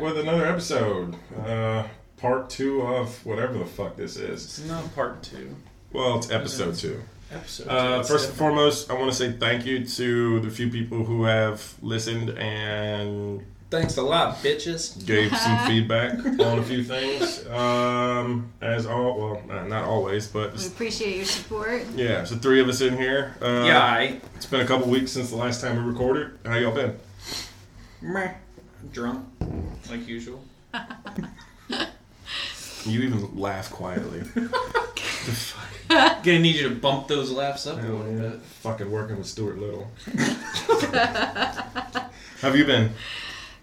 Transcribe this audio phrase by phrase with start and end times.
[0.00, 1.14] And we're back with another episode.
[1.44, 1.86] Uh,
[2.16, 4.44] part two of whatever the fuck this is.
[4.44, 5.54] It's not part two.
[5.92, 7.02] Well, it's episode two.
[7.30, 7.68] Episode.
[7.68, 8.00] Uh, two.
[8.00, 11.24] It's first and foremost, I want to say thank you to the few people who
[11.24, 15.04] have listened and Thanks a lot, bitches.
[15.06, 17.46] gave some feedback on a few things.
[17.48, 21.84] Um, as all, well, uh, not always, but We appreciate your support.
[21.94, 23.36] yeah, so three of us in here.
[23.40, 24.20] Uh, yeah, I.
[24.34, 26.38] It's been a couple weeks since the last time we recorded.
[26.46, 26.98] How y'all been?
[28.00, 28.32] Meh.
[28.92, 29.24] Drunk,
[29.90, 30.42] like usual.
[32.86, 34.22] You even laugh quietly.
[35.88, 38.28] Gonna need you to bump those laughs up a Hell little yeah.
[38.30, 38.40] bit.
[38.40, 39.90] Fucking working with Stuart Little.
[42.40, 42.90] Have you been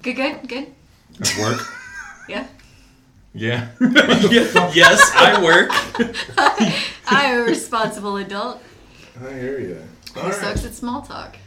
[0.03, 0.67] Good, good, good.
[1.21, 1.61] at work?
[2.29, 2.45] Yeah.
[3.33, 3.69] Yeah.
[4.73, 5.69] yes, I work.
[7.07, 8.61] I'm a responsible adult
[9.23, 9.81] I hear you.
[10.15, 11.37] who sucks at small talk.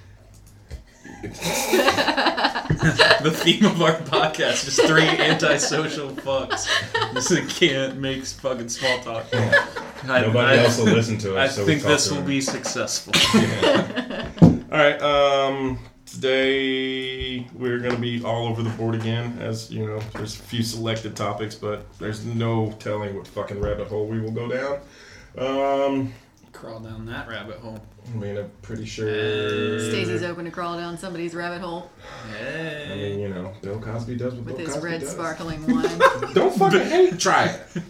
[3.22, 6.66] the theme of our podcast is three antisocial fucks.
[7.14, 9.26] Just can't make fucking small talk.
[9.32, 11.56] I, Nobody I, else will listen to I us.
[11.56, 12.26] so we think this will them.
[12.26, 13.12] be successful.
[14.72, 15.00] All right.
[15.02, 19.38] Um, today we're gonna be all over the board again.
[19.40, 23.88] As you know, there's a few selected topics, but there's no telling what fucking rabbit
[23.88, 24.80] hole we will go down.
[25.38, 26.12] Um,
[26.52, 27.80] Crawl down that rabbit hole.
[28.12, 29.78] I mean, I'm pretty sure.
[29.78, 31.90] Stacey's open to crawl down somebody's rabbit hole
[32.38, 32.88] Hey.
[32.92, 35.10] I mean, you know, Bill Cosby does what with Bill his Cosby red does.
[35.10, 35.98] sparkling wine.
[36.34, 37.18] Don't fucking hate.
[37.18, 37.60] Try it.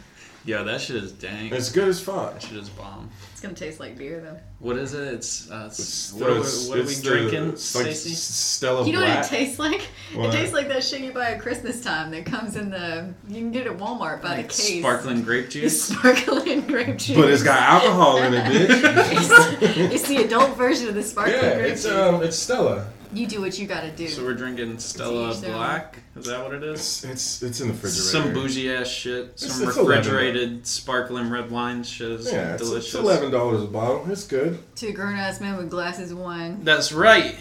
[0.47, 1.53] Yeah, that shit is dank.
[1.53, 2.33] It's good as fuck.
[2.33, 3.11] That shit is bomb.
[3.41, 4.37] It's gonna taste like beer though.
[4.59, 5.15] What is it?
[5.15, 7.75] It's, uh, it's, It's- what, are we- it's- what are we it's the- drinking, it's
[7.75, 8.11] like Stacey?
[8.13, 9.17] S- Stella You know Black.
[9.17, 9.81] what it tastes like?
[10.13, 10.27] What?
[10.29, 13.37] It tastes like that shit you buy at Christmas time that comes in the you
[13.37, 14.81] can get it at Walmart by Like the case.
[14.81, 15.83] sparkling grape It's juice.
[15.85, 17.17] sparkling grape juice.
[17.17, 18.69] But it's got alcohol in it, bitch.
[19.63, 21.93] it's, it's the adult version of the sparkling yeah, grape it's juice.
[21.95, 22.87] um, it's Stella.
[23.13, 24.09] You do what you gotta do.
[24.09, 25.53] So we're drinking Stella each their.
[25.53, 25.99] Black.
[26.17, 26.81] Is that what it is?
[26.81, 28.03] It's it's it's in the refrigerator.
[28.03, 29.25] Some bougie ass shit.
[29.27, 32.95] It's- Some it's refrigerated sparkling red wine shit is Yeah, it's, delicious.
[32.95, 34.05] it's eleven dollars a bottle.
[34.11, 34.59] It's good.
[34.77, 36.65] Two grown ass men with glasses of wine.
[36.65, 37.37] That's right.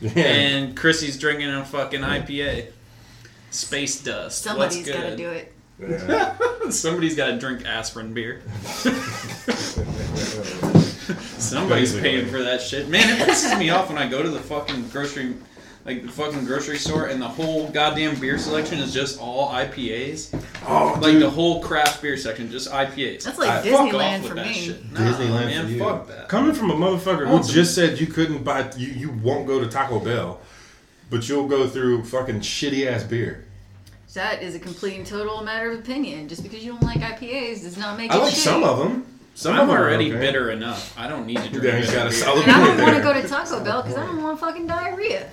[0.00, 0.10] Yeah.
[0.16, 2.68] And Chrissy's drinking a fucking IPA.
[3.50, 4.42] Space dust.
[4.42, 5.16] Somebody's What's gotta good?
[5.16, 5.52] do it.
[5.80, 6.36] Yeah.
[6.70, 8.42] Somebody's got to drink aspirin beer.
[11.50, 12.88] Somebody's paying for that shit.
[12.88, 15.34] Man, it pisses me off when I go to the fucking grocery,
[15.84, 20.34] like the fucking grocery store, and the whole goddamn beer selection is just all IPAs.
[20.66, 21.22] oh, Like dude.
[21.22, 23.24] the whole craft beer section, just IPAs.
[23.24, 24.52] That's like I- Fuck off Disneyland with for that me.
[24.52, 24.92] shit.
[24.92, 25.78] Nah, Disneyland man, for you.
[25.78, 26.28] fuck that.
[26.28, 29.60] Coming from a motherfucker who some- just said you couldn't buy, you you won't go
[29.60, 30.40] to Taco Bell,
[31.10, 33.44] but you'll go through fucking shitty ass beer.
[34.14, 36.28] That is a complete and total matter of opinion.
[36.28, 38.36] Just because you don't like IPAs does not make I it like shitty.
[38.38, 39.06] some of them.
[39.38, 40.18] Some I'm of them are already okay.
[40.18, 40.98] bitter enough.
[40.98, 41.62] I don't need to drink.
[41.62, 42.18] Yeah, he's bitter got a beer.
[42.18, 44.66] solid And I don't want to go to Taco Bell because I don't want fucking
[44.66, 45.30] diarrhea.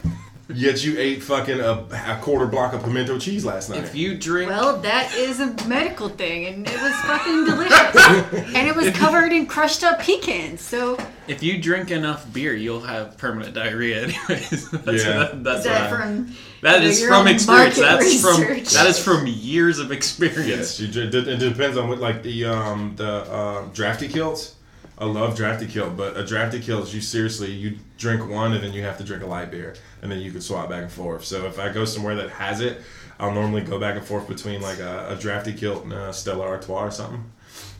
[0.47, 3.79] Yet you ate fucking a, a quarter block of pimento cheese last night.
[3.79, 8.53] If you drink, Well, that is a medical thing, and it was fucking delicious.
[8.55, 10.61] and it was covered in crushed up pecans.
[10.61, 14.03] So if you drink enough beer, you'll have permanent diarrhea.
[14.03, 15.17] Anyways, that's, Yeah.
[15.17, 17.78] that, that's that what from That your is own from experience.
[17.79, 18.41] market That's from
[18.81, 20.79] that is from years of experience.
[20.79, 24.54] Yes, you, it, it depends on what like the um the uh, drafty kilts.
[24.97, 28.72] I love drafty kilt, but a drafty kilt you seriously you drink one and then
[28.72, 31.25] you have to drink a light beer and then you can swap back and forth.
[31.25, 32.81] So if I go somewhere that has it,
[33.19, 36.45] I'll normally go back and forth between like a, a drafty kilt and a Stella
[36.45, 37.23] Artois or something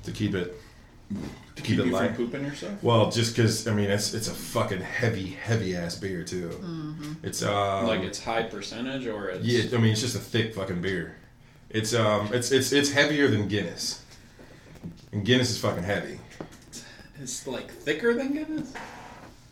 [0.04, 0.60] to keep it
[1.56, 2.16] to keep, it you light.
[2.16, 2.84] from pooping yourself.
[2.84, 6.52] Well, just because I mean it's it's a fucking heavy heavy ass beer too.
[7.24, 10.54] It's um like it's high percentage or it's yeah, I mean it's just a thick
[10.56, 11.18] fucking beer.
[11.70, 14.04] It's um it's it's it's heavier than Guinness.
[15.12, 16.20] And Guinness is fucking heavy.
[17.22, 18.74] It's like thicker than Guinness.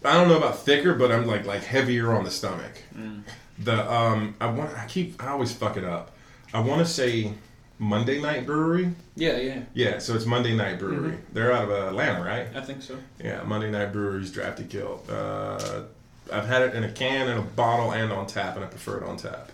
[0.05, 2.81] I don't know about thicker, but I'm like like heavier on the stomach.
[2.95, 3.23] Mm.
[3.59, 6.11] The um I want I keep I always fuck it up.
[6.53, 7.33] I want to say
[7.79, 8.93] Monday Night Brewery.
[9.15, 11.13] Yeah, yeah, Yeah, so it's Monday Night Brewery.
[11.13, 11.33] Mm-hmm.
[11.33, 12.47] They're out of Atlanta, right?
[12.55, 12.97] I think so.
[13.23, 15.09] Yeah, Monday Night Brewery's Drafty Kilt.
[15.09, 15.83] Uh,
[16.31, 18.97] I've had it in a can, in a bottle, and on tap, and I prefer
[18.97, 19.51] it on tap.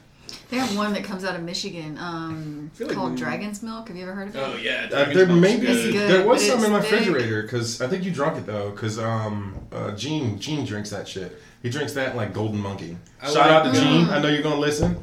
[0.49, 3.87] They have one that comes out of Michigan um, like called we- Dragon's Milk.
[3.87, 4.39] Have you ever heard of it?
[4.43, 6.91] Oh yeah, Uh, there Milk's maybe It's good, there was some in my thick.
[6.91, 11.07] refrigerator because I think you drunk it though because um uh, Gene Gene drinks that
[11.07, 11.39] shit.
[11.61, 12.97] He drinks that like Golden Monkey.
[13.21, 14.05] I Shout like- out to Gene.
[14.07, 14.11] Mm.
[14.11, 14.97] I know you're gonna listen.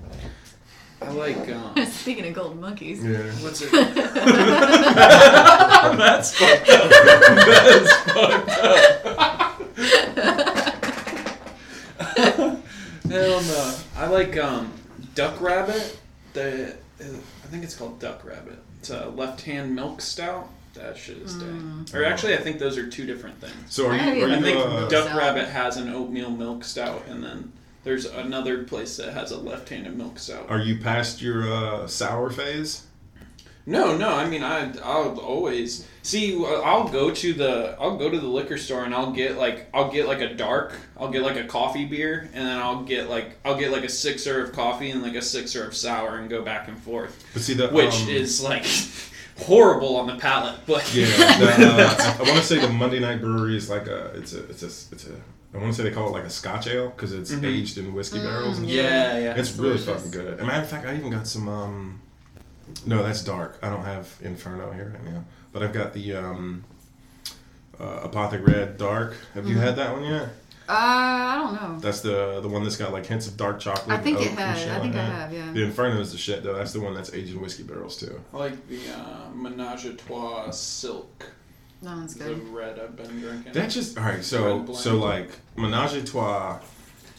[1.03, 1.37] I like.
[1.51, 3.19] Um, Speaking of golden monkeys, Yeah.
[3.43, 3.71] what's it?
[6.01, 6.91] That's fucked up.
[6.91, 9.57] That is fucked up.
[13.11, 13.75] Hell no.
[13.97, 14.73] I like um,
[15.17, 15.99] Duck Rabbit.
[16.35, 18.59] The I think it's called Duck Rabbit.
[18.79, 20.49] It's a left-hand milk stout.
[20.75, 21.87] That shit is dang.
[21.95, 23.55] Or actually, I think those are two different things.
[23.71, 24.01] So are I you?
[24.03, 25.19] haven't Are I you think uh, Duck Stout.
[25.19, 27.53] Rabbit has an oatmeal milk stout, and then
[27.83, 30.47] there's another place that has a left-handed milk stout.
[30.51, 32.86] Are you past your uh, sour phase?
[33.69, 34.09] No, no.
[34.11, 36.37] I mean, I I'll always see.
[36.45, 39.91] I'll go to the I'll go to the liquor store and I'll get like I'll
[39.91, 40.73] get like a dark.
[40.97, 43.89] I'll get like a coffee beer and then I'll get like I'll get like a
[43.89, 47.43] sixer of coffee and like a sixer of sour and go back and forth, But
[47.43, 48.65] see the which um, is like
[49.39, 50.61] horrible on the palate.
[50.67, 51.07] But Yeah,
[51.39, 54.45] the, uh, I want to say the Monday Night Brewery is like a it's a
[54.49, 55.13] it's a it's a
[55.55, 57.45] I want to say they call it like a Scotch ale because it's Mhm.
[57.45, 58.59] aged in whiskey barrels.
[58.59, 58.77] And shit.
[58.85, 59.35] yeah, yeah.
[59.37, 60.35] it's really fucking good.
[60.35, 61.49] As a matter of fact, I even got some.
[61.49, 62.01] um
[62.85, 63.59] No, that's dark.
[63.63, 66.65] I don't have Inferno here right now, but I've got the um
[67.79, 69.17] uh, Apothic Red Dark.
[69.35, 70.29] Have you had that one yet?
[70.69, 71.79] Uh, I don't know.
[71.79, 73.97] That's the the one that's got like hints of dark chocolate.
[73.99, 74.59] I think it has.
[74.59, 75.33] shit I like think I have.
[75.33, 75.53] Yeah.
[75.53, 76.55] The Inferno is the shit though.
[76.55, 78.21] That's the one that's aged in whiskey barrels too.
[78.35, 81.31] I like the uh, Menage a Trois Silk.
[81.83, 83.53] That one's The red I've been drinking.
[83.53, 84.25] That's just all right.
[84.25, 86.59] So so like Menage a Trois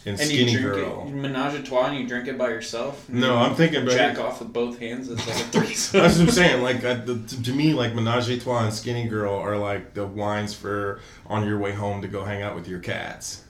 [0.06, 1.04] and, and Skinny you drink Girl.
[1.06, 3.08] it Menage a Trois and you drink it by yourself.
[3.08, 5.10] No, I'm thinking about jack off with both hands.
[5.10, 6.00] It's like a threesome.
[6.00, 6.62] That's what I'm saying.
[6.62, 9.94] Like uh, the, to, to me, like Menage a Trois and Skinny Girl are like
[9.94, 13.44] the wines for on your way home to go hang out with your cats.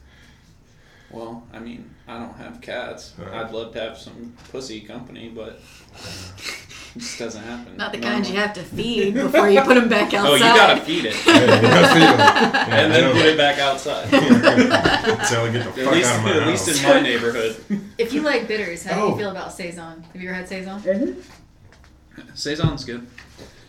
[1.10, 3.14] Well, I mean, I don't have cats.
[3.18, 3.30] Uh.
[3.34, 5.60] I'd love to have some pussy company, but
[5.94, 6.67] it
[6.98, 7.76] just doesn't happen.
[7.76, 10.28] Not the kind you have to feed before you put them back outside.
[10.30, 12.18] Oh, you gotta feed it Yeah, you gotta feed 'em.
[12.18, 14.08] Yeah, and then put it back outside.
[14.10, 16.66] Tell her get the At fuck least, out of my at house.
[16.68, 17.56] least in my neighborhood.
[17.98, 19.08] If you like bitters, how do Oh.
[19.10, 20.04] you feel about saison?
[20.12, 21.22] Have you ever had saison?
[22.34, 23.06] Saison's good.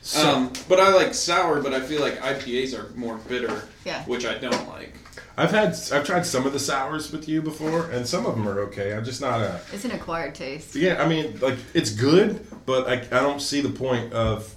[0.02, 4.04] So- Um, but I like sour, but I feel like IPAs are more bitter, Yeah.
[4.06, 4.94] which I don't like.
[5.40, 8.46] I've had I've tried some of the sours with you before, and some of them
[8.46, 8.94] are okay.
[8.94, 10.76] I'm just not a It's an acquired taste.
[10.76, 11.02] yeah.
[11.02, 14.54] I mean, like it's good, but I, I don't see the point of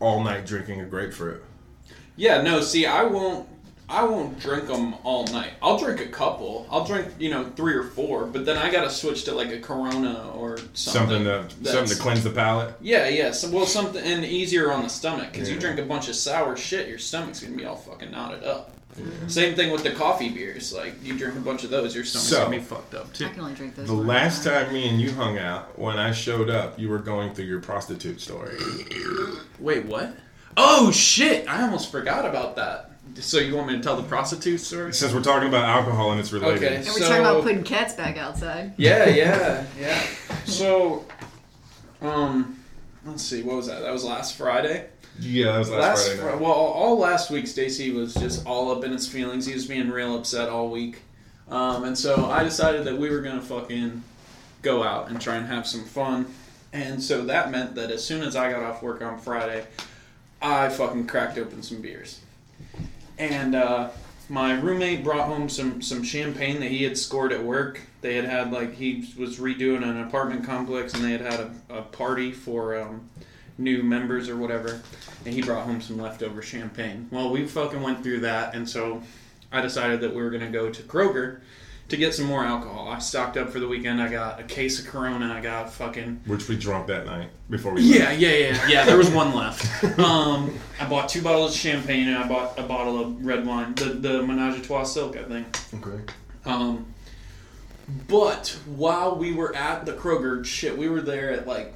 [0.00, 1.44] all night drinking a grapefruit.
[2.16, 2.62] Yeah, no.
[2.62, 3.46] See, I won't.
[3.90, 5.50] I won't drink them all night.
[5.60, 6.66] I'll drink a couple.
[6.70, 8.24] I'll drink, you know, three or four.
[8.26, 11.24] But then I gotta switch to like a Corona or something.
[11.24, 12.74] Something to something to cleanse the palate.
[12.80, 13.32] Yeah, yeah.
[13.32, 16.56] So, well, something and easier on the stomach because you drink a bunch of sour
[16.56, 18.76] shit, your stomach's gonna be all fucking knotted up.
[19.28, 20.72] Same thing with the coffee beers.
[20.72, 23.26] Like you drink a bunch of those, your stomach's So- gonna be fucked up too.
[23.26, 23.88] I can only drink those.
[23.88, 26.88] The last at a time me and you hung out, when I showed up, you
[26.88, 28.56] were going through your prostitute story.
[29.58, 30.14] Wait, what?
[30.56, 31.48] Oh shit!
[31.48, 32.90] I almost forgot about that.
[33.16, 34.92] So you want me to tell the prostitute story?
[34.94, 36.62] Since we're talking about alcohol and it's related.
[36.62, 36.76] Okay.
[36.76, 38.72] And we're So- talking about putting cats back outside.
[38.76, 40.02] Yeah, yeah, yeah.
[40.44, 41.04] So,
[42.02, 42.58] um,
[43.04, 43.82] let's see, what was that?
[43.82, 44.86] That was last Friday.
[45.18, 46.40] Yeah, that was last, Last, Friday Fri- night.
[46.40, 49.44] well, all last week, Stacy was just all up in his feelings.
[49.46, 51.02] He was being real upset all week,
[51.50, 54.02] um, and so I decided that we were gonna fucking
[54.62, 56.26] go out and try and have some fun.
[56.72, 59.66] And so that meant that as soon as I got off work on Friday,
[60.40, 62.20] I fucking cracked open some beers.
[63.20, 63.90] And uh,
[64.30, 67.82] my roommate brought home some some champagne that he had scored at work.
[68.00, 71.52] They had had like he was redoing an apartment complex, and they had had a,
[71.68, 73.10] a party for um,
[73.58, 74.80] new members or whatever.
[75.26, 77.08] And he brought home some leftover champagne.
[77.12, 79.02] Well, we fucking went through that, and so
[79.52, 81.40] I decided that we were gonna go to Kroger
[81.90, 82.88] to get some more alcohol.
[82.88, 84.00] I stocked up for the weekend.
[84.00, 85.32] I got a case of Corona.
[85.32, 88.84] I got fucking Which we drunk that night before we yeah, yeah, yeah, yeah.
[88.84, 89.84] There was one left.
[89.98, 93.74] Um, I bought two bottles of champagne and I bought a bottle of red wine,
[93.74, 95.58] the the Menage a Trois Silk, I think.
[95.74, 96.02] Okay.
[96.44, 96.86] Um,
[98.08, 101.74] but while we were at the Kroger, shit, we were there at like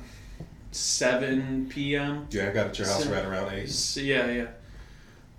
[0.70, 2.26] seven p.m.
[2.30, 3.96] Yeah, I got at your house So- right around eight.
[3.96, 4.46] Yeah, yeah.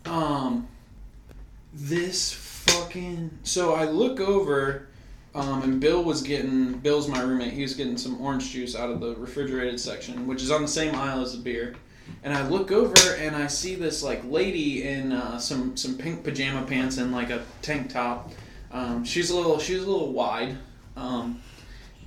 [0.06, 0.68] Um,
[1.74, 2.32] this
[2.68, 3.32] fucking.
[3.44, 4.88] So I look over,
[5.34, 6.74] um, and Bill was getting.
[6.80, 7.54] Bill's my roommate.
[7.54, 10.68] He was getting some orange juice out of the refrigerated section, which is on the
[10.68, 11.76] same aisle as the beer.
[12.24, 16.24] And I look over and I see this like lady in uh, some some pink
[16.24, 18.32] pajama pants and like a tank top.
[18.72, 20.58] Um, she's a little she's a little wide,
[20.96, 21.42] um,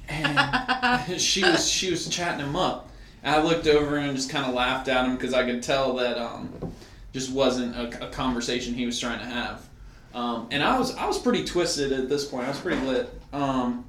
[0.08, 2.90] and she was she was chatting him up.
[3.22, 5.96] And I looked over and just kind of laughed at him because I could tell
[5.96, 6.52] that um,
[7.12, 9.67] just wasn't a, a conversation he was trying to have.
[10.14, 12.46] Um, and I was I was pretty twisted at this point.
[12.46, 13.12] I was pretty lit.
[13.32, 13.84] Um,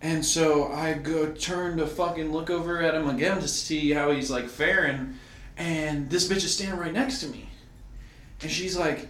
[0.00, 4.10] and so I go turn to fucking look over at him again to see how
[4.10, 5.14] he's like faring.
[5.56, 7.48] And this bitch is standing right next to me,
[8.40, 9.08] and she's like,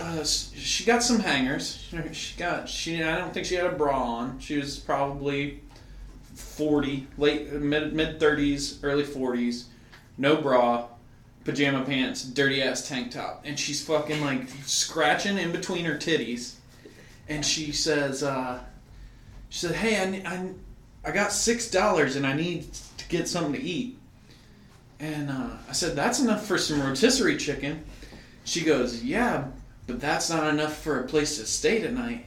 [0.00, 1.80] uh, she got some hangers.
[2.12, 3.02] She got she.
[3.02, 4.38] I don't think she had a bra on.
[4.40, 5.60] She was probably
[6.34, 9.66] forty, late mid mid thirties, early forties,
[10.18, 10.88] no bra,
[11.44, 16.54] pajama pants, dirty ass tank top, and she's fucking like scratching in between her titties,
[17.28, 18.60] and she says, uh,
[19.50, 20.50] she said, "Hey, I, I,
[21.04, 23.98] I got six dollars and I need to get something to eat."
[24.98, 27.84] And uh, I said, "That's enough for some rotisserie chicken."
[28.44, 29.48] She goes, "Yeah,
[29.86, 32.26] but that's not enough for a place to stay tonight."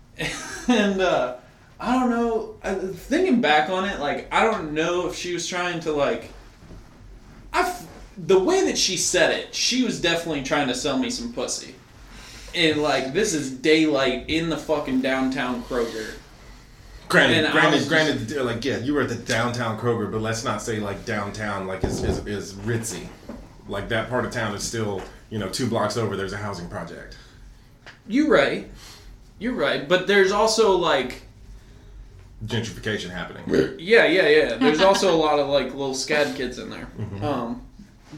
[0.68, 1.36] and uh,
[1.80, 2.54] I don't know.
[2.92, 6.30] Thinking back on it, like I don't know if she was trying to like.
[7.52, 7.74] I
[8.16, 11.74] the way that she said it, she was definitely trying to sell me some pussy.
[12.54, 16.14] And like this is daylight in the fucking downtown Kroger.
[17.08, 18.30] Granted, And granted, was granted.
[18.44, 21.84] Like, yeah, you were at the downtown Kroger, but let's not say like downtown like
[21.84, 23.06] is is, is ritzy.
[23.68, 26.16] Like that part of town is still, you know, two blocks over.
[26.16, 27.16] There's a housing project.
[28.06, 28.70] You're right.
[29.38, 31.22] You're right, but there's also like
[32.46, 33.76] Gentrification happening.
[33.78, 34.54] Yeah, yeah, yeah.
[34.56, 36.88] There's also a lot of like little SCAD kids in there.
[37.22, 37.62] Um,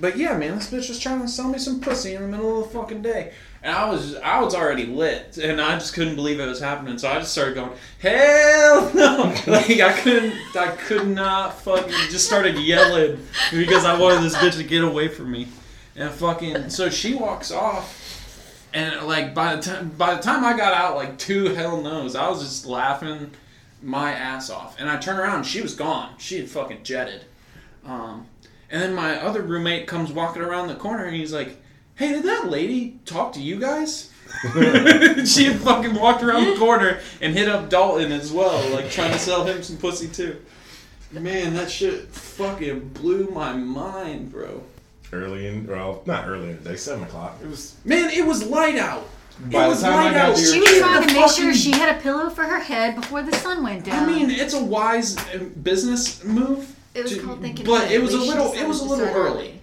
[0.00, 2.62] but yeah, man, this bitch was trying to sell me some pussy in the middle
[2.62, 6.16] of the fucking day, and I was I was already lit, and I just couldn't
[6.16, 6.98] believe it was happening.
[6.98, 9.34] So I just started going, hell no!
[9.46, 14.56] Like I couldn't, I could not fucking just started yelling because I wanted this bitch
[14.56, 15.48] to get away from me,
[15.94, 18.02] and fucking so she walks off.
[18.74, 22.14] And like by the time by the time I got out, like two hell knows,
[22.14, 23.30] I was just laughing
[23.82, 24.78] my ass off.
[24.78, 26.14] And I turn around, and she was gone.
[26.18, 27.24] She had fucking jetted.
[27.84, 28.26] Um,
[28.70, 31.56] and then my other roommate comes walking around the corner, and he's like,
[31.94, 34.10] "Hey, did that lady talk to you guys?"
[35.24, 39.12] she had fucking walked around the corner and hit up Dalton as well, like trying
[39.12, 40.36] to sell him some pussy too.
[41.12, 44.62] Man, that shit fucking blew my mind, bro.
[45.12, 47.38] Early in, well, not early in the day, seven o'clock.
[47.42, 47.76] It was.
[47.84, 49.08] Man, it was light out.
[49.38, 50.38] By it the was time I light got out.
[50.38, 53.32] She was trying to make sure she had a pillow for her head before the
[53.36, 54.02] sun went down.
[54.02, 56.75] I mean, it's a wise uh, business move.
[56.96, 57.66] It was to- called thinking.
[57.66, 57.92] but ahead.
[57.92, 59.60] it was a little- it was a little early.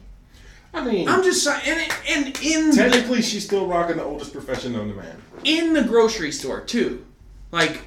[0.76, 4.34] I mean, I'm just saying, and, and in the, technically, she's still rocking the oldest
[4.34, 5.22] profession known to man.
[5.44, 7.06] in the grocery store too,
[7.52, 7.82] like.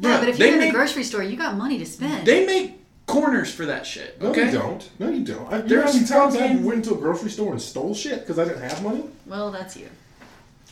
[0.00, 1.86] Yeah, bruh, but if they you're in make the grocery store, you got money to
[1.86, 2.26] spend.
[2.26, 4.20] they make corners for that shit.
[4.20, 4.88] No, Okay, you don't.
[4.98, 5.50] No, you don't.
[5.52, 7.60] I, you know There's how many times I fucking- went to a grocery store and
[7.60, 9.04] stole shit because I didn't have money?
[9.26, 9.88] well, that's you.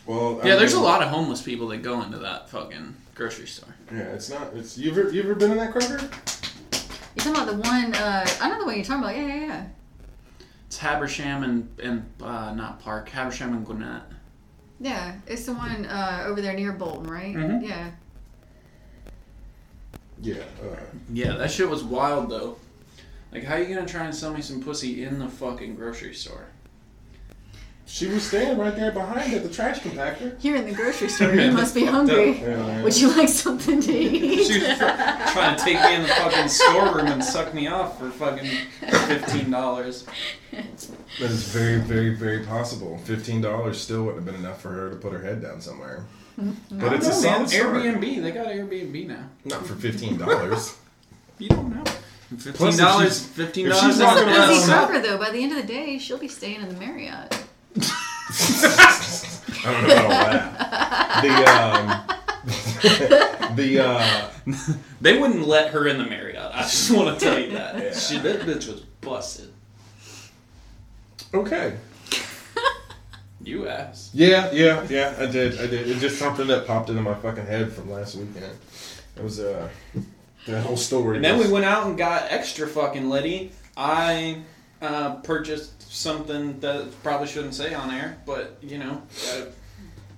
[0.06, 3.74] Well, yeah, there's a lot of homeless people that go into that fucking grocery store.
[3.92, 4.54] Yeah, it's not.
[4.54, 6.00] It's you ever you ever been in that Kroger?
[7.24, 7.94] You're talking about the one.
[7.94, 9.16] Uh, I know the one you're talking about.
[9.16, 9.66] Yeah, yeah, yeah.
[10.66, 14.02] It's Habersham and and uh, not Park, Habersham and Gwinnett.
[14.80, 17.34] Yeah, it's the one uh, over there near Bolton, right?
[17.34, 17.66] Mhm.
[17.66, 17.90] Yeah.
[20.22, 20.42] Yeah.
[20.62, 20.76] Uh,
[21.12, 22.56] Yeah, that shit was wild though.
[23.32, 26.46] Like, how you gonna try and sell me some pussy in the fucking grocery store?
[27.88, 30.36] She was standing right there behind at the trash compactor.
[30.44, 31.34] You're in the grocery store.
[31.34, 32.32] You must be hungry.
[32.36, 32.40] up.
[32.42, 32.82] Yeah.
[32.84, 34.46] Would you like something to eat?
[34.46, 38.10] She was trying to take me in the fucking storeroom and suck me off for
[38.10, 38.46] fucking
[39.06, 40.04] fifteen dollars.
[40.52, 42.98] That is very, very, very possible.
[42.98, 46.04] Fifteen dollars still wouldn't have been enough for her to put her head down somewhere.
[46.38, 46.78] Mm-hmm.
[46.78, 47.74] But it's a solid start.
[47.82, 48.22] Airbnb.
[48.22, 49.24] They got Airbnb now.
[49.44, 50.76] Not for fifteen dollars.
[51.40, 51.84] You don't know.
[52.30, 53.04] Fifteen Plus, if dollars.
[53.20, 53.86] she's- Fifteen if dollars.
[53.86, 55.18] she's That's a walking around- busy around- Kroger, though.
[55.18, 57.32] By the end of the day, she'll be staying in the Marriott.
[57.76, 61.22] I don't know about that.
[61.22, 61.32] The
[63.50, 64.30] um, the uh,
[65.00, 66.50] They wouldn't let her in the Marriott.
[66.54, 67.78] I just want to tell you that.
[67.82, 67.94] Yeah.
[67.94, 69.52] She, that bitch was busted.
[71.34, 71.76] okay.
[73.40, 74.10] You ass.
[74.12, 75.14] Yeah, yeah, yeah.
[75.18, 75.58] I did.
[75.60, 75.88] I did.
[75.88, 78.56] It's just something that popped into my fucking head from last weekend.
[79.16, 79.68] It was uh,
[80.46, 81.16] that whole story.
[81.16, 83.52] And then we went out and got extra fucking litty.
[83.76, 84.42] I
[84.80, 89.02] uh, purchased something that probably shouldn't say on air, but you know,
[89.34, 89.52] I'm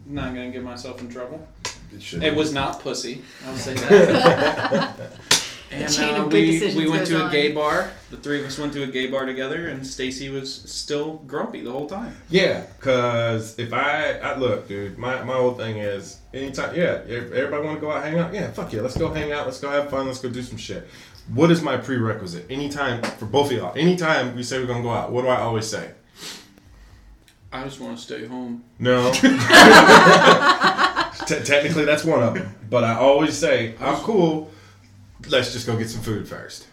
[0.07, 1.47] not gonna get myself in trouble.
[1.93, 3.23] It, It was not pussy.
[3.47, 4.97] I'll say that.
[5.73, 7.33] and chain uh, of we, we went goes to a on.
[7.33, 7.91] gay bar.
[8.11, 11.63] The three of us went to a gay bar together, and Stacy was still grumpy
[11.63, 12.15] the whole time.
[12.29, 17.65] Yeah, cause if I, I look, dude, my, my whole thing is anytime, yeah, everybody
[17.65, 19.71] want to go out hang out, yeah, fuck yeah, let's go hang out, let's go
[19.71, 20.87] have fun, let's go do some shit.
[21.33, 22.47] What is my prerequisite?
[22.51, 25.41] Anytime for both of y'all, anytime we say we're gonna go out, what do I
[25.41, 25.91] always say?
[27.53, 28.63] I just want to stay home.
[28.79, 29.13] No.
[31.27, 34.51] Te- technically, that's one of them, but I always say I'm cool.
[35.29, 36.67] Let's just go get some food first.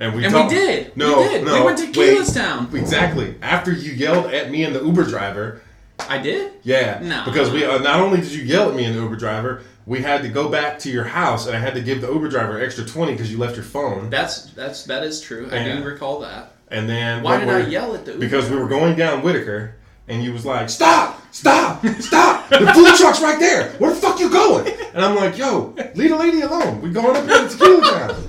[0.00, 0.96] And we And talked- we did.
[0.96, 1.44] No, we did.
[1.44, 1.86] no, we went to.
[1.88, 2.68] Keyless Town.
[2.74, 3.34] Exactly.
[3.42, 5.62] After you yelled at me and the Uber driver,
[6.00, 6.52] I did.
[6.62, 7.24] yeah, No.
[7.24, 10.02] because we uh, not only did you yell at me and the Uber driver, we
[10.02, 12.60] had to go back to your house, and I had to give the Uber driver
[12.60, 14.10] extra twenty because you left your phone.
[14.10, 15.48] That's that's that is true.
[15.50, 16.52] I do recall that.
[16.68, 19.76] And then Why did I yell at the Uber Because we were going down Whitaker,
[20.08, 21.22] and you was like, "Stop!
[21.32, 21.86] Stop!
[22.00, 22.48] Stop!
[22.48, 23.70] The food truck's right there.
[23.74, 26.82] Where the fuck you going?" And I'm like, "Yo, leave the lady alone.
[26.82, 28.28] We going up here to Tequila Town."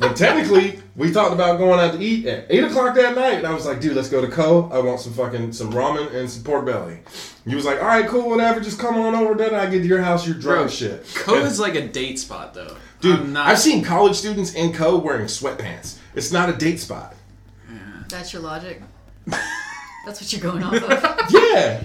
[0.00, 3.46] But technically, we talked about going out to eat at eight o'clock that night, and
[3.46, 4.68] I was like, "Dude, let's go to Co.
[4.72, 6.98] I want some fucking some ramen and some pork belly."
[7.46, 8.60] You was like, "All right, cool, whatever.
[8.60, 10.26] Just come on over." Then I get to your house.
[10.26, 11.06] You're drunk Bro, shit.
[11.14, 12.76] Co And- is like a date spot though.
[13.00, 13.20] dude.
[13.20, 14.96] I'm not, I've seen college students in Co.
[14.98, 15.98] wearing sweatpants.
[16.14, 17.14] It's not a date spot.
[18.08, 18.82] That's your logic.
[19.26, 21.30] That's what you're going off of.
[21.32, 21.82] Yeah.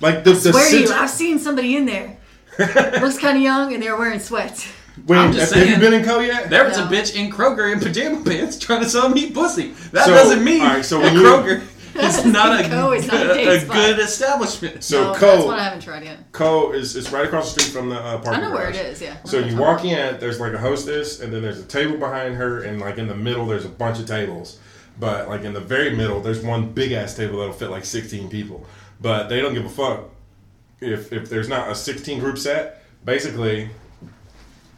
[0.00, 0.90] Like the, the Where are you?
[0.92, 2.16] I've seen somebody in there.
[2.58, 4.66] looks kind of young, and they were wearing sweats.
[5.06, 5.80] Wait, I'm have, just have you saying.
[5.80, 6.50] been in Co yet?
[6.50, 6.84] There was No.
[6.84, 9.72] a bitch in Kroger in pajama pants trying to sell me pussy.
[9.92, 11.62] That So, doesn't mean all right, so that when you- Kroger
[11.96, 14.82] is not a, Co is not a a, date good establishment.
[14.84, 16.18] So no, Co- that's one I haven't tried yet.
[16.32, 18.72] Co is it's right across the street from the uh, parking I know where it
[18.74, 18.86] garage.
[18.86, 19.02] is.
[19.02, 19.16] Yeah.
[19.24, 22.62] So you walk in, there's like a hostess, and then there's a table behind her,
[22.62, 24.58] and like in the middle, there's a bunch of tables.
[25.00, 28.28] But like in the very middle, there's one big ass table that'll fit like 16
[28.28, 28.64] people.
[29.00, 30.04] But they don't give a fuck
[30.80, 32.82] if if there's not a 16 group set.
[33.04, 33.70] Basically,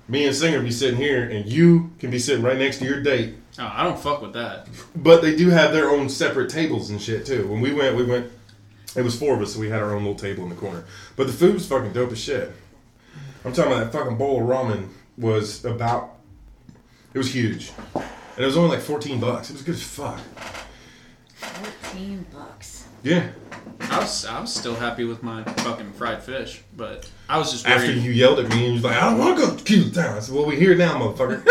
[0.08, 3.02] me and Singer be sitting here, and you can be sitting right next to your
[3.02, 3.34] date.
[3.58, 4.68] Oh, I don't fuck with that.
[4.94, 7.46] But they do have their own separate tables and shit too.
[7.48, 8.30] When we went, we went.
[8.94, 10.84] It was four of us, so we had our own little table in the corner.
[11.16, 12.52] But the food was fucking dope as shit.
[13.44, 16.14] I'm talking about that fucking bowl of ramen was about.
[17.12, 18.04] It was huge, and
[18.38, 19.50] it was only like 14 bucks.
[19.50, 20.20] It was good as fuck.
[21.36, 22.75] Fourteen bucks.
[23.06, 23.28] Yeah.
[23.82, 27.64] I was I was still happy with my fucking fried fish, but I was just
[27.64, 27.76] worried.
[27.76, 29.62] After you yelled at me and you was like, "I don't want to go to
[29.62, 31.46] Cuba Town," I said, "Well, we here now, motherfucker."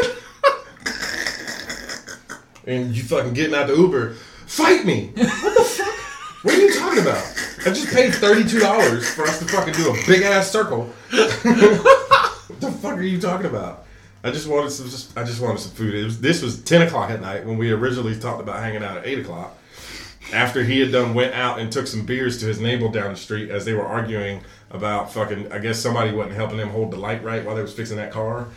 [2.67, 4.15] and you fucking getting out the Uber,
[4.47, 5.13] fight me.
[5.15, 5.95] What the fuck?
[6.43, 7.23] What are you talking about?
[7.65, 10.87] I just paid thirty-two dollars for us to fucking do a big ass circle.
[11.11, 13.85] what the fuck are you talking about?
[14.25, 14.89] I just wanted some.
[14.89, 15.93] Just, I just wanted some food.
[15.93, 18.97] It was, this was ten o'clock at night when we originally talked about hanging out
[18.97, 19.57] at eight o'clock.
[20.33, 23.17] After he had done went out and took some beers to his neighbor down the
[23.17, 24.41] street as they were arguing
[24.71, 25.51] about fucking.
[25.51, 28.11] I guess somebody wasn't helping them hold the light right while they was fixing that
[28.11, 28.47] car.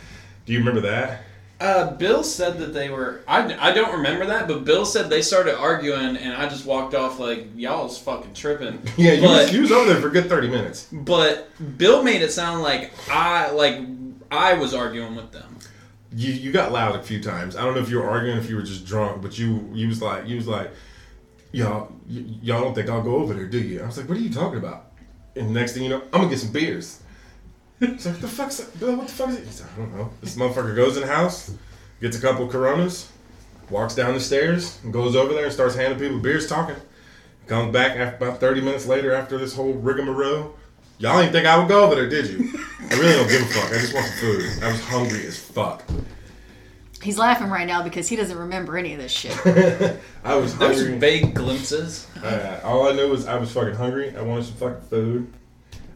[0.45, 1.23] Do you remember that?
[1.61, 3.21] Uh, Bill said that they were.
[3.27, 6.95] I, I don't remember that, but Bill said they started arguing, and I just walked
[6.95, 8.81] off like y'all's fucking tripping.
[8.97, 10.87] Yeah, you, but was, you was over there for a good thirty minutes.
[10.91, 13.79] but Bill made it sound like I like
[14.31, 15.57] I was arguing with them.
[16.15, 17.55] You you got loud a few times.
[17.57, 19.89] I don't know if you were arguing, if you were just drunk, but you you
[19.89, 20.71] was like you was like,
[21.51, 23.81] y'all y- y'all don't think I'll go over there, do you?
[23.81, 24.85] I was like, what are you talking about?
[25.35, 27.01] And next thing you know, I'm gonna get some beers.
[27.81, 28.59] It's like, the fuck's?
[28.61, 29.45] Bill, what the fuck is it?
[29.45, 30.09] He's like, I don't know.
[30.21, 31.51] This motherfucker goes in the house,
[32.01, 33.09] gets a couple Coronas,
[33.69, 36.75] walks down the stairs, and goes over there and starts handing people beers, talking.
[37.47, 40.55] Comes back after about 30 minutes later after this whole rigmarole.
[40.97, 42.51] Y'all ain't think I would go over there, did you?
[42.91, 43.71] I really don't give a fuck.
[43.71, 44.63] I just want some food.
[44.63, 45.81] I was hungry as fuck.
[47.01, 49.31] He's laughing right now because he doesn't remember any of this shit.
[50.23, 50.97] I was There's hungry.
[50.97, 52.07] vague glimpses.
[52.21, 54.15] Uh, all I knew was I was fucking hungry.
[54.15, 55.33] I wanted some fucking food,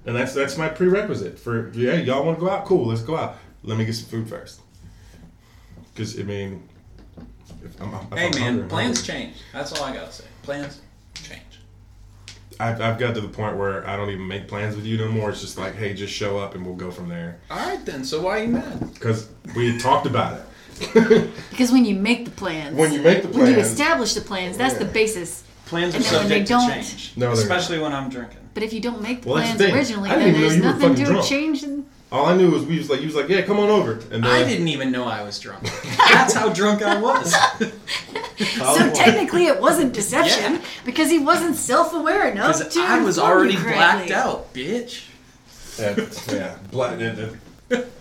[0.05, 1.95] and that's that's my prerequisite for yeah.
[1.95, 2.65] Y'all want to go out?
[2.65, 3.37] Cool, let's go out.
[3.63, 4.61] Let me get some food first.
[5.93, 6.67] Because I mean,
[7.63, 9.25] if I'm, if Hey I'm man, hungry, plans hungry.
[9.25, 9.35] change.
[9.51, 10.25] That's all I gotta say.
[10.43, 10.81] Plans
[11.15, 11.41] change.
[12.59, 15.09] I've, I've got to the point where I don't even make plans with you no
[15.09, 15.31] more.
[15.31, 17.39] It's just like, hey, just show up and we'll go from there.
[17.51, 18.03] All right then.
[18.05, 18.93] So why are you mad?
[18.93, 20.45] Because we had talked about it.
[21.49, 24.21] Because when you make the plans, when you make the plans, when you establish the
[24.21, 25.43] plans, that's the basis.
[25.65, 27.13] Plans are And then when they subject to don't- change.
[27.15, 28.37] No, they're especially when I'm drinking.
[28.53, 31.25] But if you don't make the Well, plans the originally, then there's nothing to drunk.
[31.25, 31.63] change.
[31.63, 33.93] And all I knew was we was like, he was like, yeah, come on over,
[34.11, 35.63] and then I didn't even know I was drunk.
[35.97, 37.33] That's how drunk I was.
[38.37, 40.61] so technically, it wasn't deception Yeah.
[40.85, 42.81] because he wasn't self-aware enough Because to.
[42.81, 45.05] I was already blacked out, bitch.
[45.79, 45.95] Yeah,
[46.31, 46.55] yeah.
[46.71, 47.33] Black, it- it-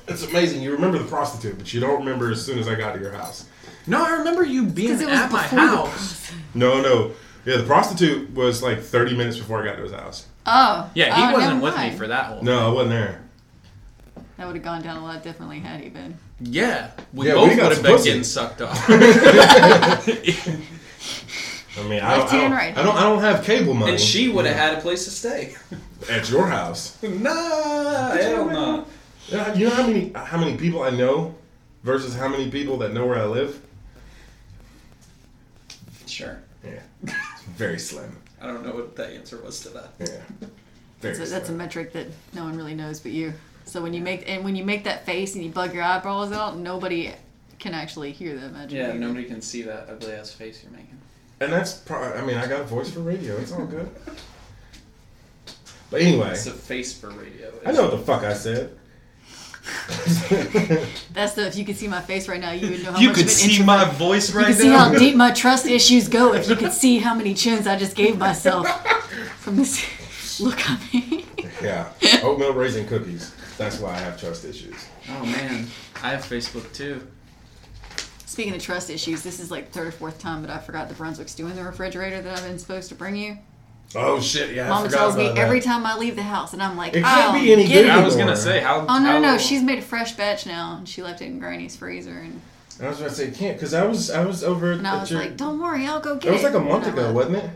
[0.08, 0.62] it's amazing.
[0.62, 3.12] You remember the prostitute, but you don't remember as soon as I got to your
[3.12, 3.46] house.
[3.86, 6.32] No, I remember you being it was at my house.
[6.54, 7.12] No, no.
[7.44, 10.26] Yeah, the prostitute was like 30 minutes before I got to his house.
[10.46, 12.42] Oh, Yeah, he oh, wasn't with me for that whole.
[12.42, 13.22] No, I wasn't there.
[14.36, 16.16] That would have gone down a lot differently had he been.
[16.40, 18.08] Yeah, we Yeah, both would have been pussy.
[18.10, 18.78] getting sucked off.
[21.78, 22.96] I mean, I don't, I, don't, right I don't.
[22.96, 23.92] I don't have cable money.
[23.92, 25.54] and she would have had a place to stay.
[26.10, 27.00] at your house.
[27.02, 28.86] nah, hell no.
[29.28, 31.34] Yeah, You know how many how many people I know
[31.82, 33.60] versus how many people that know where I live?
[36.06, 36.38] Sure.
[36.64, 38.16] Yeah, it's very slim.
[38.40, 39.90] I don't know what the answer was to that.
[39.98, 40.06] Yeah,
[41.00, 43.32] very That's a, that's a metric that no one really knows but you.
[43.64, 46.32] So when you make and when you make that face and you bug your eyebrows
[46.32, 47.12] out, nobody
[47.58, 48.76] can actually hear that magic.
[48.76, 48.98] Yeah, either.
[48.98, 50.98] nobody can see that ugly ass face you're making.
[51.40, 52.18] And that's probably.
[52.18, 53.36] I mean, I got a voice for radio.
[53.38, 53.88] It's all good.
[55.90, 57.52] But anyway, It's a face for radio.
[57.66, 58.76] I know what the fuck I said.
[61.12, 63.08] That's the if you could see my face right now, you would know how You
[63.08, 65.16] much could of an see introvert- my voice right You right can see how deep
[65.16, 68.66] my trust issues go if you could see how many chins I just gave myself
[69.38, 71.26] from this look on me.
[71.62, 73.32] Yeah, oatmeal raisin cookies.
[73.58, 74.74] That's why I have trust issues.
[75.10, 75.66] Oh man,
[76.02, 77.06] I have Facebook too.
[78.26, 80.94] Speaking of trust issues, this is like third or fourth time, but I forgot the
[80.94, 83.36] Brunswick stew in the refrigerator that I've been supposed to bring you.
[83.94, 84.54] Oh shit!
[84.54, 86.76] Yeah, I Mama forgot tells me about every time I leave the house, and I'm
[86.76, 87.90] like, It can't "I'll be any get good.
[87.90, 88.34] I was anymore.
[88.34, 88.80] gonna say how.
[88.80, 91.38] Oh no, how, no, she's made a fresh batch now, and she left it in
[91.38, 92.40] Granny's freezer, and,
[92.82, 95.10] I was about to say can't because I was I was over and I was
[95.10, 95.20] your.
[95.20, 97.14] like, "Don't worry, I'll go get it It was like a month ago, left.
[97.14, 97.50] wasn't it?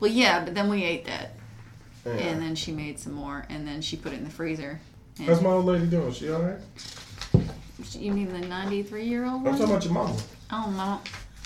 [0.00, 1.32] Well, yeah, but then we ate that,
[2.04, 2.12] Yeah.
[2.12, 4.80] and then she made some more, and then she put it in the freezer,
[5.24, 6.12] How's my old lady doing?
[6.12, 6.58] She all right?
[7.92, 10.16] You mean the 93 year old I'm talking about your mama.
[10.50, 11.00] Oh, no.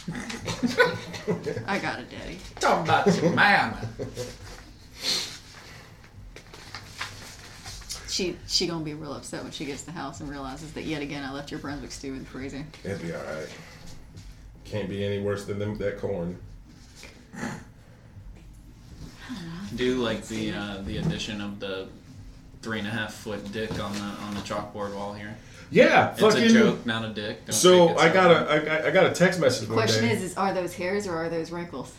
[1.67, 2.39] I got it, Daddy.
[2.61, 3.89] Talking about your mama.
[8.09, 10.85] She she gonna be real upset when she gets to the house and realizes that
[10.85, 12.65] yet again I left your Brunswick stew in the freezer.
[12.85, 13.49] It'll be all right.
[14.65, 16.39] Can't be any worse than them, that corn.
[19.75, 21.89] Do like the uh, the addition of the
[22.63, 25.37] three and a half foot dick on the on the chalkboard wall here.
[25.75, 26.45] Yeah, It's fucking.
[26.45, 27.45] a joke, not a dick.
[27.47, 30.13] Don't So I got so- a I, got- a text message one Question day.
[30.13, 31.93] is, is are those hairs or are those wrinkles?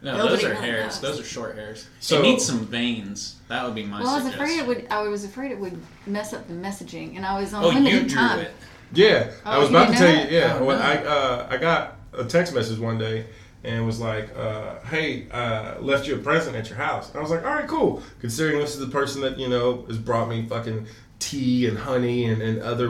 [0.00, 0.84] No, Nobody those are hairs.
[0.94, 1.00] knows.
[1.00, 1.86] Those are short hairs.
[2.00, 3.36] So- it needs some veins.
[3.48, 4.42] That would be my Well, I was suggestion.
[4.44, 4.86] afraid it would.
[4.90, 7.80] I was afraid it would mess up the messaging, and I was on Oh, you
[7.80, 8.38] limited drew time.
[8.40, 8.52] it.
[8.94, 10.28] Yeah, I Oh, was about to tell know you.
[10.38, 10.82] Yeah, Oh, when no.
[10.84, 13.26] I uh, I got a text message one day
[13.64, 17.30] and was like, uh, "Hey, uh, left you a present at your house." I was
[17.30, 20.46] like, "All right, cool." Considering this is the person that you know has brought me
[20.48, 20.86] fucking
[21.18, 22.88] tea and honey and, and other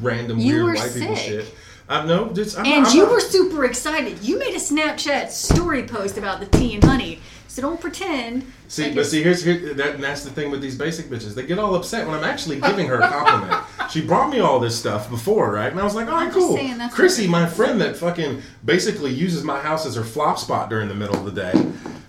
[0.00, 1.54] random You weird white people shit.
[1.90, 4.22] I just I'm And I'm you not- were super excited.
[4.22, 7.20] You made a Snapchat story post about the tea and honey.
[7.48, 8.52] So don't pretend.
[8.68, 11.34] See, like but see, here's here, that, and that's the thing with these basic bitches.
[11.34, 13.62] They get all upset when I'm actually giving her a compliment.
[13.90, 15.70] she brought me all this stuff before, right?
[15.72, 16.58] And I was like, all right, cool.
[16.92, 20.94] Chrissy, my friend that fucking basically uses my house as her flop spot during the
[20.94, 21.54] middle of the day.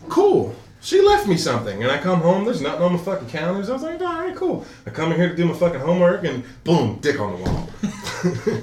[0.09, 0.53] Cool.
[0.81, 2.45] She left me something, and I come home.
[2.45, 3.69] There's nothing on the fucking counters.
[3.69, 4.65] I was like, all right, cool.
[4.87, 7.69] I come in here to do my fucking homework, and boom, dick on the wall.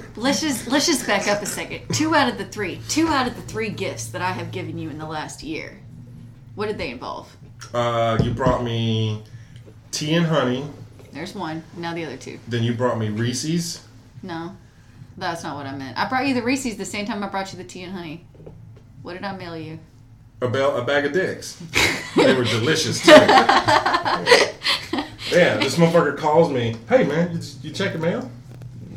[0.15, 1.81] Let's just let's just back up a second.
[1.93, 4.77] Two out of the three, two out of the three gifts that I have given
[4.77, 5.79] you in the last year.
[6.55, 7.35] What did they involve?
[7.73, 9.23] uh, you brought me
[9.91, 10.63] tea and honey.
[11.11, 11.63] There's one.
[11.75, 12.39] Now the other two.
[12.47, 13.83] Then you brought me Reese's.
[14.21, 14.55] No,
[15.17, 15.97] that's not what I meant.
[15.97, 18.25] I brought you the Reese's the same time I brought you the tea and honey.
[19.01, 19.79] What did I mail you?
[20.41, 21.61] A, bel- a bag of dicks.
[22.15, 23.11] they were delicious too.
[23.11, 24.23] yeah,
[25.57, 26.75] this motherfucker calls me.
[26.89, 28.29] Hey man, you, you check your mail?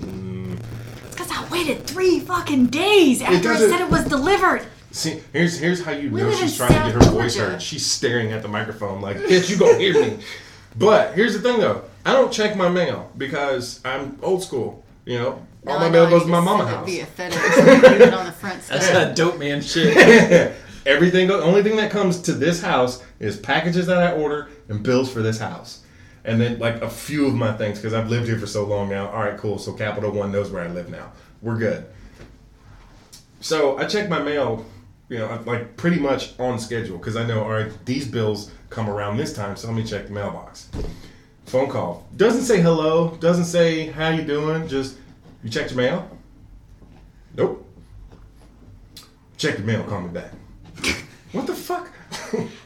[0.03, 4.67] It's because I waited three fucking days after I said it was delivered.
[4.93, 7.63] See, here's here's how you We know she's trying to get her South voice heard.
[7.63, 10.19] She's staring at the microphone like, bitch, you gonna hear me.
[10.79, 14.85] But here's the thing though, I don't check my mail because I'm old school.
[15.05, 16.89] You know, all Now my I mail goes to my just mama house.
[16.89, 17.69] It via FedEx.
[17.73, 20.55] and put it on the front That's that dope man shit.
[20.87, 24.83] Everything, the only thing that comes to this house is packages that I order and
[24.83, 25.85] bills for this house.
[26.25, 28.89] And then, like, a few of my things, because I've lived here for so long
[28.89, 29.09] now.
[29.09, 29.59] All right, cool.
[29.59, 31.13] So, Capital One knows where I live now.
[31.43, 31.87] We're good.
[33.41, 34.67] So, I check my mail,
[35.09, 38.89] you know, like, pretty much on schedule, because I know, all right, these bills come
[38.89, 40.69] around this time, so let me check the mailbox.
[41.47, 42.07] Phone call.
[42.17, 44.99] Doesn't say hello, doesn't say how you doing, just,
[45.43, 46.19] you checked your mail?
[47.35, 47.67] Nope.
[49.39, 50.33] Check your mail, call me back.
[51.33, 51.91] What the fuck?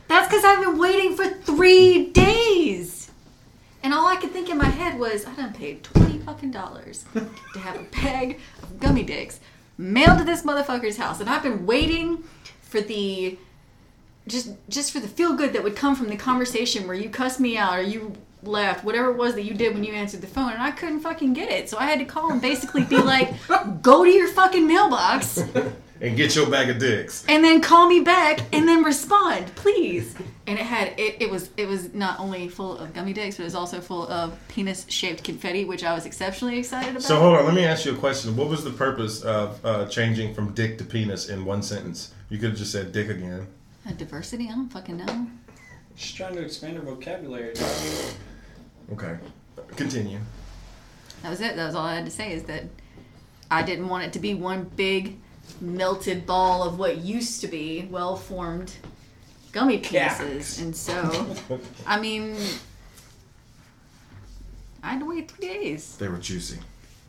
[0.08, 3.10] That's because I've been waiting for three days.
[3.82, 7.04] And all I could think in my head was, I done paid twenty fucking dollars
[7.12, 9.40] to have a bag of gummy dicks
[9.76, 12.24] mailed to this motherfucker's house, and I've been waiting
[12.62, 13.36] for the
[14.26, 17.40] just just for the feel good that would come from the conversation where you cussed
[17.40, 20.26] me out or you left, whatever it was that you did when you answered the
[20.26, 21.68] phone, and I couldn't fucking get it.
[21.68, 23.34] So I had to call and basically be like,
[23.82, 25.42] go to your fucking mailbox
[26.04, 27.24] and get your bag of dicks.
[27.28, 30.14] and then call me back and then respond please
[30.46, 33.42] and it had it, it was it was not only full of gummy dicks but
[33.42, 37.18] it was also full of penis shaped confetti which i was exceptionally excited about So
[37.18, 38.36] hold on, let me ask you a question.
[38.36, 42.12] What was the purpose of uh, changing from dick to penis in one sentence?
[42.28, 43.46] You could have just said dick again.
[43.86, 45.26] Uh, diversity i don't fucking know
[45.96, 47.54] She's trying to expand her vocabulary.
[48.92, 49.16] Okay,
[49.76, 50.18] continue.
[51.22, 52.64] that was it that was all i had to say is that
[53.50, 55.18] i didn't want it to be one big
[55.60, 58.72] melted ball of what used to be well formed
[59.52, 61.36] gummy penises and so
[61.86, 62.36] i mean
[64.82, 66.58] i had to wait three days They were juicy.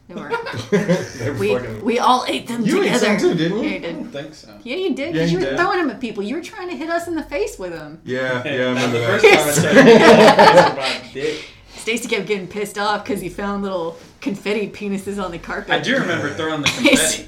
[0.08, 0.30] they were
[0.71, 1.84] they were we, fucking.
[1.84, 3.63] we all ate them You ate together some too, didn't you?
[3.63, 4.60] yeah, you I did don't think so.
[4.63, 5.00] Yeah, you did.
[5.00, 5.60] Yeah, Because you you were did.
[5.60, 6.21] throwing them at people.
[6.24, 8.00] You were trying to hit us in the face with them.
[8.06, 9.21] yeah, yeah, I remember the that.
[9.21, 9.84] first time I
[10.56, 11.45] checked about dick.
[11.78, 15.71] Stacy kept getting pissed off because he found little confetti penises on the carpet.
[15.71, 17.28] I do remember throwing the confetti.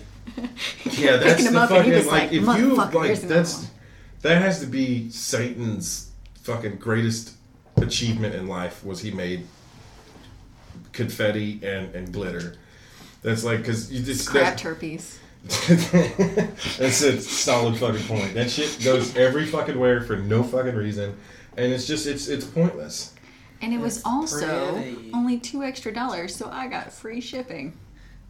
[0.98, 3.68] Yeah, that's the him up and he fucking was like, like, if you like that's
[4.22, 6.12] that has to be Satan's
[6.44, 7.34] fucking greatest
[7.78, 9.46] achievement in life was he made
[10.94, 12.56] confetti and and glitter.
[13.22, 15.18] That's like because you just Crap that- turpies.
[16.78, 18.34] That's a solid fucking point.
[18.34, 21.16] That shit goes every fucking where for no fucking reason,
[21.56, 23.14] and it's just it's it's pointless.
[23.62, 25.12] And it was That's also pretty.
[25.14, 27.78] only two extra dollars, so I got free shipping.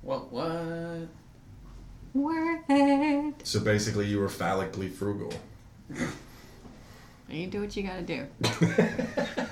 [0.01, 0.31] What?
[0.31, 1.07] What?
[2.17, 3.35] Worth it.
[3.43, 5.31] So basically, you were phallically frugal.
[7.29, 8.25] You do what you gotta do.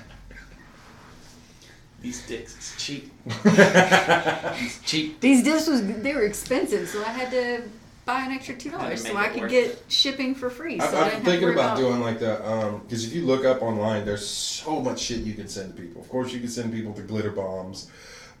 [2.00, 3.12] These dicks is cheap.
[3.44, 5.20] it's cheap.
[5.20, 7.62] These discs was they were expensive, so I had to
[8.04, 10.80] buy an extra two dollars so I could worth get shipping for free.
[10.80, 13.14] So I've, I I've didn't been thinking worry about doing like that because um, if
[13.14, 16.02] you look up online, there's so much shit you can send to people.
[16.02, 17.90] Of course, you can send people the glitter bombs,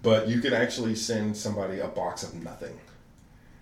[0.02, 2.76] but you can actually send somebody a box of nothing.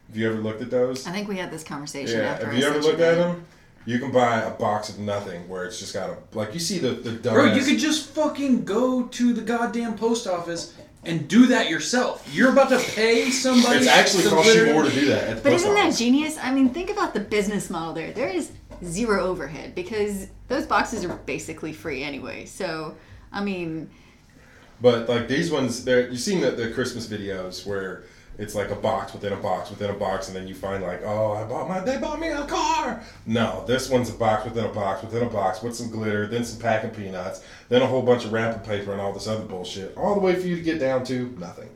[0.09, 1.07] Have you ever looked at those?
[1.07, 2.27] I think we had this conversation Yeah.
[2.33, 3.45] after Have I you ever sent looked at them?
[3.87, 6.79] You can buy a box of nothing where it's just got a like you see
[6.79, 7.33] the the dumbass.
[7.33, 12.27] Bro, you could just fucking go to the goddamn post office and do that yourself.
[12.33, 13.77] You're about to pay somebody.
[13.81, 15.25] It's actually to cost you more to do that.
[15.25, 16.38] At the But post isn't that genius?
[16.40, 18.11] I mean, think about the business model there.
[18.12, 22.47] There is zero overhead because those boxes are basically free anyway.
[22.47, 22.95] So,
[23.33, 23.90] I mean,
[24.81, 28.05] But like these ones, there you've seen the, the Christmas videos where
[28.38, 31.03] it's like a box within a box within a box, and then you find like,
[31.05, 33.03] oh, I bought my, they bought me a car.
[33.27, 36.44] No, this one's a box within a box within a box with some glitter, then
[36.44, 39.97] some packing peanuts, then a whole bunch of wrapping paper and all this other bullshit,
[39.97, 41.68] all the way for you to get down to nothing.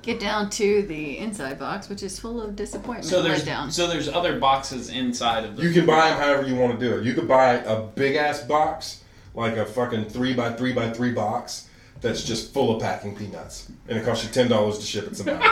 [0.00, 3.70] get down to the inside box, which is full of disappointment So there's letdown.
[3.70, 5.62] so there's other boxes inside of the.
[5.62, 7.04] You can buy them however you want to do it.
[7.04, 11.12] You could buy a big ass box, like a fucking three by three by three
[11.12, 11.68] box,
[12.02, 15.16] that's just full of packing peanuts, and it costs you ten dollars to ship it
[15.16, 15.44] somebody.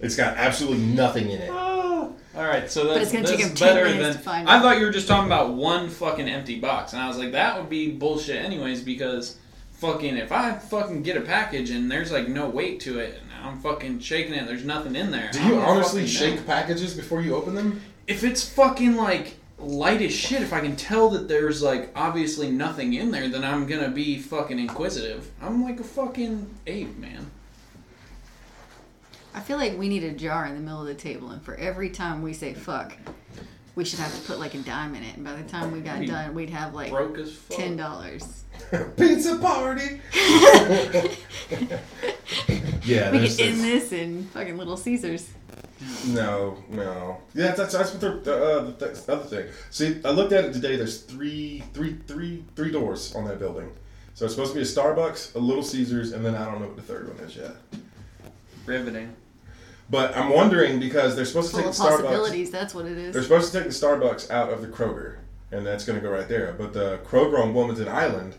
[0.00, 1.50] it's got absolutely nothing in it.
[1.52, 4.18] Oh, all right, so that's, it's gonna that's take 'em 10 better minutes than to
[4.18, 4.62] find I it.
[4.62, 7.58] thought you were just talking about one fucking empty box, and I was like, that
[7.58, 9.38] would be bullshit anyways because
[9.74, 13.46] fucking if I fucking get a package and there's like no weight to it, and
[13.46, 15.30] I'm fucking shaking it, there's nothing in there.
[15.32, 16.36] Do you honestly fucking know.
[16.36, 17.80] shake packages before you open them?
[18.06, 22.50] If it's fucking like light as shit, if I can tell that there's like obviously
[22.50, 25.30] nothing in there, then I'm gonna be fucking inquisitive.
[25.40, 27.30] I'm like a fucking ape, man.
[29.34, 31.54] I feel like we need a jar in the middle of the table, and for
[31.54, 32.94] every time we say fuck,
[33.74, 35.16] we should have to put like a dime in it.
[35.16, 37.56] And by the time we got Be done, we'd have like Broke as fuck.
[37.56, 38.44] ten dollars.
[38.96, 40.00] Pizza party.
[42.84, 45.30] yeah, We there's, could end this in fucking Little Caesars.
[46.08, 47.18] No, no.
[47.34, 49.46] Yeah, that's that's what the, the, uh, the th- other thing.
[49.70, 50.76] See, I looked at it today.
[50.76, 53.70] There's three, three, three, three doors on that building.
[54.14, 56.66] So it's supposed to be a Starbucks, a Little Caesars, and then I don't know
[56.66, 57.52] what the third one is yet.
[58.66, 59.14] Riveting.
[59.90, 61.90] But I'm wondering because they're supposed to Full take of the Starbucks.
[62.02, 62.50] possibilities.
[62.50, 63.12] That's what it is.
[63.12, 65.16] They're supposed to take the Starbucks out of the Kroger,
[65.50, 66.54] and that's going to go right there.
[66.56, 68.34] But the Kroger on Wilmington Island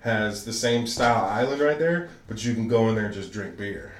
[0.00, 3.32] has the same style island right there, but you can go in there and just
[3.32, 3.92] drink beer.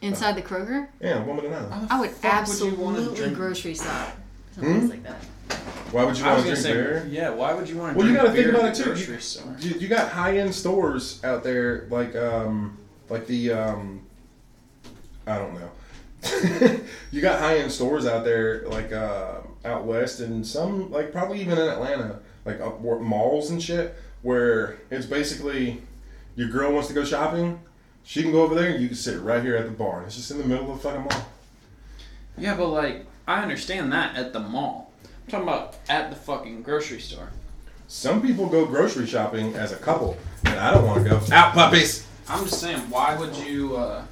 [0.00, 1.72] Inside the Kroger, Yeah, Wilmington Island.
[1.72, 4.16] How the I would fuck would you wanna absolutely drink- grocery shop.
[4.54, 4.60] Hmm?
[4.64, 5.24] Something like that.
[5.92, 7.06] Why would you I was want to gonna drink say, beer?
[7.10, 7.30] yeah.
[7.30, 7.98] Why would you want to?
[7.98, 8.94] Well, you got to think about it too.
[8.94, 9.18] You,
[9.74, 12.76] you, you got high end stores out there, like um,
[13.08, 14.02] like the um,
[15.26, 15.70] I don't know.
[17.10, 21.40] you got high end stores out there, like uh, out west, and some like probably
[21.40, 25.80] even in Atlanta, like up where- malls and shit, where it's basically
[26.36, 27.58] your girl wants to go shopping,
[28.08, 30.02] she can go over there, and you can sit right here at the bar.
[30.06, 31.28] It's just in the middle of the fucking mall.
[32.38, 34.90] Yeah, but like I understand that at the mall.
[35.04, 37.28] I'm talking about at the fucking grocery store.
[37.86, 41.20] Some people go grocery shopping as a couple, and I don't want to go.
[41.30, 42.06] Out puppies.
[42.30, 43.76] I'm just saying, why would you?
[43.76, 44.02] uh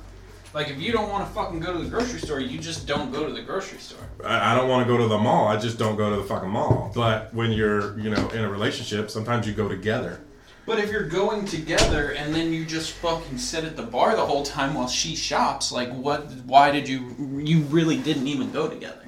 [0.53, 3.11] Like, if you don't want to fucking go to the grocery store, you just don't
[3.11, 4.07] go to the grocery store.
[4.23, 5.49] I, I don't want to go to the mall.
[5.49, 6.93] I just don't go to the fucking mall.
[6.95, 10.21] But when you're, you know, in a relationship, sometimes you go together.
[10.67, 14.27] But if you're going together and then you just fucking sit at the bar the
[14.27, 16.25] whole time while she shops, like, what?
[16.45, 17.15] Why did you?
[17.39, 19.03] You really didn't even go together.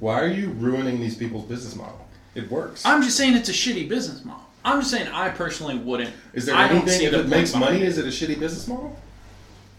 [0.00, 2.06] Why are you ruining these people's business model?
[2.34, 2.84] It works.
[2.84, 4.44] I'm just saying it's a shitty business model.
[4.64, 6.12] I'm just saying I personally wouldn't.
[6.34, 7.78] is there I don't anything see if the it makes money?
[7.78, 7.84] it.
[7.84, 8.94] Is it a shitty business model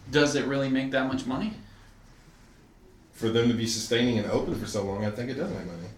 [0.10, 1.54] Does it really make that much money?
[3.14, 5.06] for them to be sustaining and open for so long?
[5.06, 5.90] I think it does make money.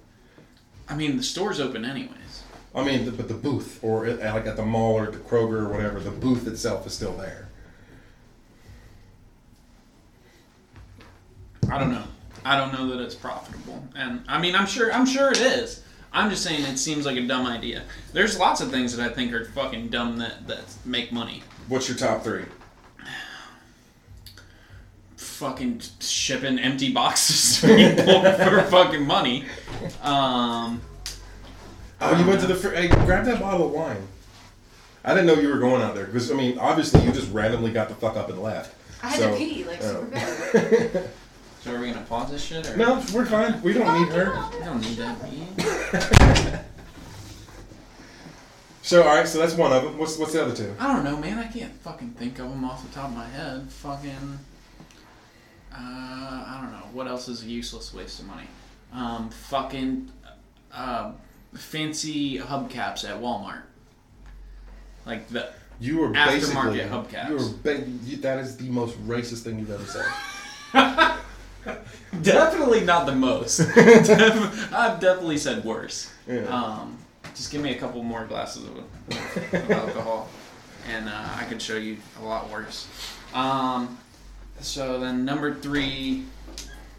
[0.90, 2.18] I mean, the store's open anyways.
[2.74, 5.64] I mean, the, but the booth or at, like at the mall or the Kroger
[5.64, 7.50] or whatever, the booth itself is still there.
[11.70, 12.04] I don't know.
[12.44, 14.92] I don't know that it's profitable, and I mean, I'm sure.
[14.92, 15.84] I'm sure it is.
[16.14, 17.84] I'm just saying it seems like a dumb idea.
[18.14, 21.44] There's lots of things that I think are fucking dumb that that make money.
[21.68, 22.46] What's your top three?
[25.18, 29.46] Fucking shipping empty boxes to people for fucking money.
[30.02, 30.82] Um,
[32.02, 34.08] Oh, you went to the fr- hey, grab that bottle of wine.
[35.04, 37.72] I didn't know you were going out there because I mean, obviously you just randomly
[37.72, 38.76] got the fuck up and left.
[39.04, 41.10] I had So, to pee like super bad.
[41.62, 43.62] so are we gonna pause this shit or No, we're fine.
[43.62, 44.32] We don't need her.
[44.54, 45.22] We don't need that.
[45.22, 46.66] Man.
[48.84, 49.98] So, all right, so that's one of them.
[50.00, 50.74] What's what's the other two?
[50.80, 51.38] I don't know, man.
[51.38, 53.70] I can't fucking think of them off the top of my head.
[53.70, 54.40] Fucking.
[55.72, 56.86] Uh, I don't know.
[56.92, 58.48] What else is a useless waste of money?
[58.92, 60.12] Um, fucking.
[60.74, 61.12] Uh,
[61.54, 63.62] fancy hubcaps at Walmart.
[65.06, 67.30] like the You were Aftermarket basically hubcaps.
[67.30, 70.06] You were ba- you, that is the most racist thing you've ever said.
[72.22, 73.58] definitely not the most.
[73.76, 76.12] Def- I've definitely said worse.
[76.28, 76.42] Yeah.
[76.46, 76.98] Um,
[77.36, 78.78] just give me a couple more glasses of,
[79.54, 80.30] of alcohol,
[80.90, 82.88] and uh, I can show you a lot worse.
[83.34, 83.98] Um,
[84.60, 86.26] so then number three,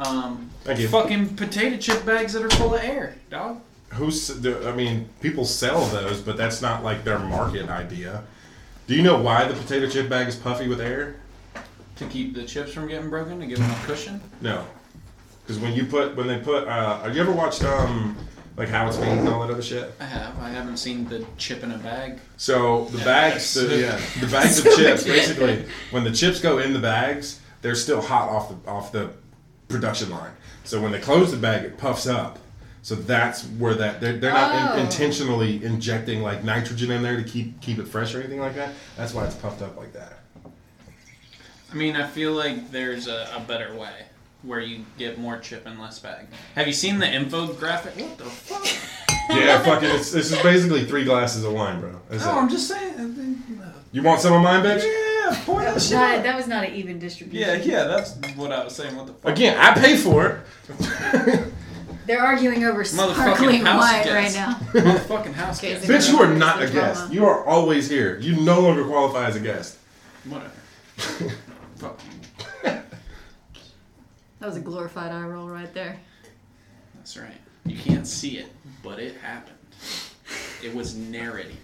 [0.01, 3.61] um, fucking potato chip bags that are full of air, dog.
[3.93, 4.45] Who's?
[4.47, 8.25] I mean, people sell those, but that's not like their market idea.
[8.87, 11.17] Do you know why the potato chip bag is puffy with air?
[11.97, 14.21] To keep the chips from getting broken, to give them a cushion.
[14.41, 14.65] No,
[15.43, 18.17] because when you put when they put, uh, have you ever watched um
[18.57, 19.93] like how it's made and all that other shit?
[20.01, 20.39] I have.
[20.41, 22.19] I haven't seen the chip in a bag.
[22.39, 23.05] So the Yeah.
[23.05, 25.05] bags, the, yeah, the bags of chips.
[25.17, 29.11] Basically, when the chips go in the bags, they're still hot off the off the
[29.69, 30.33] production line.
[30.65, 32.39] So when they close the bag, it puffs up.
[32.85, 34.77] So that's where that they're, they're not Oh.
[34.79, 38.57] in, intentionally injecting like nitrogen in there to keep keep it fresh or anything like
[38.57, 38.73] that.
[38.97, 40.19] That's why it's puffed up like that.
[41.71, 44.07] I mean, I feel like there's a, a better way
[44.43, 46.27] where you get more chip and less bag.
[46.57, 47.97] Have you seen the infographic?
[48.01, 48.67] What the fuck?
[49.31, 49.89] Yeah, fucking.
[49.89, 51.93] It's, this is basically three glasses of wine, bro.
[52.11, 52.35] That's No, it.
[52.43, 53.41] I'm just saying.
[53.93, 54.83] You want some of mine, bitch?
[54.83, 56.23] Yeah, pour that shit That, out.
[56.25, 57.49] that was not an even distribution.
[57.49, 58.97] Yeah, yeah, that's what I was saying.
[58.97, 59.31] What the fuck?
[59.33, 61.53] Again, I pay for it.
[62.07, 64.37] They're arguing over sparkling house wine guest.
[64.37, 64.55] right now.
[64.73, 65.87] Motherfucking house Okay, guest.
[65.87, 67.13] so- Bitch, you are not a guest.
[67.13, 68.19] You are always here.
[68.19, 69.79] You no longer qualify as a guest.
[70.25, 70.51] Whatever.
[71.77, 72.01] Fuck.
[74.41, 76.01] That was a glorified eye roll right there.
[76.97, 77.37] That's right.
[77.65, 78.47] You can't see it,
[78.83, 79.55] but it happened.
[80.65, 81.57] It was narrated.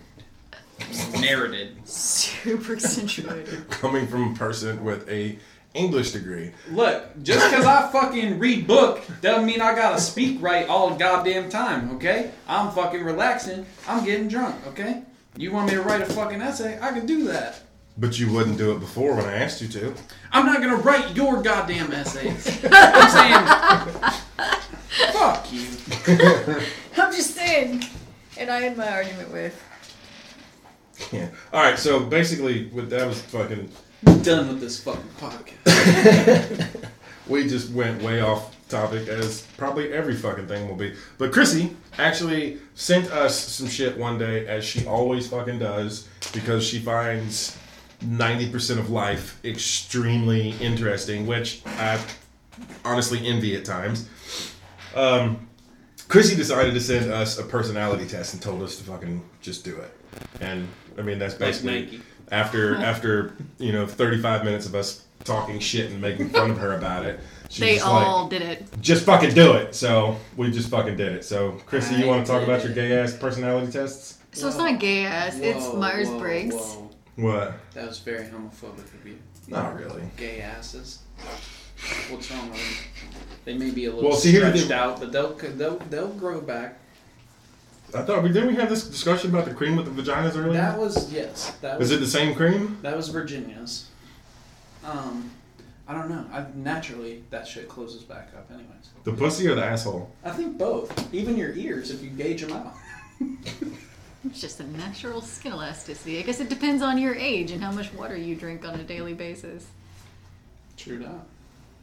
[1.20, 1.76] Narrated.
[1.88, 3.68] Super accentuated.
[3.68, 5.36] Coming from a person with a
[5.74, 6.52] English degree.
[6.70, 10.96] Look, just because I fucking read book doesn't mean I gotta speak right all the
[10.96, 12.30] goddamn time, okay?
[12.48, 13.66] I'm fucking relaxing.
[13.86, 15.02] I'm getting drunk, okay?
[15.36, 16.78] You want me to write a fucking essay?
[16.80, 17.60] I can do that.
[17.96, 19.94] But you wouldn't do it before when I asked you to.
[20.32, 22.64] I'm not gonna write your goddamn essays.
[22.70, 24.12] I'm saying,
[25.12, 25.66] fuck you.
[26.96, 27.84] I'm just saying.
[28.38, 29.64] And I had my argument with.
[31.12, 31.28] Yeah.
[31.52, 31.78] All right.
[31.78, 33.70] So basically, with that was fucking.
[34.04, 36.84] Done with this fucking podcast.
[37.28, 40.94] We just went way off topic, as probably every fucking thing will be.
[41.18, 46.66] But Chrissy actually sent us some shit one day, as she always fucking does, because
[46.66, 47.54] she finds
[48.02, 52.00] ninety percent of life extremely interesting, which I
[52.82, 54.08] honestly envy at times.
[54.94, 55.46] Um,
[56.08, 59.76] Chrissy decided to send us a personality test and told us to fucking just do
[59.76, 59.94] it.
[60.40, 62.00] And I mean that's Like basically Nike.
[62.30, 66.74] After after you know 35 minutes of us talking shit and making fun of her
[66.74, 67.20] about it.
[67.50, 68.66] She's They all like, did it.
[68.80, 69.74] just fucking do it.
[69.74, 71.24] So we just fucking did it.
[71.24, 74.18] So Chrissy, you want to talk did about your gay ass personality tests?
[74.32, 76.76] So it's not gay ass, it's Whoa, Myers whoa, Briggs.
[77.16, 77.54] What?
[77.74, 79.18] That was very homophobic of you.
[79.48, 80.02] Not really.
[80.16, 81.00] Gay asses.
[82.10, 83.12] What's wrong with them?
[83.44, 84.78] They may be a little Well, see, here's the stretched thing.
[84.78, 86.78] out, but they'll they'll they'll grow back.
[87.94, 90.52] I thought we didn't we have this discussion about the cream with the vaginas earlier.
[90.52, 91.52] That was yes.
[91.62, 92.78] That was Is it the same cream?
[92.82, 93.88] that was Virginia's.
[94.84, 95.30] Um,
[95.86, 96.24] I don't know.
[96.32, 98.90] I naturally that shit closes back up, anyways.
[99.04, 100.10] The pussy or the asshole?
[100.22, 101.14] I think both.
[101.14, 102.74] Even your ears, if you gauge them out.
[104.24, 106.18] It's just a natural skin elasticity.
[106.18, 108.82] I guess it depends on your age and how much water you drink on a
[108.82, 109.66] daily basis.
[110.76, 111.20] True that.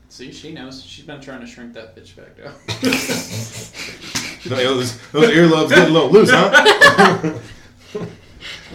[0.09, 0.83] See, she knows.
[0.83, 2.53] She's been trying to shrink that bitch back down.
[4.45, 7.39] Those, those earlobes get a little loose, huh?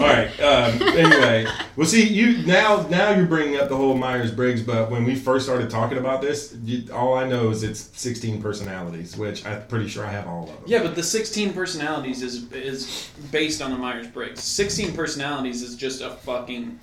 [0.00, 0.40] All right.
[0.40, 4.90] Um, anyway, well, see, you now now you're bringing up the whole Myers Briggs, but
[4.90, 9.16] when we first started talking about this, you, all I know is it's 16 personalities,
[9.16, 10.58] which I'm pretty sure I have all of them.
[10.66, 14.42] Yeah, but the 16 personalities is is based on the Myers Briggs.
[14.42, 16.80] 16 personalities is just a fucking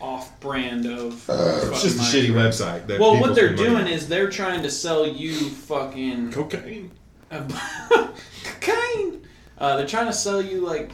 [0.00, 1.24] off brand of.
[1.28, 2.86] It's just a shitty website.
[2.86, 6.90] That Well, what they're doing is they're trying to sell you fucking cocaine.
[7.30, 9.26] cocaine.
[9.58, 10.90] Uh, they're trying to sell you like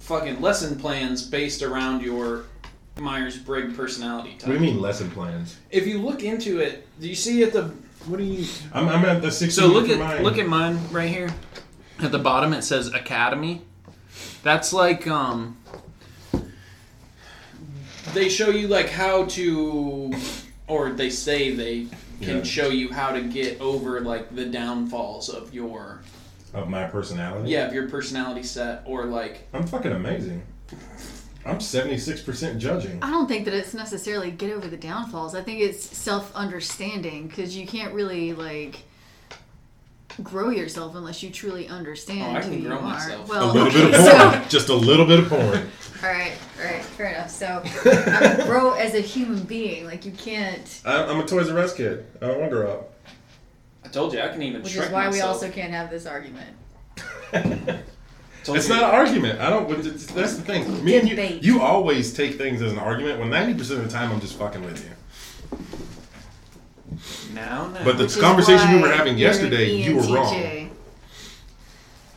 [0.00, 2.46] fucking lesson plans based around your
[2.98, 4.48] Myers Briggs personality type.
[4.48, 5.58] What do you mean lesson plans?
[5.70, 7.72] If you look into it, do you see at the
[8.06, 8.46] what do you?
[8.72, 9.50] I'm, I'm at the 16.
[9.50, 10.22] So look at mine.
[10.22, 11.32] look at mine right here.
[12.00, 13.62] At the bottom it says Academy.
[14.42, 15.58] That's like um
[18.14, 20.12] they show you like how to
[20.66, 21.86] or they say they
[22.20, 22.42] can Yeah.
[22.42, 26.00] show you how to get over like the downfalls of your
[26.52, 27.50] of my personality.
[27.50, 30.42] yeah, of your personality set or like I'm fucking amazing.
[31.46, 32.98] I'm 76% judging.
[33.02, 35.34] I don't think that it's necessarily get over the downfalls.
[35.34, 38.82] I think it's self understanding because you can't really like
[40.22, 42.82] grow yourself unless you truly understand Oh, I can who you grow are.
[42.82, 43.26] myself.
[43.26, 44.42] A Well, little bit of porn.
[44.42, 45.70] so Just a little bit of porn.
[46.02, 47.28] All right, all right, fair enough.
[47.30, 49.84] So, I mean, grow as a human being.
[49.84, 52.06] Like you can't, I, I'm a Toys R Us kid.
[52.22, 52.92] I don't want to grow up.
[53.84, 55.34] I told you I can even which shrink is why we myself.
[55.34, 56.56] also can't have this argument.
[58.42, 58.74] Told It's you.
[58.74, 59.38] not an argument.
[59.38, 59.70] I don't.
[59.70, 60.82] it's- That's the thing.
[60.82, 61.42] Me and you, Debate.
[61.42, 63.20] you always take things as an argument.
[63.20, 64.90] When ninety percent of the time, I'm just fucking with you.
[67.34, 67.84] now, now.
[67.84, 70.32] But the Which is conversation we why were having you're an yesterday, you were wrong.
[70.34, 70.69] ENTJ.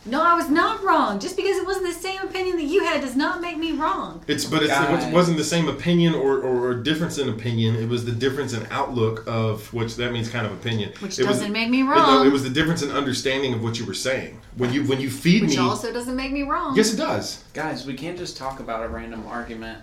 [0.05, 1.19] No, I was not wrong.
[1.19, 4.21] Just because it wasn't the same opinion that you had does not make me wrong.
[4.27, 5.05] It's but it's, Guys.
[5.05, 7.75] it wasn't the same opinion or, or, or difference in opinion.
[7.75, 10.91] It was the difference in outlook of which that means kind of opinion.
[10.99, 12.27] Which it was, doesn't make me it- no, wrong.
[12.27, 14.41] It was the difference in understanding of what you were saying.
[14.57, 16.75] When you when you feed Which me, Which also doesn't make me wrong.
[16.75, 17.43] yes, it does.
[17.53, 19.79] Guys, we can't just talk about a random argument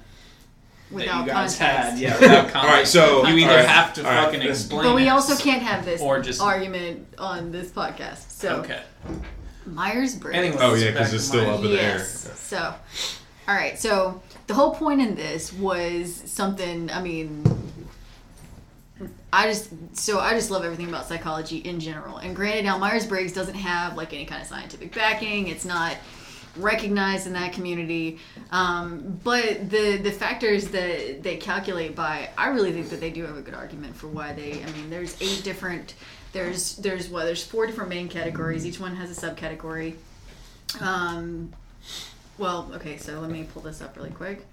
[0.90, 1.58] without that context.
[1.58, 1.98] had.
[1.98, 2.54] Yeah, without.
[2.62, 4.82] All right, so you either all right, have to all right, fucking let's- explain.
[4.82, 8.30] But we also can't have this Or just- argument on this podcast.
[8.32, 8.82] So Okay.
[9.74, 10.36] Myers Briggs.
[10.36, 10.56] Anyway.
[10.60, 11.54] Oh yeah, because it's still mine.
[11.54, 12.30] up in the yes.
[12.38, 12.74] So,
[13.48, 13.78] all right.
[13.78, 16.90] So the whole point in this was something.
[16.90, 17.44] I mean,
[19.32, 22.18] I just so I just love everything about psychology in general.
[22.18, 25.48] And granted, now Myers Briggs doesn't have like any kind of scientific backing.
[25.48, 25.96] It's not
[26.56, 28.18] recognized in that community.
[28.50, 33.24] Um, but the the factors that they calculate by, I really think that they do
[33.24, 34.62] have a good argument for why they.
[34.62, 35.94] I mean, there's eight different.
[36.32, 38.64] There's there's what there's four different main categories.
[38.64, 39.96] Each one has a subcategory.
[40.80, 41.52] Um,
[42.38, 44.46] well, okay, so let me pull this up really quick.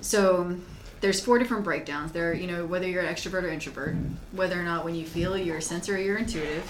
[0.00, 0.56] So
[1.00, 2.12] there's four different breakdowns.
[2.12, 3.96] There, you know, whether you're an extrovert or introvert,
[4.32, 6.64] whether or not when you feel you're a sensor or you're intuitive,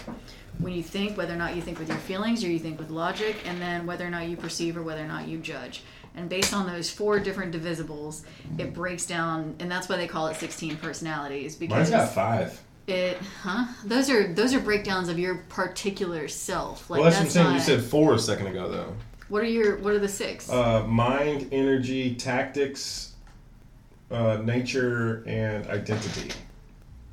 [0.58, 2.90] when you think, whether or not you think with your feelings or you think with
[2.90, 5.82] logic, and then whether or not you perceive or whether or not you judge.
[6.16, 8.24] And based on those four different divisibles,
[8.58, 12.60] it breaks down, and that's why they call it 16 personalities because Mine's got five.
[12.90, 13.66] It, huh?
[13.84, 16.90] Those are those are breakdowns of your particular self.
[16.90, 17.46] Like well, that's, what I'm saying.
[17.46, 18.94] not, You said four a second ago, though.
[19.28, 20.50] what are your what are the six?
[20.50, 23.12] Uh, mind, energy, tactics,
[24.10, 26.30] uh, nature, and identity.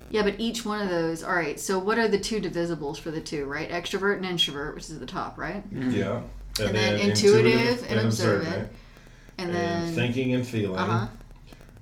[0.09, 1.21] Yeah, but each one of those.
[1.23, 1.59] All right.
[1.59, 3.45] So what are the two divisibles for the two?
[3.45, 5.63] Right, extrovert and introvert, which is at the top, right?
[5.71, 6.21] Yeah.
[6.59, 8.69] And then intuitive and observant.
[9.37, 11.07] And And, then thinking and feeling, uh huh.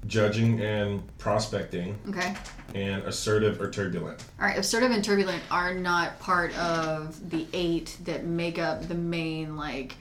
[0.08, 2.36] judging and prospecting, Okay.
[2.74, 4.24] And assertive or turbulent.
[4.40, 4.58] All right.
[4.58, 9.96] Assertive and turbulent are not part of the eight that make up the main like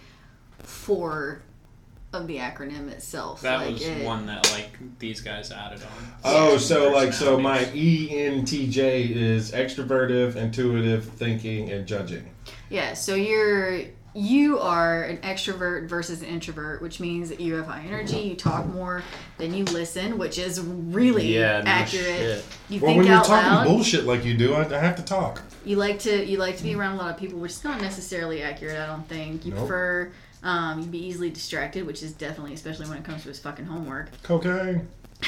[0.60, 1.42] four
[2.12, 3.40] of the acronym itself.
[3.42, 6.12] That like was it- one that like these guys added on.
[6.24, 12.30] Oh, so like so my ENTJ is extrovertive, intuitive, thinking, and judging.
[12.70, 13.80] Yeah, so you're
[14.14, 18.36] you are an extrovert versus an introvert, which means that you have high energy, you
[18.36, 19.02] talk more
[19.38, 22.04] than you listen, which is really Yeah, no accurate.
[22.16, 22.44] shit.
[22.68, 23.64] You Well, think when you're out talking loud.
[23.66, 25.42] bullshit like you do, I, I have to talk.
[25.64, 27.80] You like to you like to be around a lot of people, which is not
[27.80, 28.78] necessarily accurate.
[28.78, 29.60] I don't think you Nope.
[29.60, 30.12] prefer.
[30.42, 33.64] Um, you'd be easily distracted, which is definitely, especially when it comes to his fucking
[33.64, 34.10] homework.
[34.22, 34.86] Cocaine.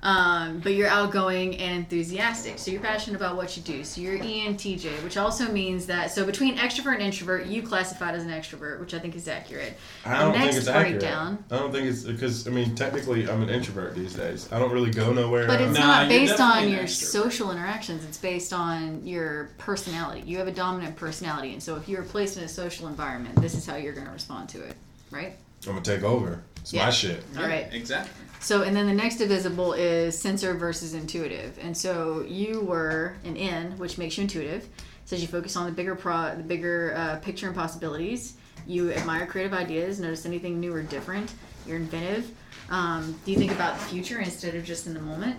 [0.00, 3.82] Um, but you're outgoing and enthusiastic, so you're passionate about what you do.
[3.82, 8.14] So you're E ENTJ, which also means that so between extrovert and introvert, you classified
[8.14, 9.76] as an extrovert, which I think is accurate.
[10.06, 11.00] I don't The think next it's accurate.
[11.00, 14.48] breakdown- I don't think it's because I mean technically I'm an introvert these days.
[14.52, 15.48] I don't really go nowhere.
[15.48, 16.88] But it's Nah, not you're based on your extrovert.
[17.10, 18.04] social interactions.
[18.04, 20.22] It's based on your personality.
[20.24, 23.54] You have a dominant personality, and so if you're placed in a social environment, this
[23.54, 24.76] is how you're going to respond to it,
[25.10, 25.32] right?
[25.66, 26.40] I'm gonna take over.
[26.60, 26.84] It's Yeah.
[26.84, 27.24] my shit.
[27.36, 27.66] All right.
[27.72, 28.12] Exactly.
[28.40, 31.58] So, and then the next divisible is sensor versus intuitive.
[31.60, 34.68] And so you were an N, which makes you intuitive.
[35.04, 38.34] Says you focus on the bigger pro, the bigger uh, picture and possibilities.
[38.66, 41.32] You admire creative ideas, notice anything new or different.
[41.66, 42.30] You're inventive.
[42.70, 45.36] Um, do you think about the future instead of just in the moment?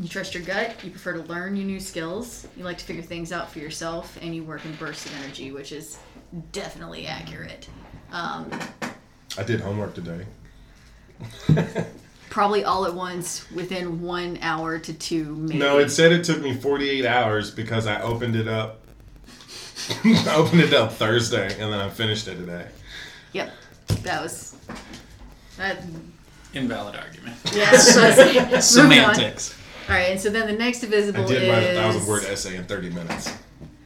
[0.00, 0.76] You trust your gut.
[0.84, 2.46] You prefer to learn your new skills.
[2.56, 5.50] You like to figure things out for yourself, and you work in bursts of energy,
[5.50, 5.98] which is
[6.52, 7.68] definitely accurate.
[8.12, 8.50] Um,
[9.36, 10.24] I did homework today.
[12.30, 16.40] probably all at once within one hour to two maybe No, it said it took
[16.40, 18.80] me 48 hours because I opened it up.
[20.04, 22.66] I opened it up Thursday and then I finished it today.
[23.32, 23.50] yep
[24.02, 24.54] that was
[25.56, 25.82] that
[26.54, 27.36] Invalid argument.
[27.52, 28.62] yeah moving on.
[28.62, 29.58] Semantics.
[29.88, 31.30] all right and so then the next divisible is.
[31.30, 33.32] I did write a thousand word essay in 30 minutes.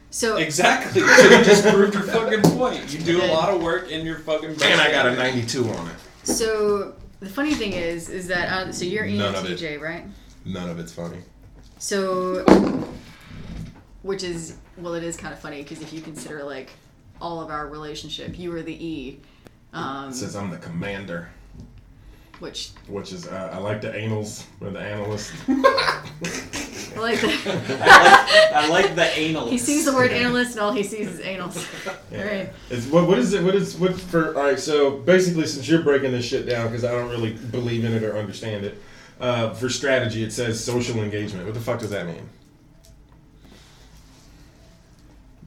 [0.09, 1.01] so Exactly.
[1.01, 2.91] So you just proved your fucking point.
[2.93, 4.49] You do a lot of work in your fucking.
[4.51, 5.95] And I got a 92 on it.
[6.23, 9.05] so the funny thing is is that uh, so you're.
[9.05, 10.05] ENTJ right
[10.45, 11.19] None of it's funny.
[11.79, 12.43] so
[14.01, 16.69] which is well it is kind of funny because if you consider like
[17.21, 19.19] all of our relationship you were the E
[19.73, 21.29] um, says I'm the commander,
[22.39, 25.33] which which is, uh, I like the anals or the analyst.
[26.95, 27.79] I like the.
[28.55, 29.51] I like the analyst.
[29.51, 31.67] he sees the word analyst and all he sees is anals.
[32.11, 32.19] Yeah.
[32.19, 32.53] All right.
[32.69, 33.43] It's, what, what is it?
[33.43, 34.37] What is what for?
[34.37, 37.83] All right, so basically, since you're breaking this shit down because I don't really believe
[37.83, 38.79] in it or understand it,
[39.19, 41.45] uh, for strategy, it says social engagement.
[41.45, 42.29] What the fuck does that mean?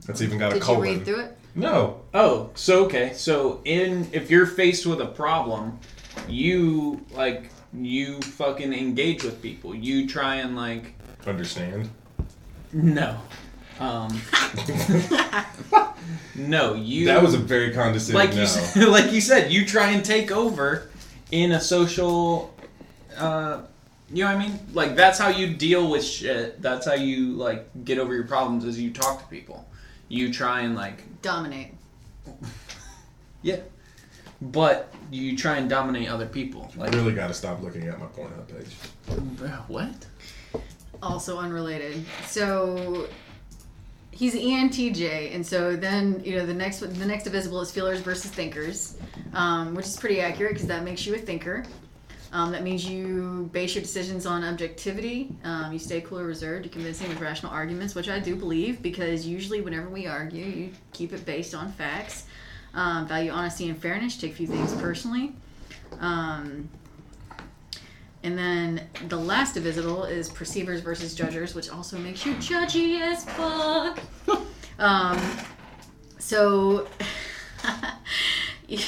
[0.06, 1.38] That's even got a Did you read through it?
[1.54, 2.02] No.
[2.12, 3.12] Oh, so okay.
[3.14, 5.78] So in if you're faced with a problem,
[6.28, 9.74] you like you fucking engage with people.
[9.74, 10.94] You try and like
[11.26, 11.90] Understand.
[12.72, 13.18] no.
[13.78, 14.08] Um
[16.34, 18.42] No, you That was a very condescending like no.
[18.42, 20.90] you said, like you said, you try and take over
[21.32, 22.54] in a social
[23.16, 23.62] uh
[24.12, 24.58] you know what I mean?
[24.72, 26.62] Like that's how you deal with shit.
[26.62, 29.68] That's how you like get over your problems is you talk to people.
[30.08, 31.74] You try and like Dominate.
[33.42, 33.60] Yeah.
[34.42, 36.70] But you try and dominate other people.
[36.80, 38.74] I really got to stop looking at my Pornhub page.
[39.68, 40.06] what?
[41.02, 42.04] Also unrelated.
[42.26, 43.08] So
[44.10, 48.30] he's ENTJ, and so then you know the next the next divisible is feelers versus
[48.30, 48.96] thinkers,
[49.34, 51.64] um, which is pretty accurate because that makes you a thinker.
[52.32, 55.34] Um, that means you base your decisions on objectivity.
[55.44, 56.64] Um, you stay cool or reserved.
[56.64, 60.72] You convincing with rational arguments, which I do believe because usually whenever we argue, you
[60.92, 62.26] keep it based on facts.
[62.74, 64.16] Um, value honesty and fairness.
[64.16, 65.34] Take few things personally.
[68.26, 73.00] Um, and then the last divisible is perceivers versus judgers, which also makes you judgy
[73.00, 74.00] as fuck.
[74.78, 75.20] um,
[76.18, 76.88] so
[78.68, 78.78] you,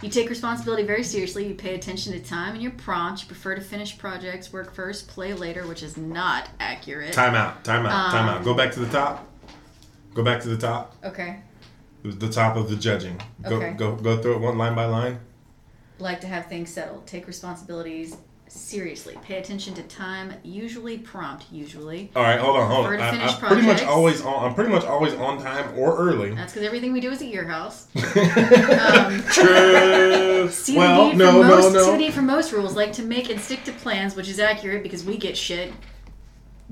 [0.00, 1.46] you take responsibility very seriously.
[1.48, 3.22] You pay attention to time, and you're prompt.
[3.22, 7.12] You prefer to finish projects, work first, play later, which is not accurate.
[7.12, 7.64] Time out.
[7.64, 8.10] Time out.
[8.12, 8.38] time out.
[8.38, 9.26] Um, Go back to the top.
[10.14, 10.94] Go back to the top.
[11.04, 11.40] Okay.
[12.04, 13.20] The top of the judging.
[13.42, 13.72] Go Okay.
[13.72, 15.18] go go through it one line by line.
[15.98, 17.06] Like to have things settled.
[17.08, 18.16] Take responsibilities
[18.48, 19.16] seriously.
[19.22, 20.32] Pay attention to time.
[20.42, 21.46] Usually prompt.
[21.52, 22.10] Usually.
[22.16, 23.00] All right, hold on, hold on.
[23.00, 24.44] I, I'm, pretty much always on.
[24.44, 26.34] I'm pretty much always on time or early.
[26.34, 27.88] That's because everything we do is at your house.
[28.88, 30.50] Um, True.
[30.74, 31.86] Well, no, no, most, no.
[31.86, 35.04] CBD for most rules, like to make and stick to plans, which is accurate because
[35.04, 35.72] we get shit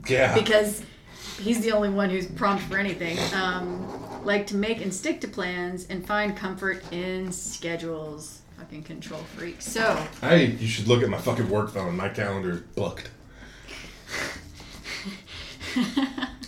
[0.06, 0.34] Yeah.
[0.34, 0.82] because
[1.38, 3.18] he's the only one who's prompt for anything.
[3.34, 8.42] Um, like to make and stick to plans and find comfort in schedules.
[8.66, 9.62] Fucking control freak.
[9.62, 11.96] So, Hey, you should look at my fucking work phone.
[11.96, 13.10] My calendar is booked.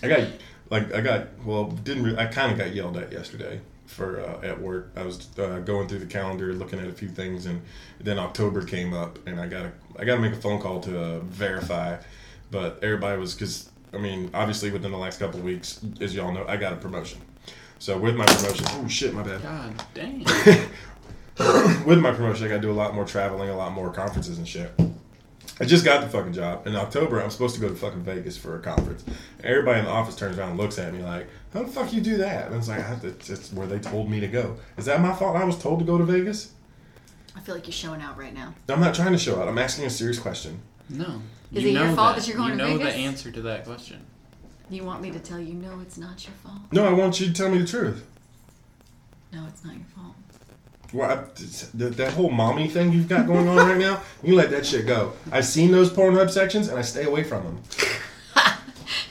[0.02, 0.28] I got
[0.68, 4.44] like I got well didn't re- I kind of got yelled at yesterday for uh,
[4.44, 4.90] at work.
[4.96, 7.62] I was uh, going through the calendar looking at a few things and
[8.00, 10.80] then October came up and I got to I got to make a phone call
[10.80, 11.98] to uh, verify,
[12.50, 16.44] but everybody was because I mean obviously within the last couple weeks as y'all know
[16.48, 17.20] I got a promotion.
[17.78, 19.40] So with my promotion, oh shit, my bad.
[19.40, 20.24] God damn.
[21.86, 24.39] with my promotion, I got to do a lot more traveling, a lot more conferences
[24.39, 24.72] and shit.
[25.61, 26.66] I just got the fucking job.
[26.66, 29.05] In October, I'm supposed to go to fucking Vegas for a conference.
[29.43, 32.01] Everybody in the office turns around and looks at me like, "How the fuck you
[32.01, 34.84] do that?" And it's like, "I- "It's it's where they told me to go." Is
[34.84, 35.36] that my fault?
[35.36, 36.53] I was told to go to Vegas.
[37.36, 38.55] I feel like you're showing out right now.
[38.68, 39.49] I'm not trying to show out.
[39.49, 40.61] I'm asking a serious question.
[40.89, 41.22] No.
[41.53, 43.43] Is You it your know fault that you're going you to know the answer to
[43.43, 44.01] that question.
[44.70, 46.59] You want me to tell you, no, it's not your fault.
[46.72, 48.05] No, I want you to tell me the truth.
[49.32, 50.14] No, it's not your fault.
[50.93, 51.16] Well, I,
[51.74, 55.12] that, whole mommy thing you've got going on right now, you let that shit go.
[55.30, 57.62] I've seen those Pornhub sections and I stay away from them.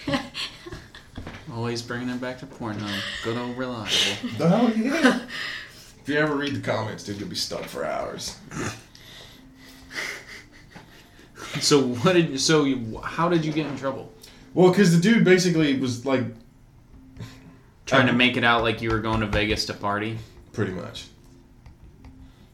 [1.54, 3.00] Always bringing them back to Pornhub.
[3.24, 3.92] Good old reliable.
[4.40, 5.22] Oh yeah.
[6.02, 8.38] if you ever read the comments, dude, you'll be stuck for hours.
[11.60, 14.12] so what did so you, how did you get in trouble?
[14.56, 16.24] Well, because the dude basically was like,
[17.86, 20.18] Trying to make it out like you were going to Vegas to party.
[20.52, 21.08] pretty much.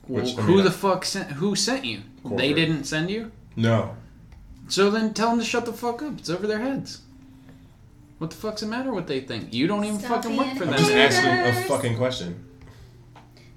[0.07, 1.31] Well, Which, I who mean, the fuck sent?
[1.33, 2.01] Who sent you?
[2.25, 3.31] They didn't send you.
[3.55, 3.95] No.
[4.67, 6.17] So then tell them to shut the fuck up.
[6.19, 7.01] It's over their heads.
[8.17, 8.93] What the fuck's the matter?
[8.93, 9.53] What they think?
[9.53, 10.77] You don't even Stop fucking work being for a them.
[10.77, 11.15] Just Haters.
[11.15, 12.45] asking a fucking question.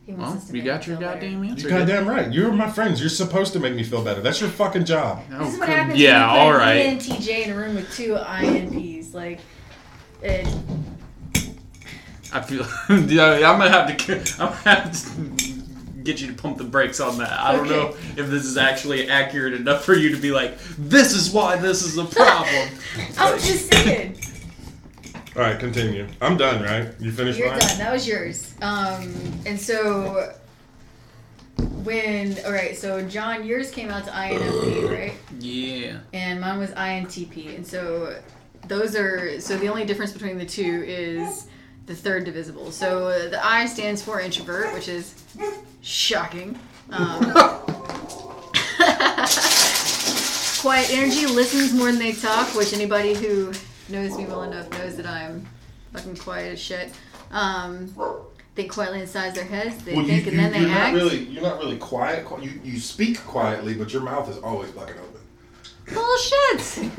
[0.09, 1.21] Well, you got your feel better.
[1.21, 1.69] goddamn answer.
[1.69, 2.33] You're goddamn right.
[2.33, 3.01] You're my friends.
[3.01, 4.21] You're supposed to make me feel better.
[4.21, 5.23] That's your fucking job.
[5.33, 6.73] Oh, This is what happens Yeah, when you all put right.
[6.87, 9.15] an ENTJ in a room with two INPs.
[9.15, 9.41] Like,
[10.23, 10.47] it,
[12.33, 12.65] I feel.
[13.09, 14.13] yeah, I'm gonna have to.
[14.43, 15.56] I'm gonna have to
[16.07, 17.33] get you to pump the brakes on that.
[17.33, 17.77] I don't Okay.
[17.77, 21.57] know if this is actually accurate enough for you to be like, this is why
[21.57, 22.69] this is a problem.
[23.19, 24.19] I'm just saying.
[25.35, 26.07] All right, continue.
[26.23, 26.89] I'm done, right?
[26.99, 27.59] You finished You're mine?
[27.59, 27.79] done.
[27.79, 28.55] That was yours.
[28.63, 29.13] Um,
[29.45, 30.33] and so
[31.85, 35.13] when all right, so John, yours came out to INFP, right?
[35.41, 35.99] yeah.
[36.13, 37.55] And mine was INTP.
[37.57, 38.17] And so
[38.69, 41.49] those are so the only difference between the two is
[41.87, 42.71] the third divisible.
[42.71, 45.23] So uh, the I stands for introvert, which is
[45.83, 46.59] shocking.
[46.91, 47.21] Um,
[50.61, 53.53] quiet energy listens more than they talk, which anybody who
[53.89, 55.47] knows me well enough knows that I'm
[55.93, 56.93] fucking quiet as shit.
[57.31, 57.93] Um,
[58.55, 59.83] think quietly inside their heads.
[59.85, 60.95] They Well, think you, and then they you're act.
[60.95, 62.27] not really you're not really quiet.
[62.43, 65.21] You you speak quietly, but your mouth is always fucking open.
[65.95, 66.91] Bullshit.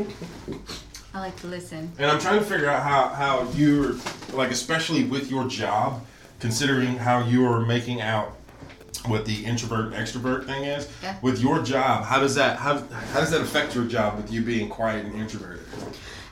[1.13, 1.91] I like to listen.
[1.97, 3.95] And I'm trying to figure out how how you're
[4.33, 6.05] like, especially with your job,
[6.39, 8.33] considering how you are making out
[9.05, 10.89] what the introvert and extrovert thing is.
[11.01, 11.17] Yeah.
[11.21, 14.41] With your job, how does that how how does that affect your job with you
[14.41, 15.65] being quiet and introverted?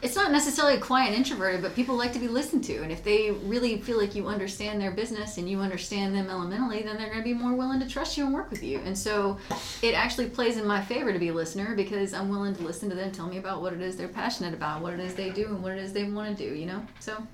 [0.02, 2.84] It's not necessarily a quiet and introverted, but people like to be listened to.
[2.84, 6.84] And if they really feel like you understand their business and you understand them elementally,
[6.84, 8.80] then they're going to be more willing to trust you and work with you.
[8.80, 9.38] And so
[9.82, 12.90] it actually plays in my favor to be a listener because I'm willing to listen
[12.90, 15.30] to them tell me about what it is they're passionate about, what it is they
[15.30, 16.86] do, and what it is they want to do, you know?
[17.00, 17.26] So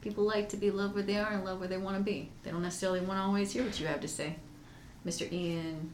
[0.00, 2.30] people like to be loved where they are and love where they want to be.
[2.42, 4.36] They don't necessarily want to always hear what you have to say.
[5.06, 5.30] Mr.
[5.30, 5.90] Ian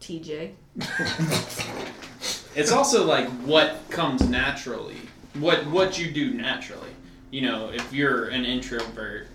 [0.00, 0.52] TJ.
[2.56, 4.96] It's also like what comes naturally,
[5.40, 6.90] what what you do naturally.
[7.30, 9.26] You know, if you're an introvert,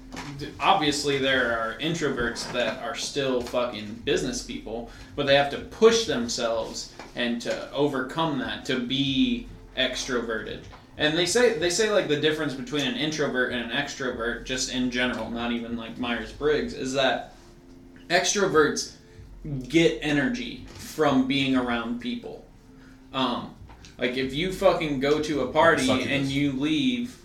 [0.60, 6.06] obviously there are introverts that are still fucking business people, but they have to push
[6.06, 9.47] themselves and to overcome that to be
[9.78, 10.62] extroverted.
[10.97, 14.74] And they say they say like the difference between an introvert and an extrovert, just
[14.74, 17.34] in general, not even like Myers Briggs, is that
[18.10, 18.95] extroverts
[19.68, 22.45] get energy from being around people.
[23.14, 23.56] Um,
[23.98, 27.18] like if you fucking go to a party and you leave,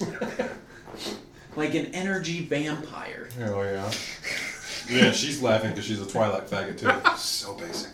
[1.56, 3.28] like an energy vampire.
[3.40, 3.90] Oh yeah.
[4.88, 7.16] Yeah, she's laughing because she's a Twilight faggot too.
[7.16, 7.92] so basic.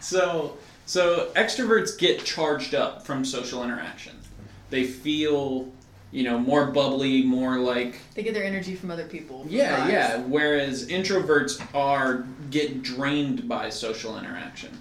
[0.00, 4.16] So, so extroverts get charged up from social interaction.
[4.70, 5.72] They feel,
[6.10, 9.46] you know, more bubbly, more like They get their energy from other people.
[9.48, 10.18] Yeah, yeah.
[10.18, 14.76] Whereas introverts are get drained by social interaction,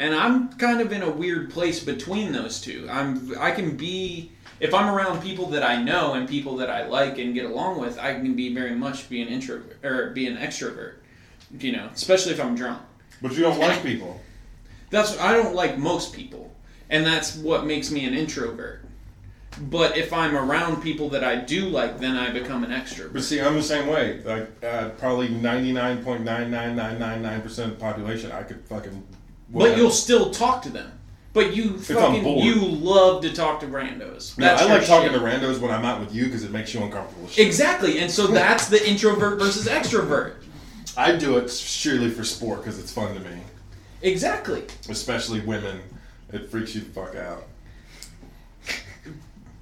[0.00, 2.88] and I'm kind of in a weird place between those two.
[2.90, 6.86] I'm I can be if I'm around people that I know and people that I
[6.86, 10.26] like and get along with, I can be very much be an introvert or be
[10.26, 10.94] an extrovert.
[11.58, 12.80] You know, especially if I'm drunk.
[13.20, 14.18] But you don't like people.
[14.88, 16.50] That's I don't like most people,
[16.88, 18.86] and that's what makes me an introvert.
[19.60, 23.12] But if I'm around people that I do like, then I become an extrovert.
[23.12, 24.22] But see, I'm the same way.
[24.24, 29.06] Like uh, probably 99.99999% of the population, I could fucking.
[29.52, 30.92] But you'll still talk to them.
[31.32, 34.36] But you I'm fucking you love to talk to randos.
[34.36, 35.20] No, That's I like talking shit.
[35.20, 37.28] to randos when I'm out with you because it makes you uncomfortable.
[37.28, 37.46] shit.
[37.46, 40.34] Exactly, and so that's the introvert versus extrovert.
[40.96, 43.42] I do it surely for sport because it's fun to me,
[44.02, 44.64] Exactly.
[44.88, 45.80] especially women.
[46.32, 47.44] It freaks you the fuck out.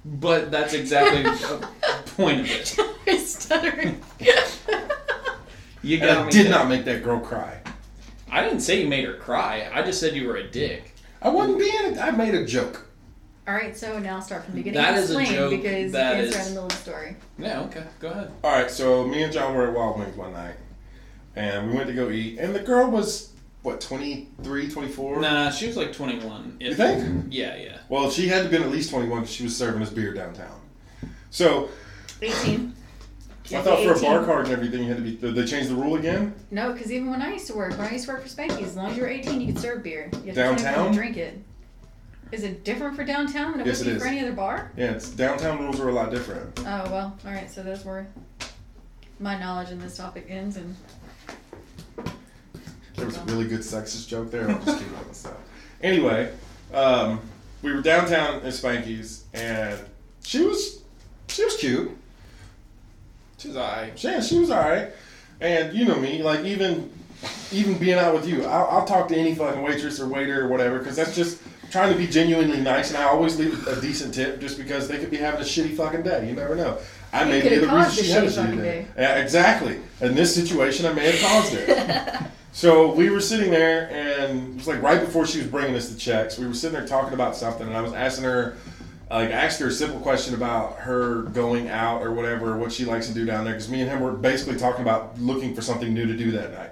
[0.05, 1.67] But that's exactly the
[2.15, 2.77] point of it.
[3.05, 4.01] You're stuttering.
[5.81, 6.51] You got I me did there.
[6.51, 7.59] not make that girl cry.
[8.31, 9.69] I didn't say you made her cry.
[9.73, 10.93] I just said you were a dick.
[11.21, 11.97] I wasn't being.
[11.97, 12.85] A, I made a joke.
[13.47, 14.79] All right, so now start from the beginning.
[14.81, 15.49] That and is a joke.
[15.51, 17.15] because That you is- are in the middle of the story.
[17.39, 17.61] Yeah.
[17.61, 17.83] Okay.
[17.99, 18.31] Go ahead.
[18.43, 20.55] All right, so me and John were at Wild Wings one night,
[21.35, 25.19] and we went to go eat, and the girl was what 23, 24.
[25.21, 26.57] Nah, she was like 21.
[26.59, 27.25] You think?
[27.29, 27.77] Yeah, yeah.
[27.89, 30.61] Well, she had to been at least 21 because she was serving us beer downtown.
[31.31, 31.69] So
[32.21, 32.73] 18.
[33.51, 34.01] I thought for a 18.
[34.03, 35.15] bar card and everything, you had to be.
[35.15, 36.33] Did they changed the rule again?
[36.51, 38.67] No, because even when I used to work, when I used to work for Spanky's,
[38.69, 40.09] as long as you were 18, you could serve beer.
[40.23, 40.91] You had Downtown?
[40.91, 41.39] to drink it.
[42.31, 44.71] Is it different for downtown than it Yes, would be for any other bar?
[44.77, 46.59] Yeah, it's, downtown rules are a lot different.
[46.59, 47.49] Oh well, all right.
[47.49, 48.07] So that's where
[49.19, 50.75] my knowledge in this topic ends, and
[52.95, 54.49] There was a really good sexist joke there.
[54.49, 55.33] I'll just keep on side.
[55.81, 56.29] Anyway,
[56.73, 57.21] um,
[57.61, 59.79] we were downtown at Spanky's, and
[60.23, 60.83] she was
[61.29, 61.97] she was cute.
[63.39, 64.03] She was alright.
[64.03, 64.89] Yeah, she was alright.
[65.41, 66.91] And you know me, like even
[67.51, 70.47] even being out with you, I'll, I'll talk to any fucking waitress or waiter or
[70.49, 72.89] whatever, because that's just trying to be genuinely nice.
[72.89, 75.75] And I always leave a decent tip, just because they could be having a shitty
[75.75, 76.27] fucking day.
[76.27, 76.77] You never know.
[77.13, 78.61] I You may be the reason she had a shitty shitty day.
[78.61, 78.87] day.
[78.97, 79.79] Yeah, exactly.
[80.01, 82.21] In this situation, I may have caused it.
[82.51, 85.89] So we were sitting there, and it was like right before she was bringing us
[85.89, 86.37] the checks.
[86.39, 88.57] We were sitting there talking about something, and I was asking her,
[89.17, 92.85] like, I asked her a simple question about her going out or whatever, what she
[92.85, 93.53] likes to do down there.
[93.53, 96.53] Because me and him were basically talking about looking for something new to do that
[96.53, 96.69] night.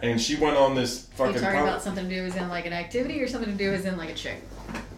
[0.00, 2.36] And she went on this are you fucking talking pub- about something to do as
[2.36, 4.42] in like an activity or something to do as in like a chick?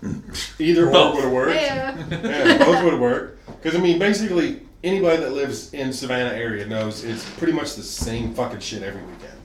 [0.59, 1.15] either or Both.
[1.17, 1.55] would have worked.
[1.55, 1.97] Yeah.
[2.11, 3.47] yeah, both would have worked.
[3.47, 7.83] Because I mean, basically, anybody that lives in Savannah area knows it's pretty much the
[7.83, 9.39] same fucking shit every weekend.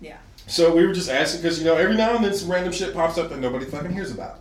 [0.00, 0.18] Yeah.
[0.46, 2.94] So we were just asking because you know every now and then some random shit
[2.94, 4.40] pops up that nobody fucking hears about,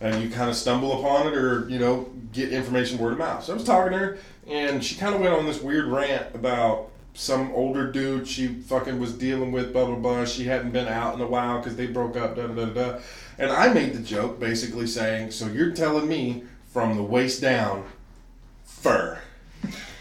[0.00, 3.44] and you kind of stumble upon it or you know get information word of mouth.
[3.44, 6.34] So I was talking to her, and she kind of went on this weird rant
[6.34, 10.24] about some older dude she fucking was dealing with, blah blah blah.
[10.24, 12.98] She hadn't been out in a while because they broke up, da da da da.
[13.38, 17.84] And I made the joke basically saying, "So you're telling me from the waist down,
[18.64, 19.18] fur."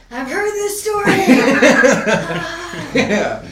[0.10, 1.12] I've heard this story.
[2.95, 3.45] yeah.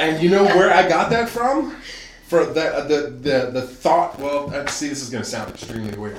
[0.00, 1.76] and you know where I got that from?
[2.34, 4.18] For the the the, the thought.
[4.18, 6.18] Well, uh, see, this is gonna sound extremely weird.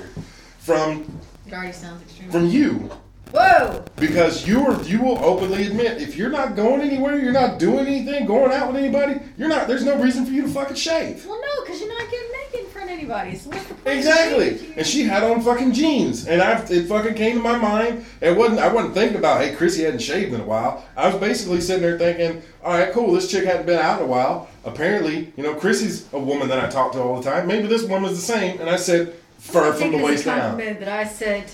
[0.60, 2.32] From it already sounds extremely.
[2.32, 2.90] from you.
[3.32, 3.84] Whoa!
[3.96, 7.86] Because you are, you will openly admit if you're not going anywhere, you're not doing
[7.86, 9.68] anything, going out with anybody, you're not.
[9.68, 11.26] There's no reason for you to fucking shave.
[11.26, 13.36] Well, no, because you're not getting naked in front of anybody.
[13.36, 13.98] So what's the point?
[13.98, 14.72] Exactly.
[14.76, 18.04] And she had on fucking jeans, and I it fucking came to my mind.
[18.20, 18.60] It wasn't.
[18.60, 20.84] I wasn't thinking about hey, Chrissy hadn't shaved in a while.
[20.96, 23.12] I was basically sitting there thinking, all right, cool.
[23.12, 24.48] This chick hadn't been out in a while.
[24.64, 27.46] Apparently, you know, Chrissy's a woman that I talk to all the time.
[27.46, 28.60] Maybe this woman's the same.
[28.60, 30.56] And I said, fur from the waist down.
[30.58, 31.50] that I said,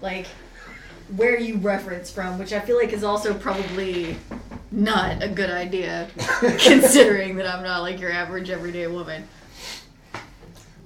[0.00, 0.26] like,
[1.16, 4.16] where you reference from, which I feel like is also probably
[4.70, 6.08] not a good idea,
[6.40, 9.28] considering that I'm not like your average everyday woman.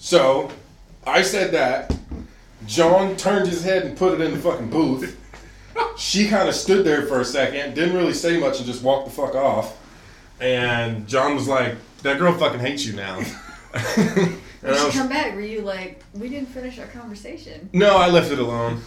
[0.06, 0.52] So,
[1.04, 1.92] I said that.
[2.64, 5.18] John turned his head and put it in the fucking booth.
[5.98, 9.06] She kind of stood there for a second, didn't really say much, and just walked
[9.06, 9.76] the fuck off.
[10.40, 13.18] And John was like, "That girl fucking hates you now."
[13.74, 17.68] and When I she was, come back, were you like, we didn't finish our conversation?
[17.72, 18.82] no, I left it alone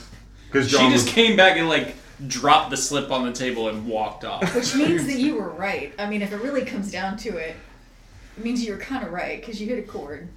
[0.48, 1.14] because She John just was.
[1.14, 1.96] came back and like
[2.28, 4.56] dropped the slip on the table and walked off.
[4.56, 5.94] Which means that you were right.
[6.00, 7.58] I mean, if it really comes down to it,
[8.38, 10.30] it means you were kind of right because you hit a chord.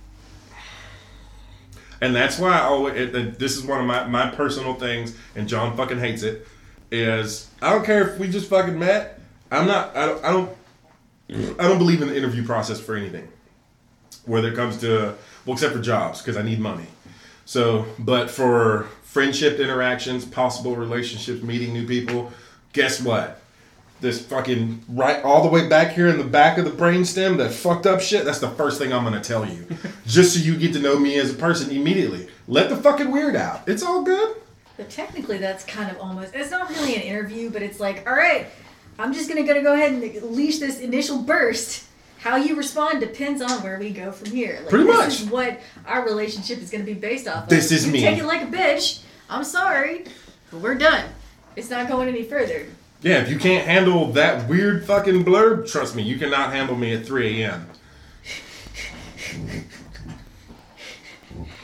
[2.03, 2.97] And that's why I always.
[2.97, 6.47] It, it- this is one of my my personal things, and John fucking hates it.
[6.91, 9.19] Is I don't care if we just fucking met.
[9.51, 9.97] I'm not.
[9.97, 10.25] I don't.
[10.25, 10.51] I don't.
[11.59, 13.29] I don't believe in the interview process for anything.
[14.27, 15.15] Whether it comes to
[15.47, 16.87] well, except for jobs, because I need money.
[17.45, 22.33] So, but for friendship interactions, possible relationships, meeting new people,
[22.73, 23.42] guess what?
[24.03, 27.53] This fucking right all the way back here in the back of the brainstem, that
[27.53, 29.65] fucked up shit, that's the first thing I'm gonna tell you.
[30.07, 32.27] Just so you get to know me as a person immediately.
[32.49, 33.63] Let the fucking weird out.
[33.69, 34.39] It's all good.
[34.77, 36.35] But technically, that's kind of almost.
[36.35, 38.49] It's not really an interview, but it's like, all right,
[38.99, 41.85] I'm just gonna, gonna go ahead and leash this initial burst.
[42.19, 44.59] How you respond depends on where we go from here.
[44.63, 45.21] Like, Pretty this much.
[45.21, 47.49] is what our relationship is gonna be based off of.
[47.51, 48.01] This is you me.
[48.01, 49.03] Take it like a bitch.
[49.31, 50.07] I'm sorry,
[50.51, 51.09] but we're done.
[51.55, 52.67] It's not going any further.
[53.03, 56.95] Yeah, if you can't handle that weird fucking blurb, trust me, you cannot handle me
[56.95, 57.67] at 3 a.m.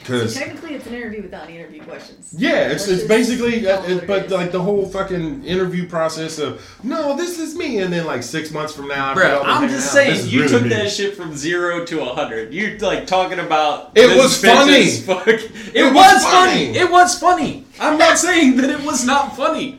[0.05, 2.33] So Because technically, it's an interview without any interview questions.
[2.35, 5.87] Yeah, it's, it's basically, uh, it it, what it but like the whole fucking interview
[5.87, 9.69] process of no, this is me, and then like six months from now, Bro, I'm
[9.69, 10.69] just out, saying, you really took me.
[10.69, 12.51] that shit from zero to a hundred.
[12.55, 14.73] You're like talking about It this was funny.
[14.73, 15.27] is Fuck.
[15.27, 15.43] It,
[15.83, 16.65] was was funny.
[16.65, 16.77] funny.
[16.79, 17.65] It was funny.
[17.79, 19.78] I'm not saying that it was not funny.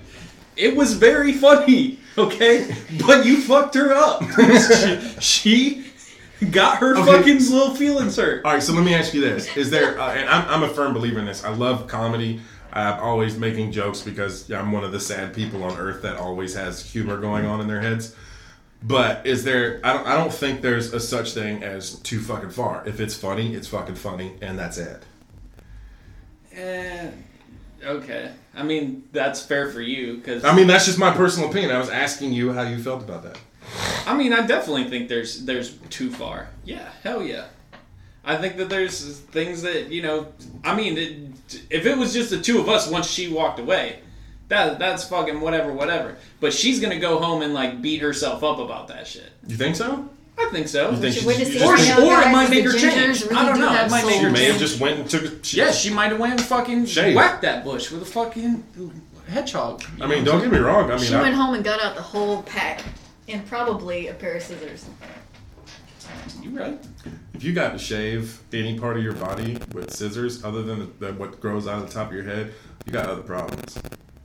[0.60, 1.98] It was very funny.
[2.18, 2.74] Okay,
[3.06, 4.22] but you fucked her up.
[5.20, 5.84] she, she
[6.50, 7.06] got her Okay.
[7.18, 8.44] fucking little feelings hurt.
[8.44, 9.98] All right, so let me ask you this: Is there?
[9.98, 11.44] Uh, and I'm, I'm a firm believer in this.
[11.44, 12.40] I love comedy.
[12.72, 16.54] I'm always making jokes because I'm one of the sad people on earth that always
[16.54, 18.14] has humor going on in their heads.
[18.82, 19.80] But is there?
[19.84, 20.06] I don't.
[20.06, 22.82] I don't think there's a such thing as too fucking far.
[22.86, 25.04] If it's funny, it's fucking funny, and that's it.
[26.52, 27.10] Eh,
[27.82, 28.32] okay.
[28.54, 31.70] I mean, that's fair for you because I mean, that's just my personal opinion.
[31.70, 33.38] I was asking you how you felt about that.
[34.06, 36.48] I mean, I definitely think there's there's too far.
[36.64, 37.46] Yeah, hell yeah.
[38.24, 40.28] I think that there's things that you know.
[40.64, 44.00] I mean, it, if it was just the two of us once she walked away,
[44.48, 46.16] that that's fucking whatever, whatever.
[46.40, 49.30] But she's gonna go home and like beat herself up about that shit.
[49.46, 50.08] You think so?
[50.40, 50.90] I think so.
[50.90, 53.22] You think Should she's- witness you it or, think- or it might make her change.
[53.24, 53.84] really I don't do know.
[53.84, 55.24] It might make She her may have just went and took.
[55.24, 57.14] A, she, Yeah, she might have went and fucking Shave.
[57.14, 58.64] whacked that bush with a fucking
[59.28, 59.82] hedgehog.
[60.00, 60.90] I mean, don't get me wrong.
[60.90, 62.80] I mean, She I, went home and got out the whole pack
[63.28, 64.86] and probably a pair of scissors.
[66.42, 66.78] You right?
[67.34, 71.06] if you got to shave any part of your body with scissors other than the,
[71.06, 72.52] the, what grows out of the top of your head,
[72.86, 73.78] you got other problems.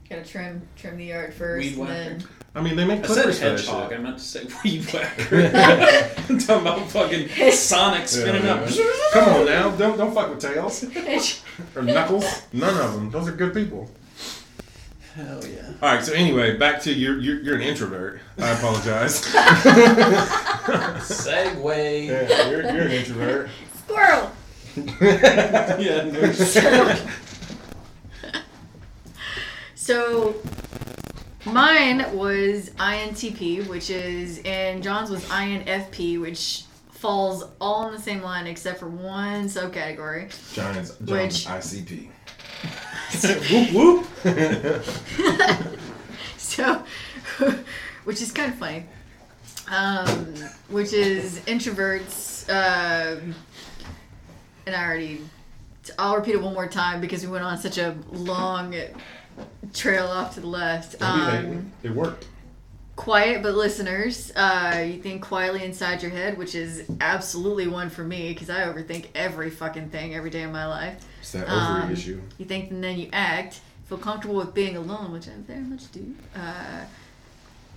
[0.08, 2.24] Gotta trim trim the yard first, Weed and then
[2.56, 3.90] I mean, they make I said clippers for hedgehog.
[3.90, 3.98] shit.
[3.98, 5.50] I meant to say weed whacker.
[6.28, 8.70] I'm talking about fucking Sonic spinning Yeah, up.
[9.12, 10.82] Come on now, don't don't fuck with tails
[11.76, 12.24] or knuckles.
[12.54, 13.10] None of them.
[13.10, 13.90] Those are good people.
[15.14, 15.68] Hell yeah.
[15.82, 16.02] All right.
[16.02, 18.20] So anyway, back to you're you're, you're an introvert.
[18.38, 19.20] I apologize.
[21.04, 22.06] Segue.
[22.06, 23.50] yeah, you're, you're an introvert.
[23.84, 24.30] squirrel.
[25.78, 26.32] yeah, no.
[29.74, 30.34] So
[31.46, 38.22] mine was INTP, which is, and John's was INFP, which falls all in the same
[38.22, 40.30] line except for one subcategory.
[40.54, 42.08] John's Which- ICP.
[43.50, 45.66] whoop whoop.
[46.38, 46.82] So
[48.04, 48.84] which is kind of funny.
[49.70, 50.06] Um,
[50.68, 52.48] which is introverts.
[52.48, 53.34] Um,
[54.66, 55.20] and I already.
[55.98, 58.74] I'll repeat it one more time because we went on such a long
[59.74, 61.00] trail off to the left.
[61.02, 62.26] Um, it worked.
[62.96, 68.02] quiet but listeners uh, you think quietly inside your head which is absolutely one for
[68.02, 71.92] me because i overthink every fucking thing every day of my life It's that Um,
[71.92, 72.22] issue.
[72.38, 75.92] you think and then you act feel comfortable with being alone which i very much
[75.92, 76.84] do uh,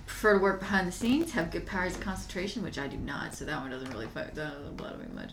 [0.06, 3.34] prefer to work behind the scenes have good powers of concentration which i do not
[3.34, 5.30] so that one doesn't really fuck that doesn't bother me much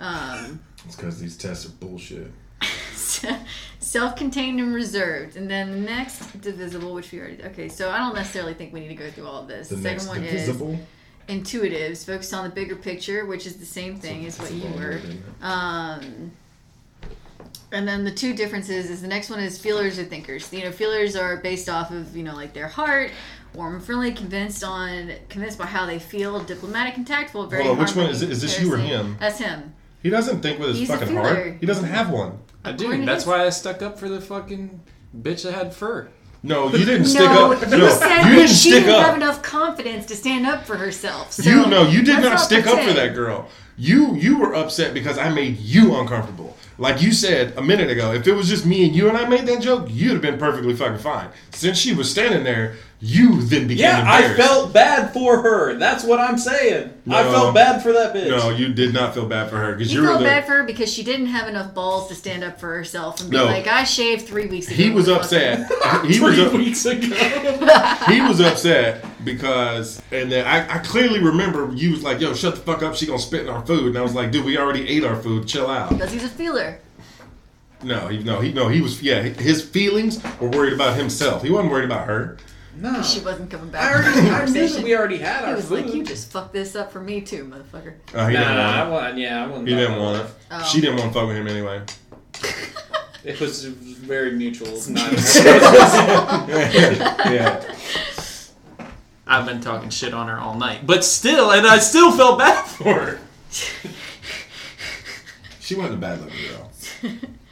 [0.00, 2.30] um, It's because these tests are bullshit.
[3.80, 8.14] self-contained and reserved and then the next divisible which we already okay so i don't
[8.14, 10.28] necessarily think we need to go through all of this The the next second one
[10.28, 10.78] is divisible.
[11.28, 14.98] intuitives, focused on the bigger picture, which is the same thing as what you were.
[15.42, 16.32] Um,
[17.70, 20.50] and then the two differences is the next one is feelers or thinkers.
[20.52, 23.10] You know, feelers are based off of you know like their heart,
[23.54, 27.46] warm and friendly, convinced on convinced by how they feel, diplomatic and tactful.
[27.46, 28.22] Very Hold on, which one is?
[28.22, 29.16] Is this you or him?
[29.20, 29.74] That's him.
[30.02, 31.56] He doesn't think with his He's fucking heart.
[31.60, 32.38] He doesn't have one.
[32.68, 33.04] I do.
[33.04, 34.80] That's why I stuck up for the fucking
[35.16, 36.08] bitch that had fur.
[36.42, 37.62] No, you didn't stick no, up.
[37.62, 39.06] you no, said you didn't she didn't up.
[39.06, 41.32] have enough confidence to stand up for herself.
[41.32, 43.48] So you no, you did not stick up for that girl.
[43.76, 46.56] You you were upset because I made you uncomfortable.
[46.80, 49.28] Like you said a minute ago, if it was just me and you and I
[49.28, 51.28] made that joke, you'd have been perfectly fucking fine.
[51.50, 55.74] Since she was standing there, you then became Yeah, I felt bad for her.
[55.74, 56.92] That's what I'm saying.
[57.10, 58.28] I felt bad for that bitch.
[58.28, 60.26] No, you did not feel bad for her because You you were felt the.
[60.26, 63.30] bad for her because she didn't have enough balls to stand up for herself and
[63.30, 63.46] be No.
[63.46, 65.68] like, "I shaved three weeks ago." he was upset.
[66.04, 67.06] you." he was Three up, weeks ago.
[68.08, 69.04] he was upset
[69.34, 72.94] because, and then I, I clearly remember you was like, "Yo, shut the fuck up!
[72.94, 75.16] She gonna spit in our food." And I was like, "Dude, we already ate our
[75.16, 75.46] food.
[75.46, 76.80] Chill out." Because he's a feeler.
[77.82, 79.20] No, he no he no he was yeah.
[79.22, 81.42] His feelings were worried about himself.
[81.42, 82.36] He wasn't worried about her.
[82.76, 83.02] no.
[83.02, 83.94] She wasn't coming I back.
[83.94, 84.82] already the I knew that conversation.
[84.82, 85.46] we already had our.
[85.46, 85.84] He our was food.
[85.86, 88.88] like, "You just fucked this up for me too, motherfucker." Uh, he nah, didn't I
[88.88, 89.68] want want, yeah, I wasn't.
[89.68, 89.70] it.
[89.70, 90.32] He didn't want it.
[90.50, 90.62] Oh.
[90.64, 91.82] She didn't want to fuck with him anyway.
[93.24, 94.70] It was very mutual.
[94.88, 95.12] Not
[97.28, 97.60] yeah.
[99.28, 102.62] I've been talking shit on her all night, but still, and I still felt bad
[102.66, 103.18] for her.
[105.60, 106.70] She wasn't a bad looking girl.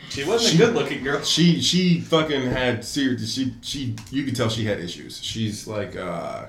[0.08, 1.22] She wasn't She- a good-looking girl.
[1.22, 3.30] She she fucking had serious.
[3.32, 5.22] She she you could tell she had issues.
[5.22, 6.46] She's like uh.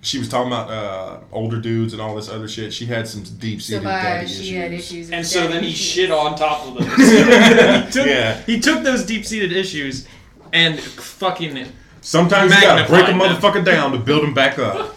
[0.00, 2.74] She was talking about uh, older dudes and all this other shit.
[2.74, 4.56] She had some deep seated by daddy she issues.
[4.58, 5.10] had issues.
[5.10, 5.80] And so then he issues.
[5.80, 6.86] shit on top of those.
[6.98, 8.36] he, took, Yeah.
[8.42, 10.06] he took those deep-seated issues
[10.52, 11.68] and fucking
[12.04, 14.94] Sometimes you gotta break a motherfucker down to build him back up.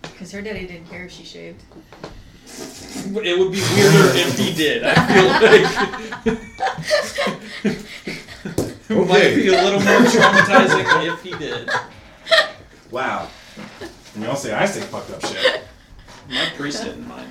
[0.00, 1.62] Because her daddy didn't care if she shaved.
[2.46, 4.82] It would be weirder if he did.
[4.84, 5.26] I feel
[6.24, 6.38] like
[8.88, 11.68] it might be a little more traumatizing if he did.
[12.90, 13.28] Wow.
[14.14, 15.60] And y'all say I say fucked up shit.
[16.30, 17.30] My priest didn't mind.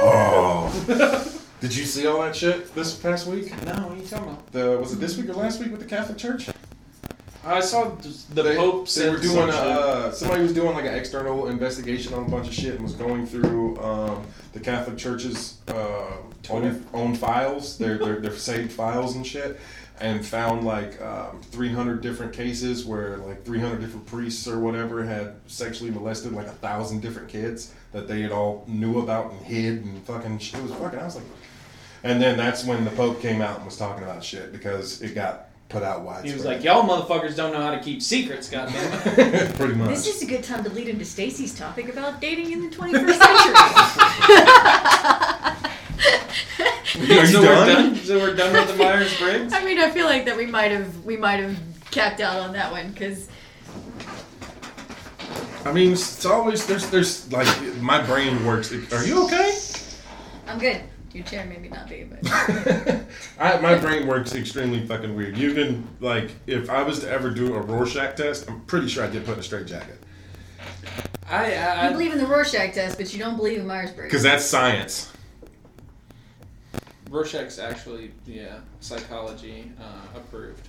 [0.00, 1.34] Oh.
[1.60, 3.50] Did you see all that shit this past week?
[3.64, 4.52] No, what are you talking about?
[4.52, 6.48] The was it this week or last week with the Catholic Church?
[7.48, 7.90] I saw
[8.34, 9.60] the they, Pope they said were doing some a, shit.
[9.62, 12.92] uh, somebody was doing like an external investigation on a bunch of shit and was
[12.92, 16.16] going through um, the Catholic Church's uh,
[16.50, 19.58] own, own files, their, their their saved files and shit,
[20.00, 25.34] and found like um, 300 different cases where like 300 different priests or whatever had
[25.46, 29.84] sexually molested like a thousand different kids that they had all knew about and hid
[29.84, 30.60] and fucking shit.
[30.60, 30.98] It was fucking.
[30.98, 31.24] I was like,
[32.04, 35.14] and then that's when the Pope came out and was talking about shit because it
[35.14, 36.26] got put out widespread.
[36.30, 39.90] He was like, "Y'all motherfuckers don't know how to keep secrets, goddamn." pretty much.
[39.90, 43.18] This is a good time to lead into Stacy's topic about dating in the 21st
[43.18, 43.54] century.
[47.00, 47.44] Are you so done?
[47.44, 47.96] we're done.
[47.96, 49.52] So we're done with the Myers Briggs.
[49.52, 51.56] I mean, I feel like that we might have we might have
[51.90, 53.28] capped out on that one because
[55.64, 57.46] I mean, it's always there's there's like
[57.76, 58.72] my brain works.
[58.92, 59.58] Are you okay?
[60.46, 60.80] I'm good.
[61.18, 62.20] Your chair maybe not be, but
[63.40, 65.36] I, my brain works extremely fucking weird.
[65.36, 69.02] You can like if I was to ever do a Rorschach test, I'm pretty sure
[69.02, 69.98] I'd get put in a straight jacket
[71.28, 74.10] I, I, you believe in the Rorschach test, but you don't believe in Myers Briggs.
[74.12, 75.12] because that's science.
[77.10, 80.68] Rorschach's actually, yeah, psychology uh, approved.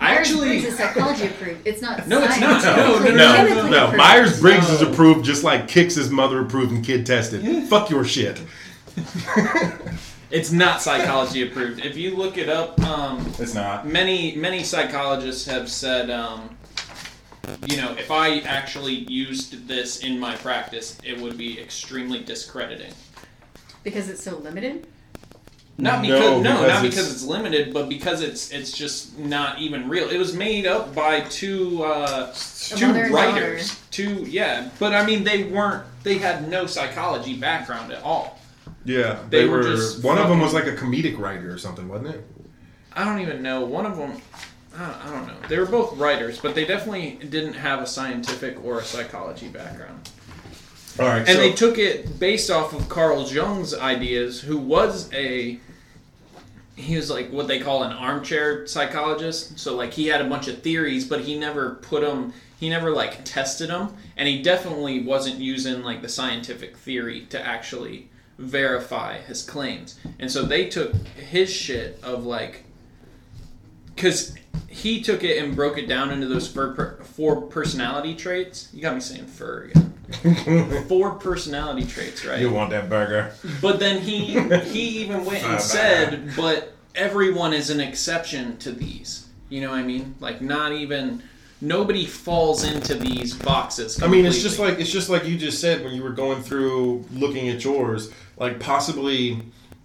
[0.00, 1.66] I Myers actually, Briggs is psychology approved.
[1.66, 2.08] It's not.
[2.08, 2.62] No, it's not.
[2.64, 3.96] No, It's no, No, chemically no.
[3.98, 7.68] Myers Briggs is approved just like Kix is mother approved and kid tested.
[7.68, 8.40] Fuck your shit.
[10.30, 11.84] it's not psychology approved.
[11.84, 13.86] If you look it up, um, It's not.
[13.86, 16.56] many many psychologists have said, um,
[17.66, 22.92] you know, if I actually used this in my practice, it would be extremely discrediting.
[23.82, 24.86] because it's so limited.
[25.76, 29.18] Not No, because no, because not it's- because it's limited, but because it's it's just
[29.18, 30.08] not even real.
[30.08, 33.68] It was made up by two uh, two writers.
[33.70, 33.80] daughter.
[33.90, 35.82] Two yeah, but I mean they weren't.
[36.04, 38.38] They had no psychology background at all.
[38.84, 39.62] Yeah, They they, were were.
[39.62, 42.24] just one of them was like a comedic writer or something, wasn't it?
[42.92, 43.64] I don't even know.
[43.64, 44.20] One of them,
[44.76, 45.48] I don't, I don't know.
[45.48, 50.10] They were both writers, but they definitely didn't have a scientific or a psychology background.
[51.00, 55.12] All right, And so, they took it based off of Carl Jung's ideas, who was
[55.12, 55.58] a
[56.76, 59.58] he was like what they call an armchair psychologist.
[59.58, 62.32] So like he had a bunch of theories, but he never put them.
[62.58, 67.44] He never like tested them, and he definitely wasn't using like the scientific theory to
[67.44, 68.08] actually
[68.38, 69.98] verify his claims.
[70.18, 72.64] And so they took his shit of like
[73.94, 74.34] because
[74.68, 78.68] he took it and broke it down into those four, four personality traits.
[78.72, 80.84] You got me saying fur again.
[80.88, 82.40] four personality traits, right?
[82.40, 83.32] you want that burger?
[83.62, 89.28] But then he he even went and said, but everyone is an exception to these.
[89.48, 90.16] You know what I mean?
[90.20, 91.22] Like not even
[91.64, 94.02] nobody falls into these boxes.
[94.02, 96.42] I mean, it's just like it's just like you just said when you were going
[96.42, 98.12] through looking at yours.
[98.36, 99.40] Like possibly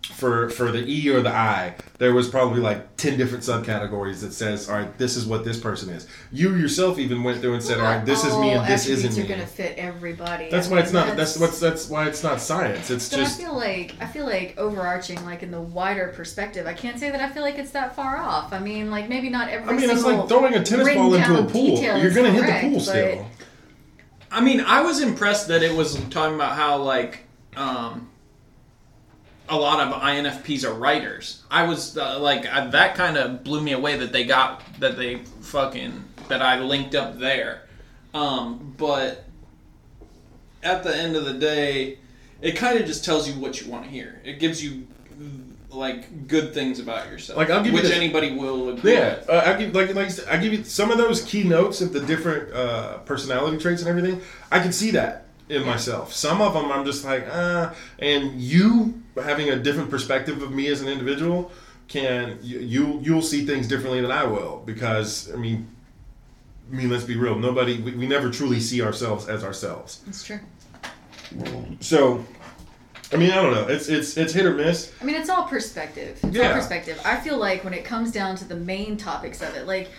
[0.10, 4.34] for for the E or the I, there was probably like ten different subcategories that
[4.34, 6.08] says, all right, this is what this person is.
[6.32, 9.16] You yourself even went through and said, all right, this is me and this isn't
[9.16, 10.50] me." are going to fit everybody.
[10.50, 11.16] That's I why mean, it's not.
[11.16, 12.90] That's what's that's why it's not science.
[12.90, 16.66] It's So just I feel like I feel like overarching, like in the wider perspective,
[16.66, 18.52] I can't say that I feel like it's that far off.
[18.52, 19.74] I mean, like maybe not every.
[19.74, 21.80] I mean, it's like throwing a tennis ball into a pool.
[21.82, 23.28] You're gonna hit the pool still.
[24.32, 27.22] I mean, I was impressed that it was talking about how like
[27.56, 28.09] um,
[29.50, 31.44] a lot of INFPs are writers.
[31.50, 34.98] I was uh, like I, that kind of blew me away that they got that
[34.98, 37.64] they fucking that I linked up there.
[38.14, 39.26] Um, but
[40.64, 41.98] at the end of the day,
[42.42, 44.22] it kind of just tells you what you want to hear.
[44.24, 44.88] It gives you
[45.72, 49.18] like good things about yourself, Like, I'll give you which this- anybody will agree Yeah,
[49.20, 49.30] with.
[49.30, 52.00] uh, I give like like I give you some of those key notes of the
[52.00, 54.22] different uh, personality traits and everything.
[54.52, 56.12] I can see that in myself.
[56.14, 60.68] Some of them I'm just like, uh, and you having a different perspective of me
[60.68, 61.52] as an individual
[61.88, 65.68] can you you you'll see things differently than I will because I mean.
[66.72, 67.34] I mean, let's be real.
[67.34, 70.02] Nobody, we, we never truly see ourselves as ourselves.
[70.08, 70.40] It's true.
[71.80, 72.24] So,
[73.12, 73.68] I mean, I don't know.
[73.68, 74.94] It's it's it's hit or miss.
[75.02, 76.20] I mean, it's all perspective.
[76.24, 76.50] It's Yeah.
[76.50, 77.02] all perspective.
[77.04, 79.90] I feel like when it comes down to the main topics of it, like,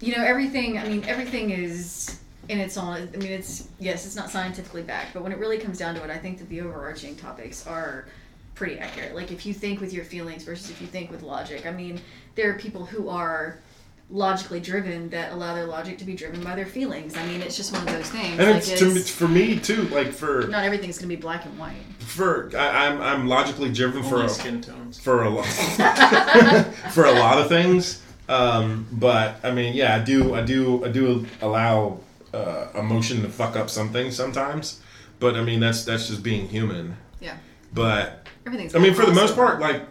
[0.00, 2.18] you know, everything, I mean, everything is
[2.48, 5.58] in its own, I mean, it's, yes, it's not scientifically backed, but when it really
[5.58, 8.06] comes down to it, I think that the overarching topics are
[8.56, 9.14] pretty accurate.
[9.14, 12.00] Like, if you think with your feelings versus if you think with logic, I mean,
[12.34, 13.60] there are people who are
[14.08, 17.16] logically driven that allow their logic to be driven by their feelings.
[17.16, 18.38] I mean, it's just one of those things.
[18.38, 19.82] And like, it's, to me, for me too.
[19.88, 21.82] Like for not everything's going to be black and white.
[21.98, 24.98] for I, I'm I'm logically driven for a, skin tones.
[24.98, 25.46] for a lot
[26.92, 28.02] for a lot of things.
[28.28, 32.00] Um, but I mean, yeah, I do I do I do allow
[32.32, 34.80] uh, emotion to fuck up some things sometimes.
[35.18, 36.96] But I mean, that's that's just being human.
[37.20, 37.36] Yeah.
[37.72, 39.82] But Everything's I mean, for the most part, like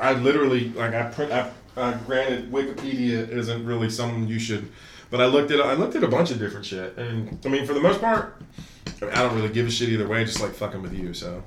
[0.00, 1.32] I literally like I print.
[1.32, 4.70] I, uh, granted, Wikipedia isn't really something you should,
[5.10, 7.66] but I looked at I looked at a bunch of different shit, and I mean,
[7.66, 8.40] for the most part,
[9.02, 10.24] I, mean, I don't really give a shit either way.
[10.24, 11.42] Just like fucking with you, so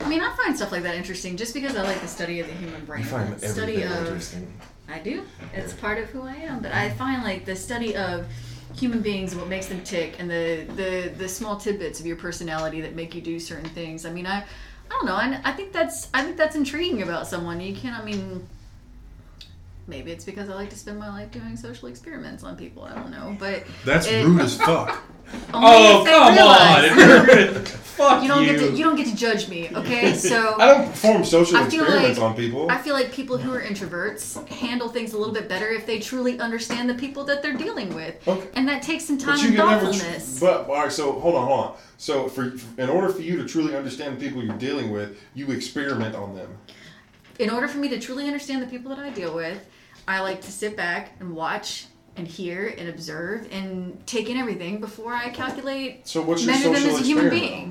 [0.00, 2.48] I mean, I find stuff like that interesting just because I like the study of
[2.48, 3.02] the human brain.
[3.02, 4.52] I find the study of interesting.
[4.88, 5.24] I do.
[5.54, 6.60] It's part of who I am.
[6.60, 8.26] But I find like the study of
[8.74, 12.16] human beings and what makes them tick and the, the, the small tidbits of your
[12.16, 14.04] personality that make you do certain things.
[14.04, 14.44] I mean, I
[14.92, 15.14] I don't know.
[15.14, 17.60] I, I think that's I think that's intriguing about someone.
[17.60, 17.98] You can't.
[17.98, 18.46] I mean,
[19.86, 22.82] maybe it's because I like to spend my life doing social experiments on people.
[22.84, 25.02] I don't know, but That's it- rude as fuck.
[25.54, 27.64] Oh come realize- on!
[27.92, 28.52] Fuck You don't you.
[28.52, 30.12] get to you don't get to judge me, okay?
[30.14, 32.70] So I don't perform social I feel experiments like- on people.
[32.70, 36.00] I feel like people who are introverts handle things a little bit better if they
[36.00, 38.48] truly understand the people that they're dealing with, Okay.
[38.54, 40.38] and that takes some time But and thoughtfulness.
[40.38, 41.76] Tr- but all right, so hold on, hold on.
[41.98, 45.50] So for in order for you to truly understand the people you're dealing with, you
[45.52, 46.58] experiment on them.
[47.42, 49.66] In order for me to truly understand the people that I deal with,
[50.06, 51.86] I like to sit back and watch
[52.16, 56.06] and hear and observe and take in everything before I calculate.
[56.06, 57.70] So what's your Measure them social as a human being.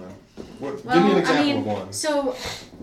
[0.60, 1.94] What, Well, give me an example I mean, of one.
[1.94, 2.36] so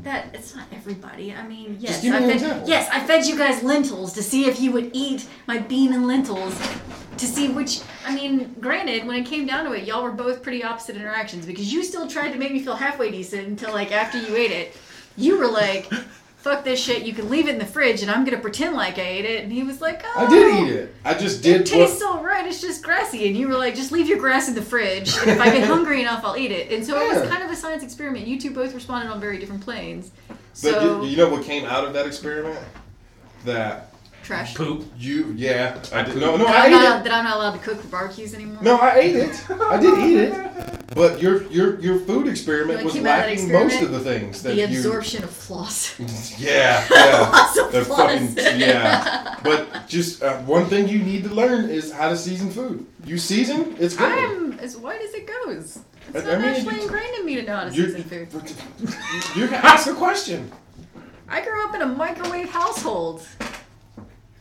[0.03, 1.34] that it's not everybody.
[1.34, 4.61] I mean, yes, me I fed, yes, I fed you guys lentils to see if
[4.61, 6.59] you would eat my bean and lentils.
[7.16, 10.41] To see which, I mean, granted, when it came down to it, y'all were both
[10.41, 13.91] pretty opposite interactions because you still tried to make me feel halfway decent until like
[13.91, 14.76] after you ate it,
[15.16, 15.91] you were like,
[16.49, 17.05] fuck this shit.
[17.05, 19.42] You can leave it in the fridge, and I'm gonna pretend like I ate it."
[19.42, 20.94] And he was like, "Oh, I did oh, eat it.
[21.05, 21.62] I just did.
[21.62, 22.46] It tastes all right.
[22.46, 25.30] It's just grassy." And you were like, "Just leave your grass in the fridge, and
[25.30, 27.57] if I get hungry enough, I'll eat it." And so it was kind of a
[27.57, 28.26] science experiment.
[28.26, 30.11] You two both responded on very different planes.
[30.28, 32.59] But So you, you know what came out of that experiment?
[33.44, 33.92] That
[34.29, 34.55] trash.
[34.55, 34.85] Poop.
[34.99, 36.16] you, yeah, I did.
[36.16, 37.05] No, no, That I I'm, ate not, it.
[37.05, 38.62] that I'm not allowed to cook for barbecues anymore.
[38.62, 39.51] No, I ate it.
[39.51, 40.85] I did eat it.
[40.95, 43.91] But your your your food experiment What was came out of that lacking most of
[43.91, 44.64] the things that the you.
[44.66, 45.99] absorption of floss.
[46.39, 47.20] Yeah, yeah.
[47.33, 48.01] Lots of the floss.
[48.11, 49.39] fucking yeah.
[49.43, 52.87] But just uh, one thing you need to learn is how to season food.
[53.05, 54.12] You season, it's good.
[54.12, 55.79] I'm as white as it goes.
[56.14, 57.85] It's I- not I mean, naturally you- ingrained in me to know how to You,
[57.87, 58.29] season food.
[59.37, 60.51] you can ask a question.
[61.29, 63.22] I grew up in a microwave household.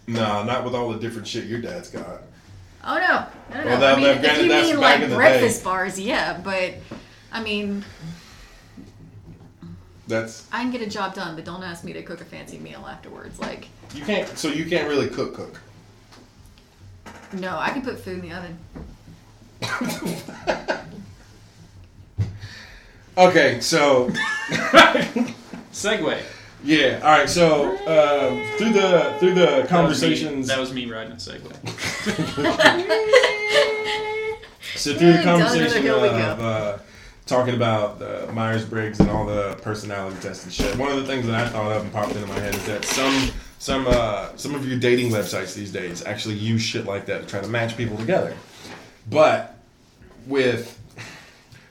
[0.07, 2.21] No, not with all the different shit your dad's got.
[2.83, 3.69] Oh no, no, no.
[3.69, 3.79] Well, no.
[3.81, 5.63] that- I mean, that- if you mean like breakfast day.
[5.65, 6.75] bars, yeah, but
[7.31, 7.83] I mean,
[10.07, 12.57] That's I can get a job done, but don't ask me to cook a fancy
[12.57, 13.37] meal afterwards.
[13.39, 14.37] Like, you can't.
[14.37, 15.59] So you can't really cook cook.
[17.33, 18.57] no, I can put food in the oven.
[23.17, 24.09] Okay, so
[25.73, 26.21] Segue.
[26.67, 27.29] Yeah, all right.
[27.29, 31.15] So um, through the through the That was me- conversations, That was me riding a
[31.15, 31.55] Segway.
[34.75, 36.77] so through the conversation of uh,
[37.25, 41.05] talking about the Myers Briggs and all the personality tests and shit, one of the
[41.05, 44.29] things that I thought of and popped into my head is that some some uh,
[44.35, 47.47] some of your dating websites these days actually use shit like that to try to
[47.47, 48.35] match people together,
[49.09, 49.55] but
[50.27, 50.73] with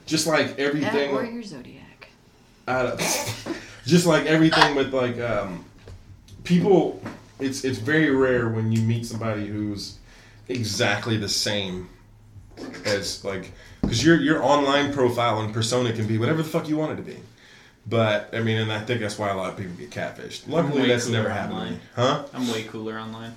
[0.06, 1.10] just like That everything.
[1.14, 2.08] or your zodiac.
[2.68, 5.64] out of just like everything with like um,
[6.44, 7.00] people
[7.40, 9.98] it's it's very rare when you meet somebody who's
[10.48, 11.88] exactly the same
[12.84, 16.76] as like because your your online profile and persona can be whatever the fuck you
[16.76, 17.16] want it to be
[17.86, 20.88] but i mean and i think that's why a lot of people get catfished luckily
[20.88, 21.72] that's never happened to online.
[21.74, 23.34] me huh I'm way cooler online.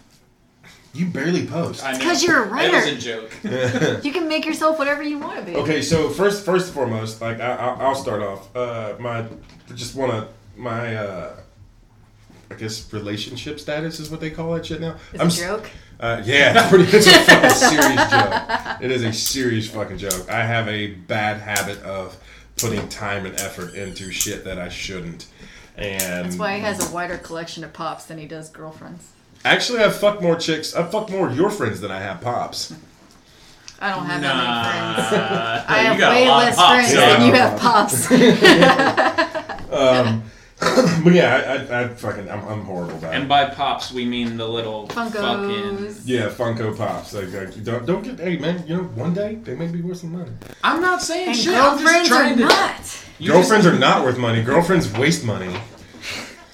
[0.94, 2.00] you barely post I know.
[2.00, 2.72] 'cause you're a writer.
[2.72, 4.04] That was a joke.
[4.06, 5.56] You can make yourself whatever you want to be.
[5.58, 8.56] Okay, so first, first and foremost, like I, I'll, I'll start off.
[8.56, 9.26] Uh, my
[9.76, 10.28] just want to
[10.60, 11.36] my uh,
[12.52, 14.96] I guess relationship status is what they call that shit now.
[15.14, 15.70] It's I'm a s- joke.
[16.00, 16.98] Uh, yeah, it's pretty.
[16.98, 18.82] It's a fucking serious joke.
[18.82, 20.30] It is a serious fucking joke.
[20.30, 22.18] I have a bad habit of
[22.58, 25.28] putting time and effort into shit that I shouldn't.
[25.78, 29.12] And That's why he has a wider collection of pops than he does girlfriends.
[29.46, 30.76] actually, I've fucked more chicks.
[30.76, 32.74] I've fucked more of your friends than I have pops.
[33.82, 35.66] I don't have that many friends.
[35.70, 37.18] I have way less friends yeah.
[37.18, 39.30] than you have pops.
[39.70, 40.24] Um,
[41.04, 43.18] but yeah, I, I, I fucking, I'm, I'm horrible about it.
[43.18, 45.96] And by pops, we mean the little fucking.
[46.04, 47.14] Yeah, Funko Pops.
[47.14, 48.20] Like, like, don't don't get.
[48.20, 50.32] Hey man, you know, one day they may be worth some money.
[50.64, 51.54] I'm not saying And shit.
[51.56, 52.44] I'm just girlfriends trying are to.
[52.44, 53.06] not.
[53.20, 54.42] you Girlfriends just- are not worth money.
[54.44, 55.56] Girlfriends waste money.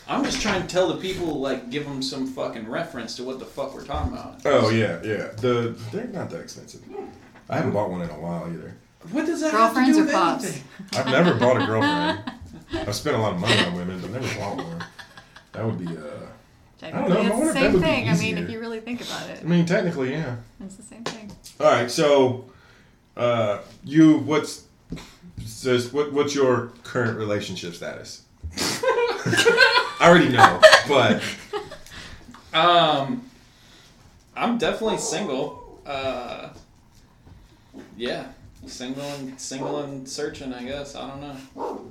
[0.08, 3.40] I'm just trying to tell the people, like, give them some fucking reference to what
[3.40, 4.40] the fuck we're talking about.
[4.46, 5.30] Oh yeah, yeah.
[5.38, 6.82] The they're not that expensive.
[7.50, 8.76] I haven't bought one in a while either.
[9.12, 10.44] What does that Girlfriends have to do or with pops?
[10.46, 10.64] anything?
[10.94, 12.32] I've never bought a girlfriend.
[12.74, 14.84] I've spent a lot of money on women, but never bought one.
[15.54, 15.88] That would be.
[15.88, 16.02] uh
[16.78, 18.10] Technically, know, I it's wonder the same thing.
[18.10, 20.36] I mean, if you really think about it, I mean, technically, yeah.
[20.60, 21.32] it's the same thing.
[21.60, 22.46] All right, so
[23.16, 24.66] uh, you what's
[25.46, 28.24] says what what's your current relationship status?
[28.58, 31.24] I already know, but
[32.56, 33.30] Um,
[34.36, 35.82] I'm definitely single.
[35.86, 36.50] Uh,
[37.98, 38.28] yeah,
[38.68, 40.54] single and single and searching.
[40.54, 41.36] I guess I don't know.
[41.56, 41.86] all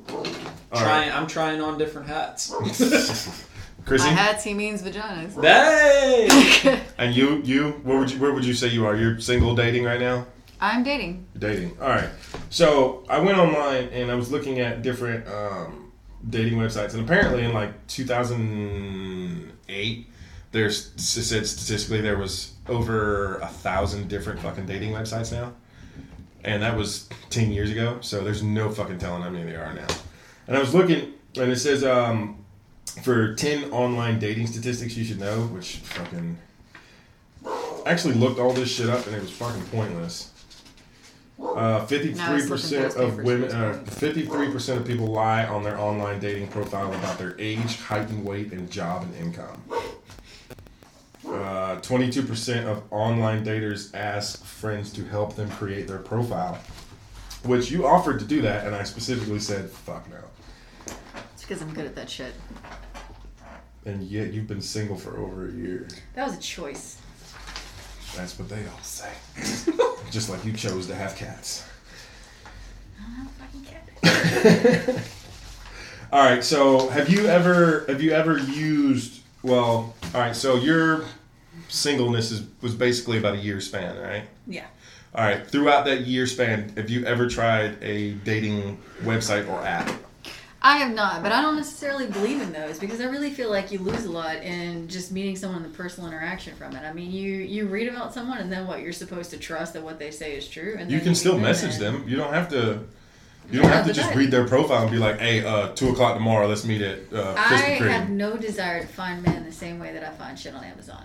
[0.72, 1.08] trying.
[1.08, 1.16] right.
[1.16, 2.54] I'm trying on different hats.
[3.84, 5.34] Chrissy, By hats, he means vaginas.
[5.42, 6.80] hey.
[6.98, 8.96] and you you where would you where would you say you are?
[8.96, 10.26] You're single, dating right now.
[10.60, 11.26] I'm dating.
[11.38, 11.76] Dating.
[11.80, 12.08] All right.
[12.48, 15.92] So I went online and I was looking at different um,
[16.30, 20.06] dating websites, and apparently in like 2008,
[20.52, 25.52] there's it said statistically there was over a thousand different fucking dating websites now,
[26.44, 27.98] and that was 10 years ago.
[28.00, 29.86] So there's no fucking telling how many there are now.
[30.46, 32.44] And I was looking, and it says um,
[33.02, 36.38] for 10 online dating statistics you should know, which fucking
[37.86, 40.30] I actually looked all this shit up and it was fucking pointless.
[41.38, 47.18] Uh, 53% of women, uh, 53% of people lie on their online dating profile about
[47.18, 49.62] their age, height and weight, and job and income.
[51.26, 56.58] Uh, 22% of online daters ask friends to help them create their profile,
[57.44, 60.18] which you offered to do that, and I specifically said, fuck no.
[61.32, 62.34] It's because I'm good at that shit.
[63.86, 65.88] And yet you've been single for over a year.
[66.14, 67.00] That was a choice.
[68.16, 69.10] That's what they all say.
[70.10, 71.66] Just like you chose to have cats.
[73.00, 75.04] I'm a fucking cat.
[76.12, 76.44] All right.
[76.44, 79.22] So have you ever have you ever used?
[79.42, 80.36] Well, all right.
[80.36, 81.04] So your
[81.68, 84.24] singleness is was basically about a year span, right?
[84.46, 84.66] Yeah.
[85.14, 85.46] All right.
[85.46, 89.90] Throughout that year span, have you ever tried a dating website or app?
[90.66, 93.70] I have not, but I don't necessarily believe in those because I really feel like
[93.70, 96.82] you lose a lot in just meeting someone in the personal interaction from it.
[96.84, 99.82] I mean, you you read about someone and then what you're supposed to trust that
[99.82, 102.08] what they say is true, and You can still message them.
[102.08, 102.84] You don't have to.
[103.50, 106.14] You don't have to just read their profile and be like, "Hey, uh, two o'clock
[106.14, 106.46] tomorrow.
[106.46, 109.78] Let's meet at uh, I Krispy Kreme." have no desire to find men the same
[109.78, 111.04] way that I find shit on Amazon.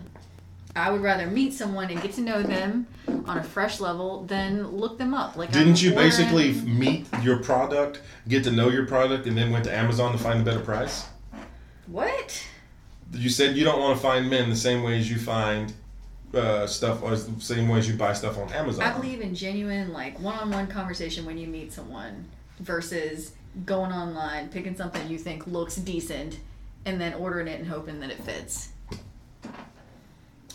[0.75, 2.87] I would rather meet someone and get to know them
[3.25, 5.35] on a fresh level than look them up.
[5.35, 9.51] Like Didn't I'm you basically meet your product, get to know your product, and then
[9.51, 11.05] went to Amazon to find a better price?
[11.87, 12.47] what?
[13.11, 15.73] You said you don't want to find men the same way as you find
[16.33, 18.83] uh, stuff, or the same way as you buy stuff on Amazon.
[18.83, 22.25] I believe in genuine, like one-on-one conversation when you meet someone
[22.59, 23.33] versus
[23.65, 26.39] going online, picking something you think looks decent,
[26.85, 28.69] and then ordering it and hoping that it fits.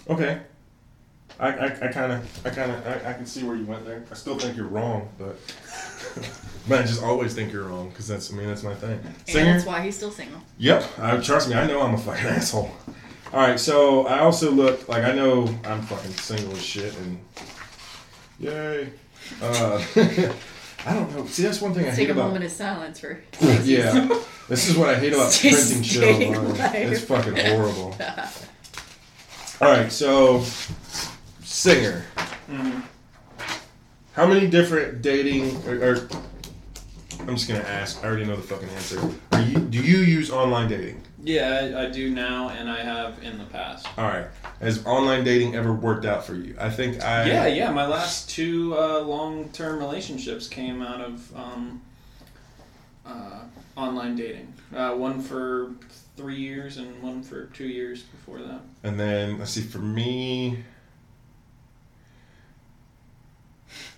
[0.08, 0.40] Okay.
[1.40, 3.84] I, I, I kind of, I kind of, I, I can see where you went
[3.84, 4.04] there.
[4.08, 5.36] I still think you're wrong, but,
[6.68, 9.00] but I just always think you're wrong because that's, I mean, that's my thing.
[9.28, 10.40] And that's why he's still single.
[10.58, 10.84] Yep.
[11.00, 12.70] I, trust me, I know I'm a fucking asshole.
[13.34, 17.18] All right, so I also look like I know I'm fucking single as shit, and
[18.38, 18.88] yay.
[19.42, 19.84] Uh,
[20.86, 21.26] I don't know.
[21.26, 22.26] See, that's one thing I Let's hate take a about.
[22.28, 23.18] moment of silence for.
[23.64, 24.06] Yeah,
[24.48, 25.42] this is what I hate about Just
[25.72, 26.44] printing shit stay online.
[26.52, 26.74] alive.
[26.92, 27.96] It's fucking horrible.
[29.60, 30.44] All right, so
[31.42, 32.04] singer.
[32.48, 32.82] Mhm.
[34.12, 36.08] How many different dating or, or
[37.20, 38.00] I'm just gonna ask.
[38.04, 39.00] I already know the fucking answer.
[39.32, 41.02] Are you, do you use online dating?
[41.24, 43.86] Yeah, I, I do now, and I have in the past.
[43.96, 44.26] All right.
[44.60, 46.54] Has online dating ever worked out for you?
[46.60, 47.24] I think I.
[47.24, 47.70] Yeah, yeah.
[47.70, 51.82] My last two uh, long-term relationships came out of um,
[53.06, 53.40] uh,
[53.74, 54.52] online dating.
[54.74, 55.72] Uh, one for
[56.16, 58.60] three years and one for two years before that.
[58.82, 59.62] And then let's see.
[59.62, 60.62] For me,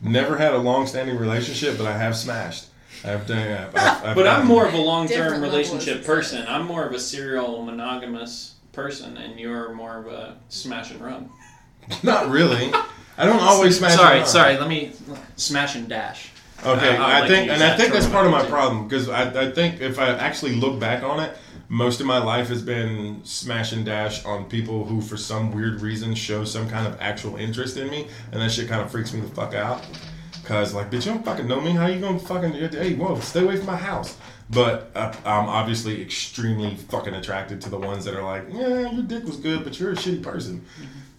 [0.00, 2.66] never had a long-standing relationship, but I have smashed.
[3.04, 3.38] I've done.
[3.38, 6.44] I've, I've, I've But I'm more of a long-term Different level of relationship person.
[6.48, 11.30] I'm more of a serial monogamous person, and you're more of a smash and run.
[12.02, 12.72] Not really.
[13.18, 13.94] I don't always smash.
[13.94, 14.26] sorry, it on.
[14.26, 14.58] sorry.
[14.58, 14.92] Let me
[15.36, 16.30] smash and dash.
[16.64, 18.50] Okay, I- I I, like think, use and I think that's part of my terminology.
[18.50, 21.36] problem because I, I think if I actually look back on it,
[21.68, 25.80] most of my life has been smash and dash on people who, for some weird
[25.80, 29.12] reason, show some kind of actual interest in me, and that shit kind of freaks
[29.12, 29.84] me the fuck out.
[30.46, 31.72] Cause like, bitch, you don't fucking know me.
[31.72, 32.52] How you gonna fucking?
[32.52, 34.16] Hey, whoa, stay away from my house.
[34.48, 39.02] But uh, I'm obviously extremely fucking attracted to the ones that are like, yeah, your
[39.02, 40.64] dick was good, but you're a shitty person.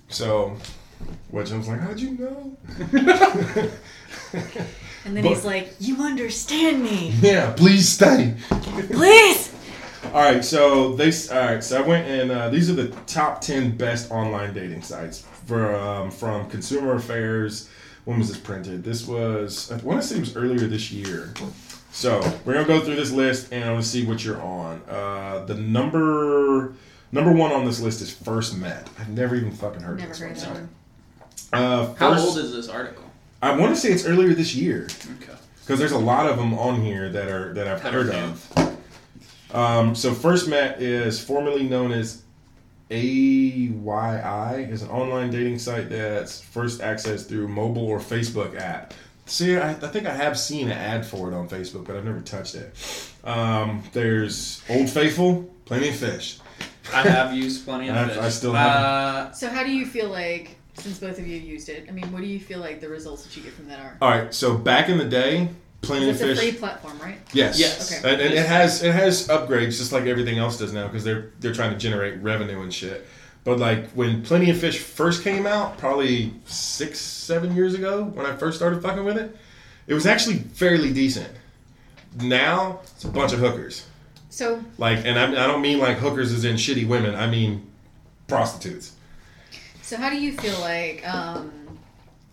[0.08, 0.56] So,
[1.30, 2.58] which I was like, how'd you know?
[5.06, 8.36] And then But- he's like, "You understand me, yeah, please stay.
[8.50, 9.54] please."
[10.14, 11.64] All right, so they all right.
[11.64, 15.76] So I went and uh, these are the top ten best online dating sites for
[15.76, 17.70] um, from Consumer Affairs.
[18.08, 18.86] When was this printed?
[18.86, 21.34] This was I want to say it was earlier this year.
[21.92, 24.82] So we're gonna go through this list and I want to see what you're on.
[24.90, 26.72] Uh, the number
[27.12, 28.88] number one on this list is First Met.
[28.98, 30.56] I've never even fucking heard Never of heard this of one.
[30.58, 30.70] him.
[31.52, 33.04] Uh, How old is this article?
[33.42, 34.88] I want to say it's earlier this year
[35.22, 35.34] Okay.
[35.60, 38.78] because there's a lot of them on here that are that I've That heard of.
[39.54, 42.22] Um, so First Met is formerly known as
[42.90, 48.94] AYI, is an online dating site that's first accessed through mobile or Facebook app.
[49.26, 52.06] See, I, I think I have seen an ad for it on Facebook, but I've
[52.06, 52.74] never touched it.
[53.26, 56.40] Um, there's Old Faithful, Plenty of Fish.
[56.94, 58.22] I have used plenty of I've- fish.
[58.24, 58.72] I still have.
[58.72, 61.88] Uh, So how do you feel like, since both of you used it?
[61.90, 63.98] I mean, what do you feel like the results that you get from that are?
[64.02, 65.50] All right, so back in the day,
[65.82, 66.40] Plenty of It's a Fish.
[66.40, 67.18] free platform, right?
[67.34, 67.60] Yes.
[67.60, 68.00] Yes.
[68.04, 68.12] Okay.
[68.14, 71.32] And, and it has it has upgrades just like everything else does now because they're
[71.40, 73.06] they're trying to generate revenue and shit.
[73.44, 78.26] But like when Plenty of Fish first came out, probably six seven years ago when
[78.26, 79.38] I first started fucking with it,
[79.88, 81.30] it was actually fairly decent.
[82.22, 83.86] Now it's a bunch of hookers.
[84.30, 87.16] So Like, and I, I don't mean like hookers as in shitty women.
[87.16, 87.66] I mean
[88.28, 88.94] prostitutes.
[89.82, 91.52] So how do you feel like um,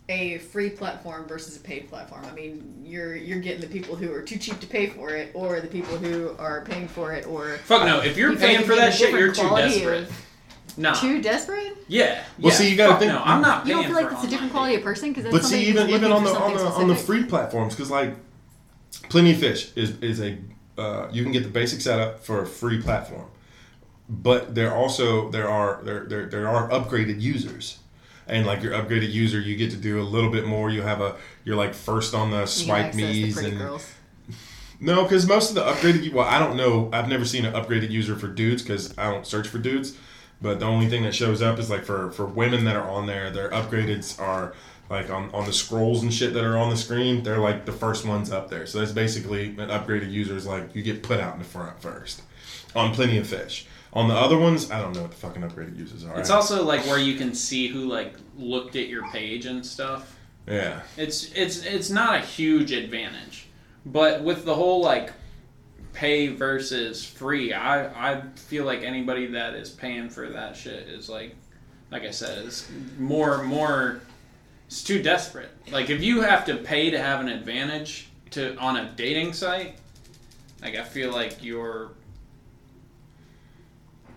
[0.08, 2.24] a free platform versus a paid platform?
[2.24, 5.30] I mean, you're you're getting the people who are too cheap to pay for it,
[5.34, 8.00] or the people who are paying for it, or fuck no.
[8.00, 10.02] If you're You paying for that shit, you're too desperate.
[10.04, 10.20] of-
[10.76, 10.92] No.
[10.94, 11.76] too desperate.
[11.86, 12.24] Yeah.
[12.38, 14.24] Well, yeah, see, you gotta fuck think- No, I'm not You don't feel like it's
[14.24, 16.64] a different online quality of person because But see, even even on the on the
[16.64, 18.14] on the free platforms, because like
[19.08, 20.38] Plenty of Fish is is a
[20.76, 23.26] uh, you can get the basic setup for a free platform,
[24.08, 27.78] but there also there are there there, there are upgraded users.
[28.26, 30.70] And like your upgraded user, you get to do a little bit more.
[30.70, 33.90] You have a you're like first on the swipe me's and girls.
[34.80, 36.90] No, because most of the upgraded, well, I don't know.
[36.92, 39.96] I've never seen an upgraded user for dudes because I don't search for dudes.
[40.42, 43.06] But the only thing that shows up is like for for women that are on
[43.06, 44.52] there, their upgradeds are
[44.90, 47.22] like on, on the scrolls and shit that are on the screen.
[47.22, 48.66] They're like the first ones up there.
[48.66, 51.80] So that's basically an upgraded user is like you get put out in the front
[51.80, 52.22] first
[52.74, 53.66] on Plenty of Fish.
[53.94, 56.18] On the other ones, I don't know what the fucking upgraded users are.
[56.18, 60.16] It's also like where you can see who like looked at your page and stuff.
[60.48, 60.82] yeah.
[60.96, 63.46] It's it's it's not a huge advantage,
[63.86, 65.12] but with the whole like
[65.92, 71.08] pay versus free, I I feel like anybody that is paying for that shit is
[71.08, 71.36] like,
[71.92, 72.68] like I said, is
[72.98, 74.00] more more.
[74.66, 75.50] It's too desperate.
[75.70, 79.76] Like if you have to pay to have an advantage to on a dating site,
[80.62, 81.92] like I feel like your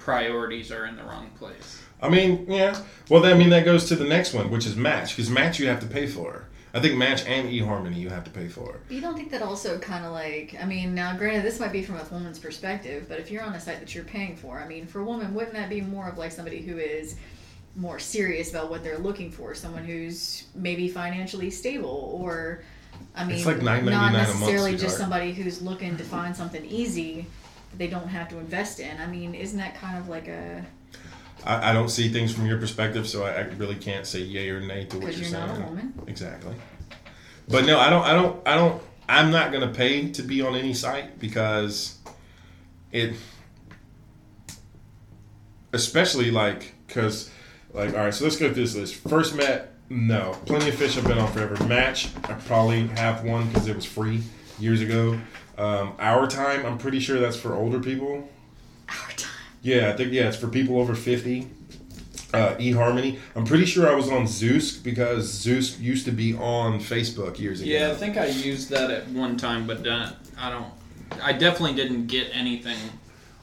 [0.08, 1.84] priorities are in the wrong place.
[2.02, 2.82] I mean, yeah.
[3.10, 5.60] Well, then, I mean, that goes to the next one, which is Match, because Match
[5.60, 6.46] you have to pay for.
[6.74, 8.80] I think Match and eHarmony you have to pay for.
[8.88, 11.84] You don't think that also kind of like, I mean, now granted, this might be
[11.84, 14.66] from a woman's perspective, but if you're on a site that you're paying for, I
[14.66, 17.18] mean, for a woman, wouldn't that be more of like somebody who is
[17.76, 19.54] more serious about what they're looking for?
[19.56, 22.64] Someone who's maybe financially stable or,
[23.14, 25.00] I mean, It's like $9.99 not necessarily just sweetheart.
[25.02, 27.26] somebody who's looking to find something easy
[27.70, 29.00] that they don't have to invest in.
[29.00, 30.66] I mean, isn't that kind of like a,
[31.46, 34.50] I, I don't see things from your perspective, so I, I really can't say yay
[34.50, 35.62] or nay to what you're, you're not saying.
[35.62, 35.94] a woman?
[36.08, 36.56] Exactly.
[37.48, 38.04] But no, I don't.
[38.04, 38.48] I don't.
[38.48, 38.82] I don't.
[39.08, 41.98] I'm not gonna pay to be on any site because
[42.92, 43.16] it,
[45.72, 47.32] especially like, cause
[47.74, 48.14] like, all right.
[48.14, 48.96] So let's go through this list.
[48.96, 50.38] First met, no.
[50.46, 51.64] Plenty of fish I've been on forever.
[51.66, 54.22] Match, I probably have one because it was free
[54.60, 55.18] years ago.
[55.58, 58.30] Um, Our time, I'm pretty sure that's for older people.
[58.90, 59.32] Our time.
[59.62, 61.48] Yeah, I think yeah, it's for people over fifty.
[62.34, 63.18] Uh, eHarmony.
[63.36, 67.62] I'm pretty sure I was on Zoosk because Zoosk used to be on Facebook years
[67.62, 67.72] ago.
[67.72, 70.68] Yeah, I think I used that at one time, but uh, I don't.
[71.24, 72.78] I definitely didn't get anything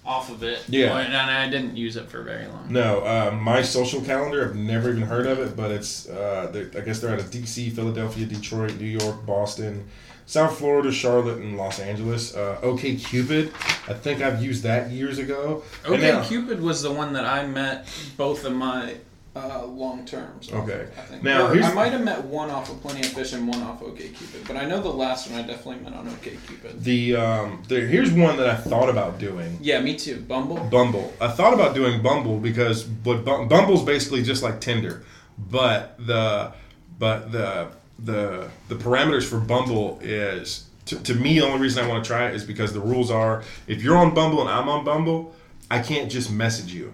[0.05, 0.63] off of it.
[0.69, 0.99] Yeah.
[0.99, 2.71] and I didn't use it for very long.
[2.71, 4.45] No, uh, my social calendar.
[4.45, 6.09] I've never even heard of it, but it's.
[6.09, 9.89] Uh, I guess they're out of DC, Philadelphia, Detroit, New York, Boston,
[10.27, 12.35] South Florida, Charlotte, and Los Angeles.
[12.35, 13.53] Uh, OK Cupid.
[13.89, 15.63] I think I've used that years ago.
[15.85, 17.87] Okay, now- Cupid was the one that I met
[18.17, 18.95] both of my
[19.37, 20.51] uh, long terms.
[20.53, 20.87] Okay.
[20.97, 21.23] I think.
[21.25, 23.83] Now, Or I might have met one off of Plenty of Fish and one off
[23.83, 26.83] OK Cupid, but I know the last one I definitely met on OK Cupid.
[26.85, 29.59] The um, the, here's one that I thought about doing.
[29.61, 30.21] Yeah, me too.
[30.21, 30.59] Bumble.
[30.71, 31.13] Bumble.
[31.21, 35.05] I thought about doing Bumble because but Bumble's basically just like Tinder,
[35.37, 36.53] but the
[36.99, 37.69] but the
[37.99, 42.09] the the parameters for Bumble is to, to me the only reason I want to
[42.09, 45.35] try it is because the rules are if you're on Bumble and I'm on Bumble,
[45.71, 46.93] I can't just message you.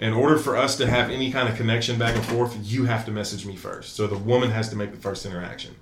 [0.00, 3.04] In order for us to have any kind of connection back and forth, you have
[3.06, 3.94] to message me first.
[3.96, 5.74] So the woman has to make the first interaction,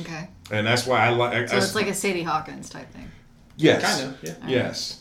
[0.00, 0.28] Okay.
[0.50, 1.48] and that's why I like.
[1.48, 3.10] So it's like a Sadie Hawkins type thing.
[3.56, 4.22] yes, Kind of.
[4.24, 4.48] Yeah.
[4.48, 5.00] Yes,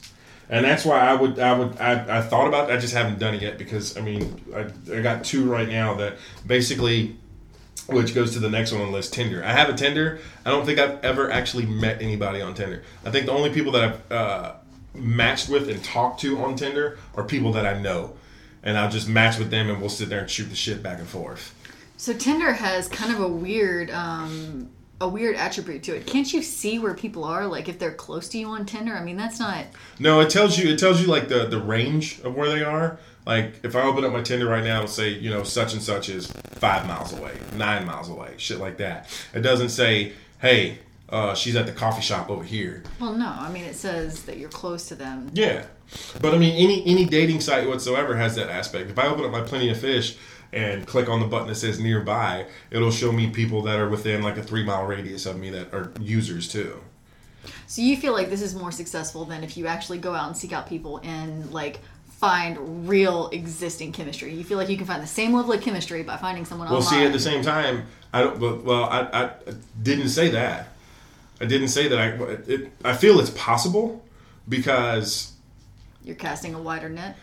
[0.49, 2.74] and that's why I would I would I, I thought about it.
[2.74, 5.95] I just haven't done it yet because I mean I, I got two right now
[5.95, 7.15] that basically
[7.88, 9.44] which goes to the next one on the list Tinder.
[9.44, 10.20] I have a Tinder.
[10.45, 12.84] I don't think I've ever actually met anybody on Tinder.
[13.06, 14.54] I think the only people that I've uh,
[14.94, 18.14] matched with and talked to on Tinder are people that I know,
[18.64, 21.00] and I'll just match with them and we'll sit there and shoot the shit back
[21.00, 21.54] and forth.
[21.98, 24.70] So Tinder has kind of a weird, um,
[25.00, 26.06] a weird attribute to it.
[26.08, 27.45] Can't you see where people are?
[27.48, 28.94] Like if they're close to you on Tinder.
[28.94, 29.66] I mean, that's not.
[30.00, 33.00] No, it tells you it tells you like the the range of where they are.
[33.26, 35.82] Like if I open up my Tinder right now, it'll say you know such and
[35.82, 39.10] such is five miles away, nine miles away, shit like that.
[39.34, 40.80] It doesn't say hey,
[41.10, 42.84] uh, she's at the coffee shop over here.
[43.00, 43.28] Well, no.
[43.28, 45.30] I mean, it says that you're close to them.
[45.34, 45.66] Yeah,
[46.22, 48.90] but I mean any any dating site whatsoever has that aspect.
[48.90, 50.18] If I open up my Plenty of Fish
[50.52, 54.22] and click on the button that says nearby, it'll show me people that are within
[54.22, 56.82] like a three mile radius of me that are users too.
[57.68, 60.38] So you feel like this is more successful than if you actually go out and
[60.38, 61.80] seek out people and like
[62.19, 64.34] find real existing chemistry.
[64.34, 66.77] You feel like you can find the same level of chemistry by finding someone Well,
[66.77, 66.90] online.
[67.02, 68.40] see, at the same time, I don't.
[68.40, 69.31] But, well, I, I
[69.81, 70.69] didn't say that.
[71.41, 71.99] I didn't say that.
[71.99, 72.06] I
[72.52, 74.03] it, I feel it's possible
[74.48, 75.34] because
[76.03, 77.18] You're casting a wider net.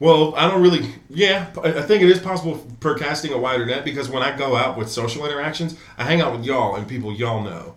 [0.00, 0.86] well, I don't really.
[1.08, 4.36] Yeah, I I think it is possible per casting a wider net because when I
[4.36, 7.74] go out with social interactions, I hang out with y'all and people y'all know.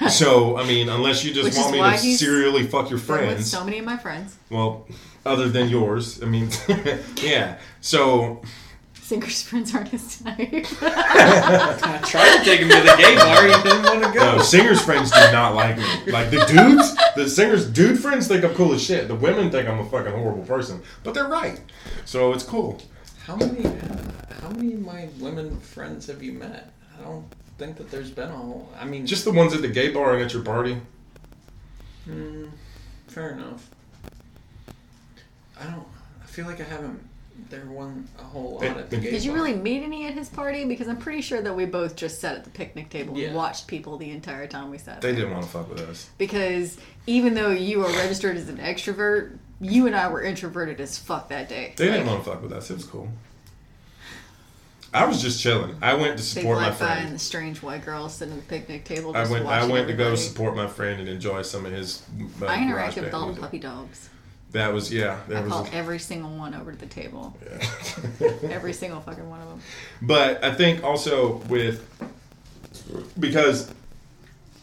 [0.10, 3.08] so I mean, unless you just Which want me to he's serially fuck your Been
[3.08, 4.36] With friends, so many of my friends.
[4.50, 4.86] well,
[5.26, 6.48] other than yours, I mean,
[7.22, 7.58] yeah.
[7.80, 8.42] So
[9.10, 10.38] Singers friends aren't his type.
[10.82, 13.44] I tried to take him to the gay bar.
[13.44, 14.36] He didn't want to go.
[14.36, 16.12] No, singers friends do not like me.
[16.12, 19.08] Like the dudes, the singers, dude friends think I'm cool as shit.
[19.08, 21.60] The women think I'm a fucking horrible person, but they're right.
[22.04, 22.80] So it's cool.
[23.24, 23.62] How many?
[24.42, 26.72] How many of my women friends have you met?
[26.96, 27.24] I don't
[27.60, 28.68] think that there's been a whole.
[28.78, 30.78] I mean, Just the ones at the gay bar and at your party.
[32.08, 32.50] Mm,
[33.06, 33.68] fair enough.
[35.60, 35.86] I don't.
[36.22, 37.00] I feel like I haven't.
[37.48, 39.42] There won a whole lot at the Did gay Did you bar.
[39.42, 40.64] really meet any at his party?
[40.64, 43.28] Because I'm pretty sure that we both just sat at the picnic table Yeah.
[43.28, 45.20] and watched people the entire time we sat They there.
[45.22, 46.10] didn't want to fuck with us.
[46.18, 46.76] Because
[47.06, 51.28] even though you are registered as an extrovert, you and I were introverted as fuck
[51.30, 51.72] that day.
[51.76, 52.70] They didn't want to fuck with us.
[52.70, 53.08] It was cool.
[54.92, 55.76] I was just chilling.
[55.80, 57.14] I went to Big support my guy and friend.
[57.14, 59.16] the strange white girl sitting at the picnic table.
[59.16, 59.46] I went.
[59.46, 62.02] I went to go support my friend and enjoy some of his.
[62.42, 64.10] Uh, I interacted with all the puppy dogs.
[64.50, 65.20] That was yeah.
[65.32, 65.52] I was.
[65.52, 67.36] called every single one over to the table.
[67.40, 68.32] yeah.
[68.50, 69.60] Every single fucking one of them.
[70.02, 71.86] But I think also with
[73.18, 73.72] because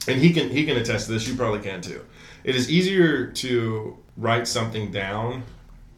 [0.07, 2.03] and he can he can attest to this, you probably can too.
[2.43, 5.43] It is easier to write something down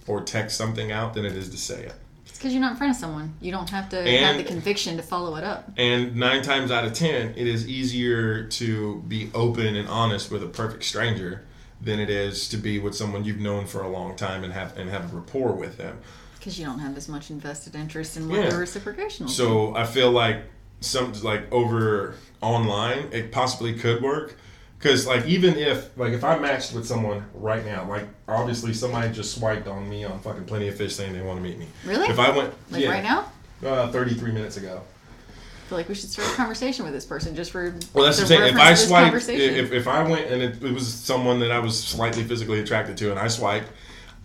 [0.07, 1.93] or text something out than it is to say it.
[2.39, 3.33] Because you're not in front of someone.
[3.41, 5.69] You don't have to have the conviction to follow it up.
[5.75, 10.41] And nine times out of ten, it is easier to be open and honest with
[10.41, 11.43] a perfect stranger
[11.81, 14.77] than it is to be with someone you've known for a long time and have
[14.77, 15.97] and have a rapport with them.
[16.37, 18.49] Because you don't have as much invested interest in what Yeah.
[18.51, 19.27] the reciprocation.
[19.27, 20.43] So I feel like
[20.79, 24.37] some like over online, it possibly could work.
[24.79, 29.11] Cause like even if like if I matched with someone right now, like obviously somebody
[29.11, 31.67] just swiped on me on fucking Plenty of Fish saying they want to meet me.
[31.85, 32.07] Really?
[32.07, 33.31] If I went Like yeah, right now?
[33.65, 34.81] uh, thirty three minutes ago.
[35.27, 38.19] I feel like we should start a conversation with this person just for Well, that's
[38.19, 38.41] the thing.
[38.41, 41.77] If I swiped, if, if I went and it, it was someone that I was
[41.77, 43.67] slightly physically attracted to, and I swiped,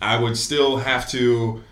[0.01, 1.63] I would still have to.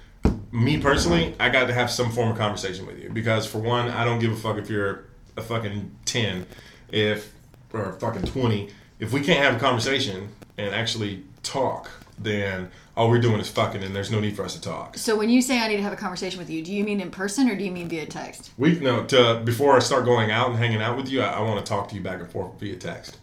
[0.50, 3.88] Me personally, I got to have some form of conversation with you because, for one,
[3.88, 5.04] I don't give a fuck if you're
[5.38, 6.46] a fucking ten,
[6.90, 7.32] if
[7.72, 8.70] or fucking twenty.
[8.98, 10.28] If we can't have a conversation
[10.58, 14.54] and actually talk, then all we're doing is fucking, and there's no need for us
[14.54, 14.96] to talk.
[14.98, 17.00] So when you say I need to have a conversation with you, do you mean
[17.00, 18.50] in person or do you mean via text?
[18.58, 21.40] We no to before I start going out and hanging out with you, I, I
[21.40, 23.18] want to talk to you back and forth via text.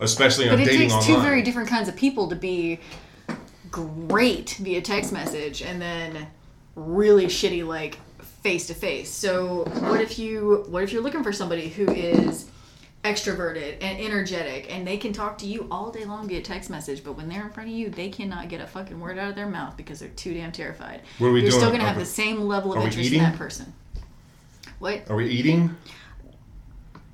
[0.00, 2.80] Especially on But it takes two very different kinds of people to be
[3.70, 6.26] great via text message and then
[6.74, 7.98] really shitty like
[8.42, 9.10] face to face.
[9.10, 12.49] So what if you what if you're looking for somebody who is
[13.04, 17.02] extroverted and energetic and they can talk to you all day long via text message,
[17.02, 19.36] but when they're in front of you, they cannot get a fucking word out of
[19.36, 21.00] their mouth because they're too damn terrified.
[21.18, 21.60] What are we you're doing?
[21.60, 23.72] still gonna have we- the same level of interest in that person.
[24.78, 25.08] What?
[25.10, 25.76] Are we eating?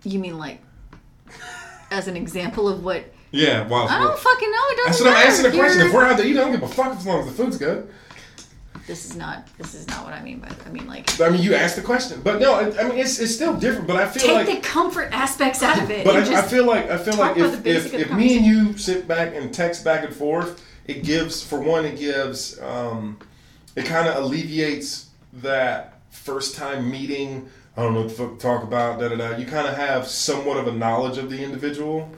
[0.05, 0.61] You mean like
[1.91, 3.67] as an example of what Yeah.
[3.69, 4.57] Well, I don't fucking know.
[4.71, 5.87] It doesn't that's what I'm asking the question.
[5.87, 7.59] If we're out to eat, I don't give a fuck as long as the food's
[7.59, 7.89] good.
[8.87, 9.49] This is not.
[9.59, 10.49] This is not what I mean by.
[10.65, 13.19] I mean like I mean, you asked the question, but no, I, I mean it's,
[13.19, 13.89] it's still different.
[13.89, 16.05] But I feel like take like, the comfort aspects out of it.
[16.05, 19.09] but I, I feel like I feel like if, if, if me and you sit
[19.09, 23.19] back and text back and forth, it gives for one, it gives um,
[23.75, 27.49] it kind of alleviates that first time meeting.
[27.77, 29.01] I don't know what the fuck to talk about.
[29.01, 29.37] Da da da.
[29.37, 32.11] You kind of have somewhat of a knowledge of the individual.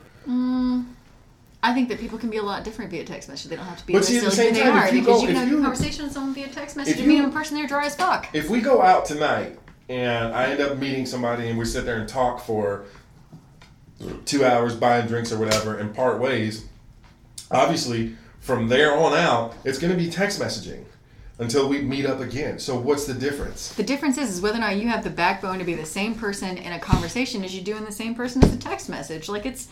[1.62, 3.50] I think that people can be a lot different via text message.
[3.50, 4.94] They don't have to be But see, at the necessarily who same they time, are
[4.94, 7.06] you because go- you can have a you- conversation with someone via text message meet
[7.06, 7.56] you- them in person.
[7.56, 8.28] They're dry as fuck.
[8.32, 9.58] if we go out tonight
[9.88, 12.84] and I end up meeting somebody and we sit there and talk for
[14.24, 16.66] two hours buying drinks or whatever and part ways,
[17.50, 20.84] obviously from there on out, it's going to be text messaging
[21.40, 22.58] until we meet up again.
[22.58, 23.72] So what's the difference?
[23.74, 26.14] The difference is, is whether or not you have the backbone to be the same
[26.14, 29.28] person in a conversation as you do in the same person as a text message.
[29.28, 29.68] Like it's,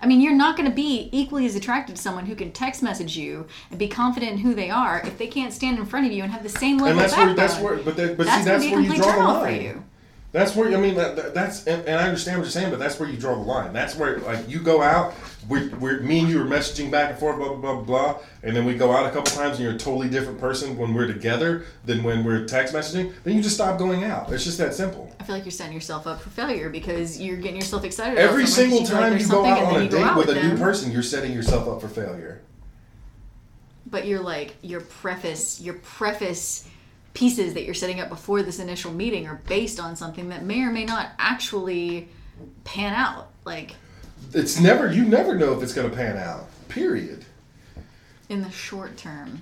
[0.00, 2.82] I mean, you're not going to be equally as attracted to someone who can text
[2.82, 6.06] message you and be confident in who they are if they can't stand in front
[6.06, 8.16] of you and have the same level And that's of where that's where but that,
[8.16, 9.84] but that's see that's where you draw the line.
[10.30, 12.78] That's where I mean that, that- that's and, and I understand what you're saying, but
[12.78, 13.72] that's where you draw the line.
[13.72, 15.14] That's where like you go out,
[15.48, 18.54] we're, we're me and you are messaging back and forth, blah blah blah blah, and
[18.56, 21.06] then we go out a couple times and you're a totally different person when we're
[21.06, 23.12] together than when we're text messaging.
[23.24, 24.30] Then you just stop going out.
[24.32, 25.10] It's just that simple.
[25.18, 28.18] I feel like you're setting yourself up for failure because you're getting yourself excited.
[28.18, 30.92] Every single like time you go out on a date out with a new person,
[30.92, 32.42] you're setting yourself up for failure.
[33.86, 36.68] but you're like your preface your preface
[37.14, 40.60] pieces that you're setting up before this initial meeting are based on something that may
[40.62, 42.08] or may not actually
[42.64, 43.74] pan out like
[44.34, 46.46] It's never you never know if it's going to pan out.
[46.68, 47.24] Period.
[48.28, 49.40] in the short term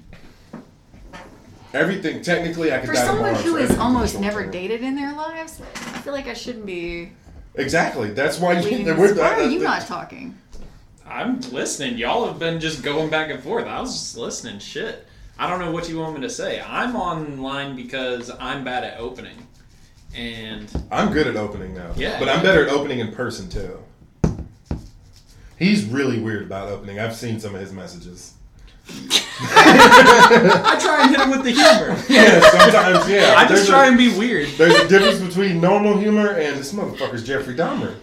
[1.74, 4.50] Everything technically, I could for die someone tomorrow, who has everything's almost never term.
[4.52, 7.10] dated in their lives i feel like i shouldn't be
[7.58, 8.10] Exactly.
[8.10, 10.36] That's why you, we're, why that- are you that- not talking
[11.08, 11.96] I'm listening.
[11.98, 13.66] Y'all have been just going back and forth.
[13.66, 14.58] I was just listening.
[14.58, 15.06] Shit.
[15.38, 16.60] I don't know what you want me to say.
[16.60, 19.36] I'm online because I'm bad at opening.
[20.16, 21.92] And I'm good at opening now.
[21.96, 22.18] Yeah.
[22.18, 23.78] But I'm better at opening in person too.
[25.58, 26.98] He's really weird about opening.
[27.00, 28.34] I've seen some of his messages.
[28.88, 31.96] I try and hit him with the humor.
[32.08, 33.34] Yeah, sometimes, yeah.
[33.36, 34.48] I There's just a- try and be weird.
[34.56, 37.94] There's a difference between normal humor and this motherfucker's Jeffrey Dahmer.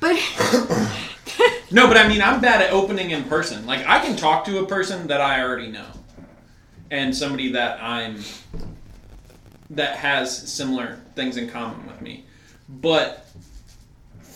[0.00, 0.16] but
[1.70, 3.66] No, but I mean, I'm bad at opening in person.
[3.66, 5.86] Like, I can talk to a person that I already know,
[6.90, 8.22] and somebody that I'm
[9.70, 12.24] that has similar things in common with me.
[12.70, 13.27] But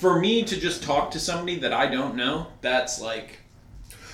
[0.02, 3.38] for me to just talk to somebody that I don't know, that's like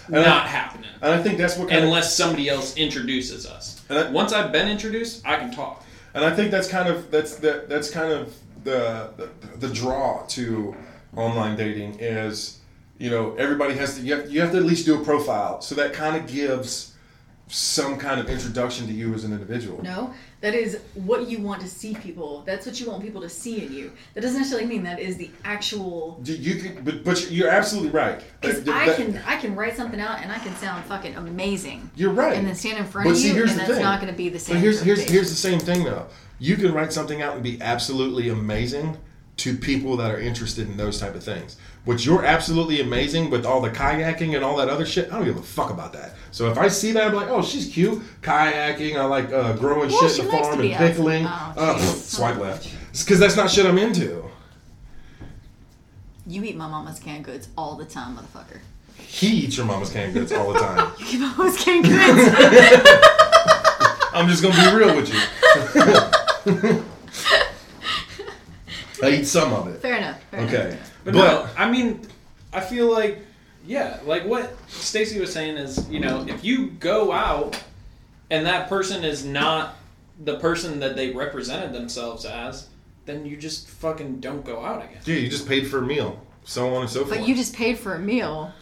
[0.09, 3.47] And I- not happening And I think that's what kind of unless somebody else introduces
[3.47, 3.81] us.
[3.89, 5.82] And I- Once I've been introduced, I can talk.
[6.15, 8.35] And I think that's kind of that's that that's kind of
[8.65, 9.27] the, the
[9.66, 10.77] the draw to
[11.16, 12.59] online dating is
[12.98, 15.62] you know everybody has to you have, you have to at least do a profile
[15.62, 16.93] so that kind of gives
[17.48, 19.82] some kind of introduction to you as an individual.
[19.82, 22.43] No, that is what you want to see people.
[22.47, 23.93] That's what you want people to see in you.
[24.15, 26.20] That doesn't necessarily mean that is the actual.
[26.24, 28.23] You- You can, but, but you're absolutely right.
[28.40, 31.90] Because I that- can I can write something out and I can sound fucking amazing.
[31.97, 32.36] You're right.
[32.36, 33.82] And then stand in front But of see, you, and that's thing.
[33.82, 34.56] not going to be the same.
[34.56, 36.06] But here's here's here's the same thing though.
[36.39, 38.97] You can write something out and be absolutely amazing
[39.39, 41.56] to people that are interested in those type of things.
[41.87, 45.11] But you're absolutely amazing with all the kayaking and all that other shit.
[45.11, 46.15] I don't give a fuck about that.
[46.33, 48.03] So if I see that, I'm like, oh, she's cute.
[48.21, 48.97] Kayaking.
[48.99, 51.25] I like uh, growing Well, shit in the farm and pickling.
[51.27, 52.69] Oh, Uh, swipe left.
[52.93, 54.25] because that's not shit I'm into.
[56.27, 58.59] You eat my mama's canned goods all the time, motherfucker.
[58.99, 60.93] He eats your mama's canned goods all the time.
[60.99, 61.97] You eat my mama's canned goods.
[64.13, 65.21] I'm just gonna be real with you.
[69.03, 69.81] I eat some of it.
[69.81, 70.21] fair enough.
[70.31, 70.95] Fair enough.
[71.09, 71.19] Okay.
[71.19, 72.07] But, no, I mean,
[72.53, 73.19] I feel like,
[73.67, 77.63] yeah, like what Stacy was saying is, you know, if you go out
[78.31, 79.77] and that person is not
[80.25, 82.69] the person that they represented themselves as,
[83.07, 85.01] then you just fucking don't go out again.
[85.05, 87.19] Yeah, you just paid for a meal, so on and so forth.
[87.19, 88.53] But you just paid for a meal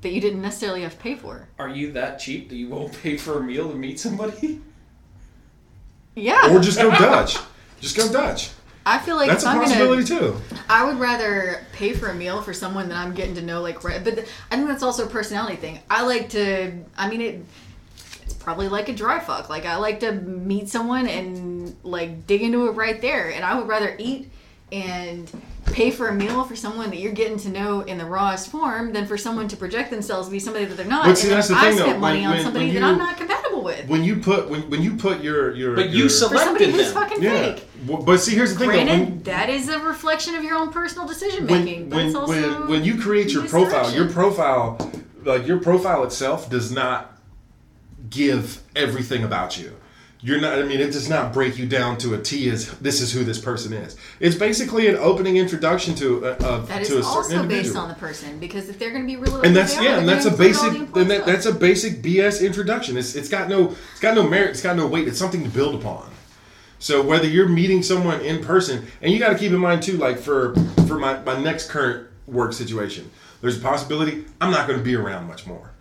[0.00, 1.48] that you didn't necessarily have to pay for.
[1.58, 4.60] Are you that cheap that you won't pay for a meal to meet somebody?
[6.14, 6.52] Yeah.
[6.54, 7.38] or just go Dutch.
[7.80, 8.50] Just go Dutch.
[8.84, 10.36] I feel like That's a I'm possibility gonna, too.
[10.68, 13.84] I would rather pay for a meal for someone that I'm getting to know, like,
[13.84, 14.02] right.
[14.02, 15.78] But I think that's also a personality thing.
[15.88, 16.72] I like to.
[16.96, 17.44] I mean, it.
[18.24, 19.48] It's probably like a dry fuck.
[19.50, 23.30] Like I like to meet someone and like dig into it right there.
[23.30, 24.30] And I would rather eat
[24.70, 25.30] and
[25.66, 28.92] pay for a meal for someone that you're getting to know in the rawest form
[28.92, 31.04] than for someone to project themselves to be somebody that they're not.
[31.06, 31.82] But see, and that's the I thing, though.
[31.84, 33.88] spent money When- somebody when that you- I'm not compatible with.
[33.88, 36.70] When you put when, when you put your your But you your, for somebody selected
[36.70, 36.94] who's them.
[36.94, 37.54] fucking yeah.
[37.54, 37.64] fake.
[37.86, 38.68] Well, But see, here's the thing.
[38.68, 38.74] though.
[38.74, 42.68] Granted, When, that is a reflection of your own personal decision making, but when, when,
[42.68, 43.94] when you create your profile, misdirection.
[44.04, 44.92] your profile,
[45.24, 47.18] like your profile itself, does not
[48.10, 49.74] give everything about you.
[50.24, 50.56] You're not.
[50.56, 53.24] I mean, it does not break you down to a T is this is who
[53.24, 53.96] this person is.
[54.20, 57.62] It's basically an opening introduction to a, of That is to a certain also individual.
[57.62, 60.08] based on the person because if they're going to be real, and that's yeah, and
[60.08, 62.96] that's a gonna include all basic, and that, that's a basic BS introduction.
[62.96, 65.08] It's it's got no it's got no merit, it's got no weight.
[65.08, 66.08] It's something to build upon.
[66.78, 69.96] So whether you're meeting someone in person, and you got to keep in mind too,
[69.96, 70.54] like for
[70.86, 74.94] for my my next current work situation, there's a possibility I'm not going to be
[74.94, 75.71] around much more.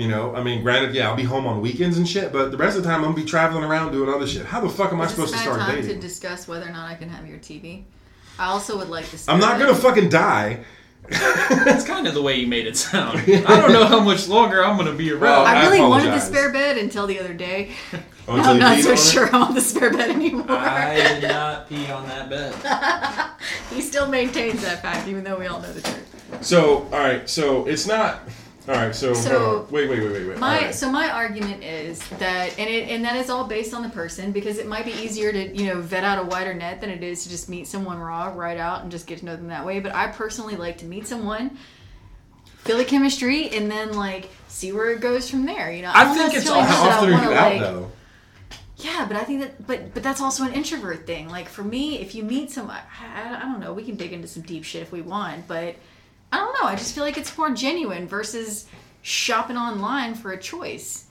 [0.00, 2.56] You know, I mean, granted, yeah, I'll be home on weekends and shit, but the
[2.56, 4.46] rest of the time I'm gonna be traveling around doing other shit.
[4.46, 5.96] How the fuck am I supposed to this kind start of time dating?
[5.96, 7.82] to discuss whether or not I can have your TV.
[8.38, 9.18] I also would like to.
[9.28, 10.64] I'm not gonna fucking die.
[11.10, 13.18] That's kind of the way you made it sound.
[13.28, 15.40] I don't know how much longer I'm going to be around.
[15.40, 17.72] Oh, I I really wanted the spare bed until the other day.
[18.28, 18.98] Oh, Now I'm not so on it?
[19.00, 20.46] sure I want the spare bed anymore.
[20.48, 22.54] I did not pee on that bed.
[23.74, 26.38] he still maintains that fact, even though we all know the truth.
[26.42, 28.20] So, all right, so it's not.
[28.68, 30.38] All right, so, So- wait, wait, wait, wait, wait.
[30.38, 30.74] My all right.
[30.74, 34.32] so my argument is that, and it and that is all based on the person
[34.32, 37.02] because it might be easier to you know vet out a wider net than it
[37.02, 39.64] is to just meet someone raw right out and just get to know them that
[39.64, 39.80] way.
[39.80, 41.56] But I personally like to meet someone,
[42.58, 45.72] feel the chemistry, and then like see where it goes from there.
[45.72, 47.60] You know, I don't think it's all- know How often are wanna, you out like-
[47.62, 47.90] though?
[48.76, 51.28] Yeah, but I think that, but but that's also an introvert thing.
[51.28, 54.28] Like for me, if you meet someone, I, I don't know, we can dig into
[54.28, 55.76] some deep shit if we want, but
[56.32, 56.68] I don't know.
[56.68, 58.66] I just feel like it's more genuine versus
[59.02, 61.06] shopping online for a choice.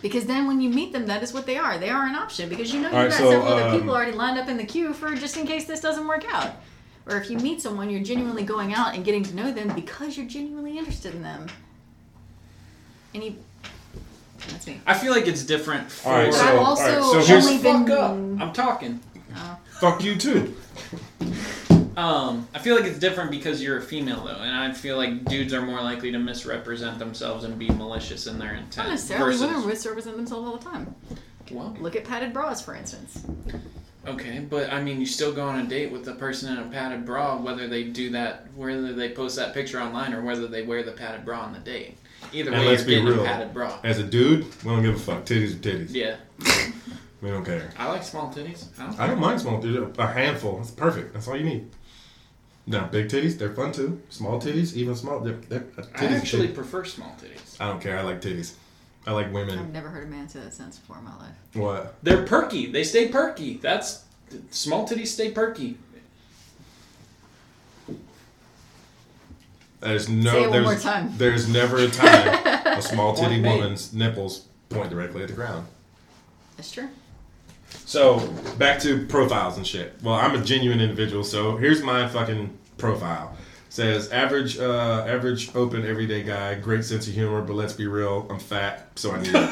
[0.00, 1.76] Because then when you meet them, that is what they are.
[1.76, 3.78] They are an option because you know you've All right, got so, several other um,
[3.78, 6.54] people already lined up in the queue for just in case this doesn't work out.
[7.06, 10.16] Or if you meet someone, you're genuinely going out and getting to know them because
[10.16, 11.46] you're genuinely interested in them.
[13.14, 13.34] And you,
[14.50, 14.80] that's me.
[14.86, 16.10] I feel like it's different for.
[16.10, 17.92] All right, so- I've also right, so here's- only Fuck been.
[18.38, 18.42] up.
[18.46, 19.00] I'm talking.
[19.80, 20.54] Fuck you too.
[21.98, 25.24] Um, I feel like it's different because you're a female though, and I feel like
[25.24, 28.76] dudes are more likely to misrepresent themselves and be malicious in their intent.
[28.76, 29.32] Not necessarily.
[29.32, 30.94] versus- Women misrepresent themselves all the time.
[31.50, 33.24] Well, Look at padded bras, for instance.
[34.06, 36.68] okay, but I mean, you still go on a date with the person in a
[36.70, 40.62] padded bra, whether they do that, whether they post that picture online, or whether they
[40.62, 41.96] wear the padded bra on the date.
[42.32, 43.22] Either And way, let's you're be getting real.
[43.22, 43.76] a padded bra.
[43.82, 45.24] As a dude, we don't give a fuck.
[45.24, 45.88] Titties are titties.
[45.94, 46.16] Yeah,
[47.22, 47.70] We don't care.
[47.76, 48.66] I like small titties.
[48.78, 49.98] I don't I don't mind small titties.
[49.98, 50.58] A handful.
[50.58, 51.12] That's perfect.
[51.14, 51.68] That's all you need.
[52.68, 54.02] Now, big titties, they're fun too.
[54.10, 55.20] Small titties, even small.
[55.20, 56.52] They're, they're, uh, I actually too.
[56.52, 57.56] prefer small titties.
[57.58, 57.98] I don't care.
[57.98, 58.52] I like titties.
[59.06, 59.58] I like women.
[59.58, 61.34] I've never heard a man say that sentence before in my life.
[61.54, 61.94] What?
[62.02, 62.70] They're perky.
[62.70, 63.56] They stay perky.
[63.56, 64.04] That's
[64.50, 65.78] small titties stay perky.
[69.80, 70.32] There's no.
[70.32, 71.12] Say it one there's, more time.
[71.16, 75.66] There's never a time a small titty woman's nipples point directly at the ground.
[76.58, 76.88] That's true.
[77.70, 78.26] So
[78.58, 79.94] back to profiles and shit.
[80.02, 83.36] Well, I'm a genuine individual, so here's my fucking profile.
[83.70, 88.26] Says average, uh, average, open, everyday guy, great sense of humor, but let's be real,
[88.30, 89.34] I'm fat, so I need it.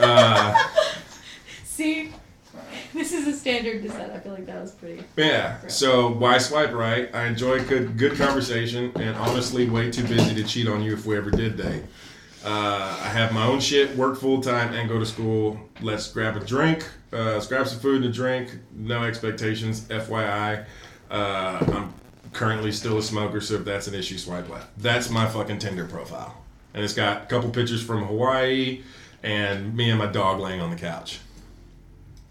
[0.00, 0.54] uh,
[1.64, 2.12] See,
[2.94, 4.10] this is a standard to set.
[4.10, 5.02] I feel like that was pretty.
[5.16, 5.66] yeah.
[5.68, 7.14] So why swipe right?
[7.14, 11.04] I enjoy good, good conversation, and honestly, way too busy to cheat on you if
[11.06, 11.82] we ever did date.
[12.44, 15.58] Uh, I have my own shit, work full time, and go to school.
[15.80, 16.86] Let's grab a drink.
[17.12, 18.50] Uh, let's grab some food and a drink.
[18.74, 19.82] No expectations.
[19.82, 20.66] FYI,
[21.10, 21.94] uh, I'm
[22.32, 24.68] currently still a smoker, so if that's an issue, swipe left.
[24.78, 26.36] That's my fucking Tinder profile,
[26.74, 28.82] and it's got a couple pictures from Hawaii
[29.22, 31.20] and me and my dog laying on the couch.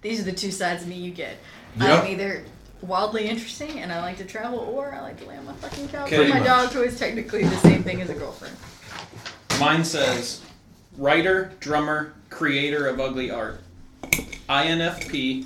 [0.02, 1.38] These are the two sides of me you get.
[1.80, 2.04] Yep.
[2.04, 2.44] I'm either
[2.82, 5.88] wildly interesting and I like to travel, or I like to lay on my fucking
[5.88, 6.20] couch Okay.
[6.20, 6.74] with my Pretty dog, much.
[6.74, 8.56] who is technically the same thing as a girlfriend.
[9.60, 10.42] Mine says
[10.98, 13.62] writer, drummer, creator of ugly art.
[14.50, 15.46] INFP,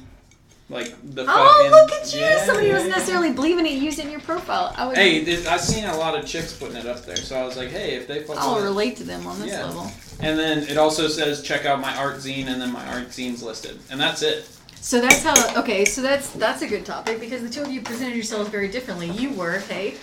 [0.69, 1.71] like the Oh, fucking.
[1.71, 2.19] look at you!
[2.21, 4.73] Yeah, Somebody who doesn't necessarily believe in it used it in your profile.
[4.75, 4.97] I would.
[4.97, 7.55] Hey, this, I've seen a lot of chicks putting it up there, so I was
[7.57, 8.35] like, hey, if they fucking.
[8.41, 9.65] I'll relate to them on this Yeah.
[9.65, 9.91] level.
[10.19, 13.43] And then it also says check out my art zine, and then my art zine's
[13.43, 14.49] listed, and that's it.
[14.81, 15.59] So that's how.
[15.59, 18.67] Okay, so that's that's a good topic because the two of you presented yourselves very
[18.67, 19.09] differently.
[19.11, 19.95] You were, hey,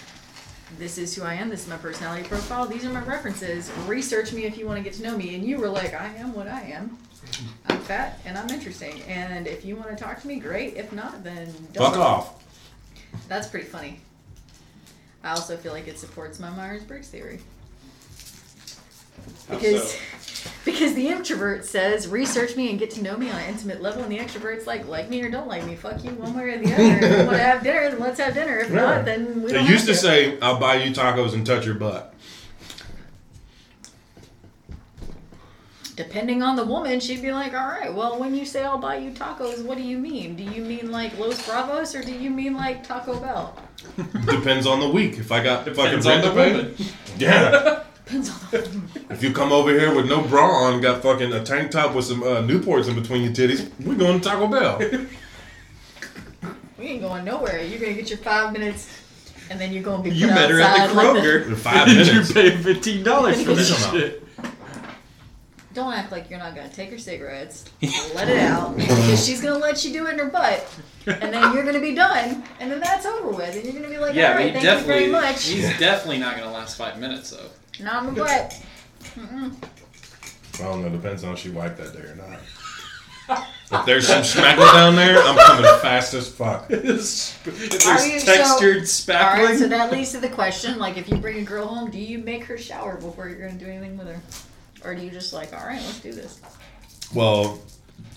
[0.78, 1.48] this is who I am.
[1.48, 2.66] This is my personality profile.
[2.66, 3.70] These are my references.
[3.86, 5.34] Research me if you want to get to know me.
[5.34, 6.98] And you were like, I am what I am.
[7.68, 9.02] I'm fat and I'm interesting.
[9.02, 10.76] And if you want to talk to me, great.
[10.76, 11.92] If not, then don't.
[11.92, 12.44] Fuck off.
[13.28, 14.00] That's pretty funny.
[15.22, 17.40] I also feel like it supports my Myers Briggs theory.
[19.48, 19.98] How Because so?
[20.64, 24.02] because the introvert says research me and get to know me on an intimate level,
[24.02, 26.58] and the extrovert's like like me or don't like me, fuck you one way or
[26.58, 26.82] the other.
[26.82, 28.58] If you want to have dinner, then let's have dinner.
[28.58, 28.76] If Yeah.
[28.76, 31.44] not, then we They don't They used to have say, "I'll buy you tacos and
[31.46, 32.12] touch your butt."
[35.96, 38.96] Depending on the woman, she'd be like, "All right, well, when you say I'll buy
[38.96, 40.34] you tacos, what do you mean?
[40.34, 43.56] Do you mean like Los Bravos or do you mean like Taco Bell?"
[44.26, 45.18] Depends on the week.
[45.18, 46.74] If I got if Depends can rent the to pay, woman.
[47.18, 47.80] yeah.
[48.04, 48.80] Depends on the.
[49.10, 52.04] If you come over here with no bra on, got fucking a tank top with
[52.04, 54.78] some uh, Newports in between your titties, we're going to Taco Bell.
[56.78, 57.62] We ain't going nowhere.
[57.62, 58.88] You're gonna get your five minutes,
[59.48, 60.10] and then you're gonna be.
[60.10, 61.56] You put met her at the outside like Kroger.
[61.56, 62.28] Five minutes.
[62.28, 64.20] you pay fifteen dollars for What are you this talking shit?
[65.72, 67.64] Don't act like you're not gonna take her cigarettes,
[68.14, 70.64] let it out, because she's gonna let you do it in her butt,
[71.06, 73.98] and then you're gonna be done, and then that's over with, and you're gonna be
[73.98, 75.10] like, Yeah, all but he thank you very definitely.
[75.10, 75.44] much.
[75.46, 77.48] He's definitely not gonna last five minutes though.
[77.80, 78.62] Not in my butt.
[79.16, 79.54] Mm-mm.
[80.54, 80.88] I don't know.
[80.88, 82.38] Depends on if she wiped that day or not.
[83.72, 86.66] If there's some spackle down there, I'm coming fast as fuck.
[86.70, 89.44] if there's Are you- so- textured All spackling.
[89.46, 91.98] right, so that leads to the question: like, if you bring a girl home, do
[91.98, 94.20] you make her shower before you're gonna do anything with her,
[94.84, 96.40] or do you just like, all right, let's do this?
[97.14, 97.58] Well,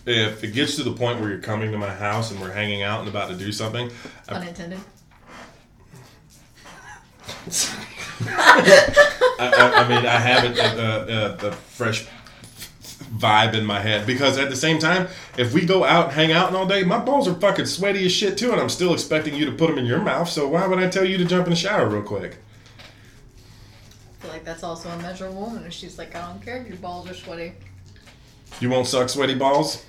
[0.05, 2.83] if it gets to the point where you're coming to my house and we're hanging
[2.83, 3.89] out and about to do something,
[4.29, 4.79] I, Unintended.
[4.79, 4.81] I,
[9.39, 12.07] I, I mean, I have it, uh, uh, the fresh
[13.15, 16.31] vibe in my head because at the same time, if we go out and hang
[16.31, 19.35] out all day, my balls are fucking sweaty as shit too, and I'm still expecting
[19.35, 20.29] you to put them in your mouth.
[20.29, 22.37] So why would I tell you to jump in the shower real quick?
[24.19, 25.63] I feel like that's also a measure of a woman.
[25.65, 27.53] If she's like, I don't care if your balls are sweaty.
[28.59, 29.85] You won't suck sweaty balls.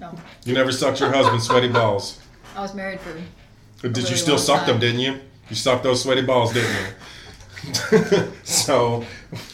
[0.00, 2.20] No, You never sucked your husband's sweaty balls.
[2.54, 3.12] I was married for.
[3.82, 5.20] Did you really still long suck them, didn't you?
[5.48, 6.86] You sucked those sweaty balls, didn't you?
[8.44, 9.04] so,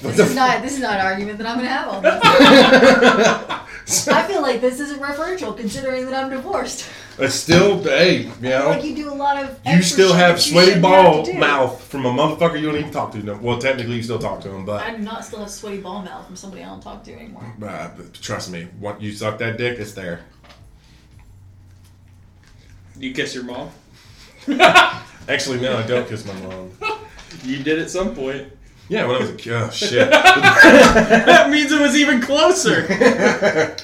[0.02, 0.62] This the is not.
[0.62, 2.02] This is not an argument that I'm gonna have on
[3.86, 4.08] this.
[4.08, 6.88] I feel like this isn't referential, considering that I'm divorced.
[7.18, 9.58] it's still, hey, you know, Like you do a lot of.
[9.66, 13.12] you still have sweaty shouldn't have ball mouth from a motherfucker you don't even talk
[13.12, 13.18] to.
[13.22, 15.78] No, well, technically, you still talk to him, but I do not still have sweaty
[15.78, 17.44] ball mouth from somebody I don't talk to anymore.
[17.66, 17.90] uh,
[18.20, 20.24] trust me, once you suck that dick, it's there.
[22.98, 23.70] You kiss your mom.
[25.28, 26.70] Actually, no, I don't kiss my mom.
[27.44, 28.46] You did at some point.
[28.88, 30.08] Yeah, when I was a kid, oh shit.
[30.10, 32.86] that means it was even closer.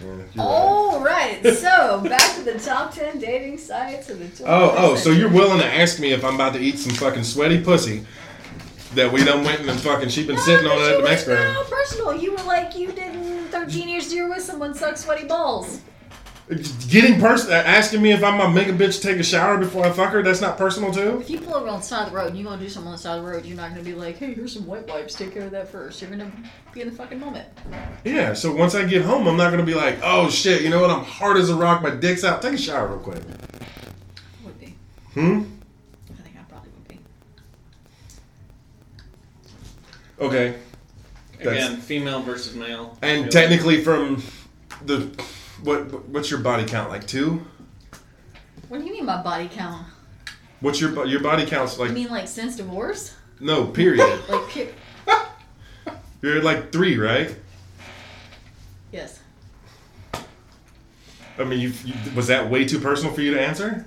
[0.00, 0.28] Yeah, right.
[0.38, 4.94] All right, so back to the top ten dating sites of the 20th Oh, oh,
[4.96, 8.04] so you're willing to ask me if I'm about to eat some fucking sweaty pussy
[8.94, 11.02] that we done went and fucking she been No, sitting on but it at the
[11.02, 11.50] went Mexico.
[11.50, 12.14] real personal.
[12.16, 15.80] You were like you didn't 13 years you were with someone suck sweaty balls.
[16.88, 19.90] Getting person asking me if I'm gonna make a bitch take a shower before I
[19.90, 20.22] fuck her.
[20.22, 21.20] That's not personal too.
[21.20, 22.70] If you pull over on the side of the road and you want to do
[22.70, 24.54] something on the side of the road, you're not going to be like, hey, here's
[24.54, 26.00] some wet wipes, take care of that first.
[26.00, 26.32] You're going to
[26.72, 27.46] be in the fucking moment.
[28.02, 28.32] Yeah.
[28.32, 30.90] So once I get home, I'm not gonna be like, oh shit, you know what?
[30.90, 31.82] I'm hard as a rock.
[31.82, 32.40] My dick's out.
[32.40, 33.22] Take a shower real quick.
[34.44, 34.74] Would be.
[35.12, 35.42] Hmm.
[36.18, 36.98] I think I probably would be.
[40.20, 40.54] Okay.
[41.42, 42.96] That's- Again, female versus male.
[43.02, 43.30] And Really.
[43.30, 44.22] technically, from
[44.86, 45.10] the
[45.62, 47.44] what what's your body count like two?
[48.68, 49.86] What do you mean by body count?
[50.60, 53.14] What's your your body count's like You mean like since divorce?
[53.40, 54.20] no period.
[54.28, 54.74] Like,
[56.22, 57.34] You're like three, right?
[58.92, 59.20] yes.
[61.38, 63.86] I mean, you, you was that way too personal for you to answer?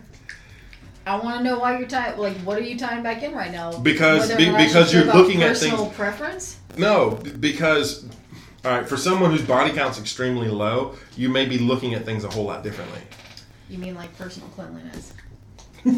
[1.06, 2.18] I want to know why you're tying.
[2.18, 3.78] Like, what are you tying back in right now?
[3.80, 5.72] Because- be- because you you're looking at things.
[5.72, 6.58] personal preference.
[6.78, 8.06] No, because
[8.64, 12.24] all right, for someone whose body count's extremely low, you may be looking at things
[12.24, 13.02] a whole lot differently.
[13.70, 15.14] You mean like personal cleanliness?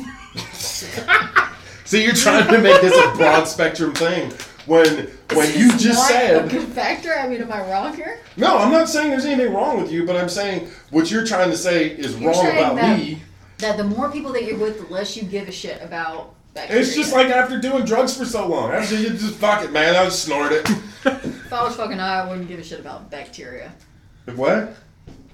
[1.86, 4.32] See, you're trying to make this a broad spectrum thing
[4.66, 7.14] when when you just not a said good factor.
[7.14, 8.20] I mean, am I wrong here?
[8.38, 8.58] no.
[8.58, 11.58] I'm not saying there's anything wrong with you, but I'm saying what you're trying to
[11.58, 13.22] say is You're wrong saying about that- me.
[13.60, 16.82] That the more people that you're with, the less you give a shit about bacteria.
[16.82, 18.72] It's just like after doing drugs for so long.
[18.72, 19.96] After you just fuck it, man.
[19.96, 20.70] I just snort it.
[21.06, 23.72] If I was fucking high, I wouldn't give a shit about bacteria.
[24.28, 24.76] If what?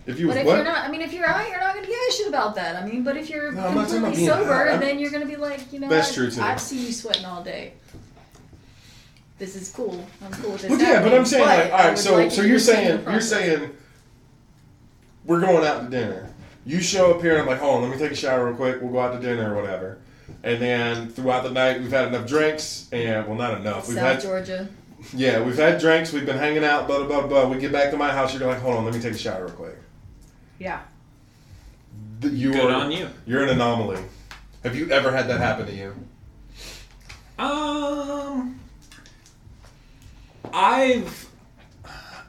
[0.06, 0.56] If you But was if what?
[0.56, 2.76] you're not, I mean, if you're out, you're not gonna give a shit about that.
[2.82, 4.70] I mean, but if you're No, I'm not talking about completely being sober, high.
[4.72, 6.16] I'm- then you're gonna be like, you know, That's what?
[6.16, 6.41] true, too.
[6.41, 7.74] I've seen you sweating all day.
[9.38, 10.04] This is cool.
[10.26, 10.70] I'm cool with this.
[10.72, 11.90] Well, yeah, but happening, I'm saying like, but all I right.
[11.91, 13.30] would So, like so you you're to saying the you're process.
[13.30, 13.70] saying
[15.26, 16.30] we're going out to dinner.
[16.66, 18.56] You show up here and I'm like, hold on, let me take a shower real
[18.56, 18.82] quick.
[18.82, 20.00] We'll go out to dinner or whatever.
[20.44, 23.88] And then throughout the night, we've had enough drinks, and well, not enough.
[23.88, 24.68] We've South had Georgia.
[25.14, 26.12] Yeah, we've had drinks.
[26.14, 26.88] We've been hanging out.
[26.88, 27.28] Blah blah blah.
[27.28, 27.48] blah.
[27.50, 28.34] We get back to my house.
[28.38, 29.78] You're like, hold on, let me take a shower real quick.
[30.60, 30.82] Yeah.
[32.22, 33.10] Th- You Good are on you.
[33.26, 34.02] You're an anomaly.
[34.64, 35.96] Have you ever had that happen to you?
[37.38, 38.60] Um,
[40.54, 41.30] I've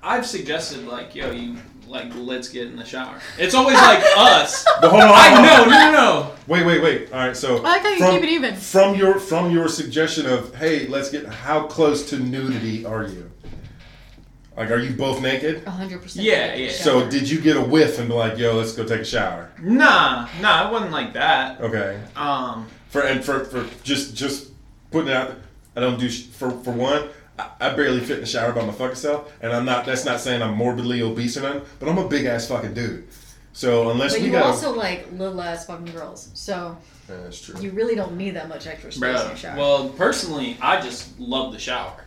[0.02, 1.56] I've suggested like, yo, you
[1.90, 3.20] like, let's get in the shower.
[3.38, 4.64] It's always like us.
[4.80, 5.10] But hold on.
[5.10, 5.44] I hold on.
[5.44, 6.34] know, no, no, no.
[6.46, 7.12] Wait, wait, wait.
[7.12, 8.54] All right, so I like how you from, keep it even.
[8.56, 13.30] From your from your suggestion of hey, let's get how close to nudity are you?
[14.56, 15.64] Like, are you both naked?
[15.64, 16.24] hundred percent.
[16.26, 16.70] Yeah, yeah.
[16.72, 19.50] So did you get a whiff and be like, yo, let's go take a shower?
[19.60, 21.60] Nah, nah, it wasn't like that.
[21.60, 22.00] Okay.
[22.16, 24.50] Um, For and for for just just
[24.90, 25.36] putting it out.
[25.76, 27.08] I don't do sh- for for one.
[27.60, 29.86] I, I barely fit in the shower by my fucking self, and I'm not.
[29.86, 33.08] That's not saying I'm morbidly obese or nothing, but I'm a big ass fucking dude.
[33.52, 36.76] So unless But we you got, also like little ass fucking girls, so
[37.08, 37.60] yeah, that's true.
[37.60, 39.26] you really don't need that much extra space in bro.
[39.26, 39.58] your shower.
[39.58, 42.04] Well, personally, I just love the shower.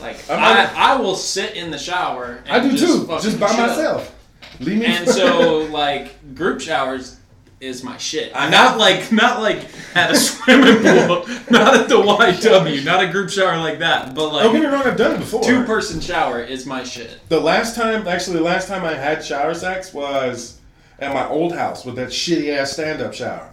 [0.00, 2.42] Like, I'm I, I will sit in the shower.
[2.46, 3.66] And I do just too, just by chill.
[3.66, 4.14] myself.
[4.60, 4.86] Leave me.
[4.86, 7.18] And so, like, group showers
[7.64, 8.32] is my shit.
[8.34, 13.08] I not like, not like at a swimming pool, not at the YW, not a
[13.10, 14.44] group shower like that, but like.
[14.44, 15.42] don't get me wrong, I've done it before.
[15.42, 17.20] two person shower is my shit.
[17.28, 20.60] The last time, actually, the last time I had shower sex was
[20.98, 23.50] at my old house with that shitty ass stand up shower.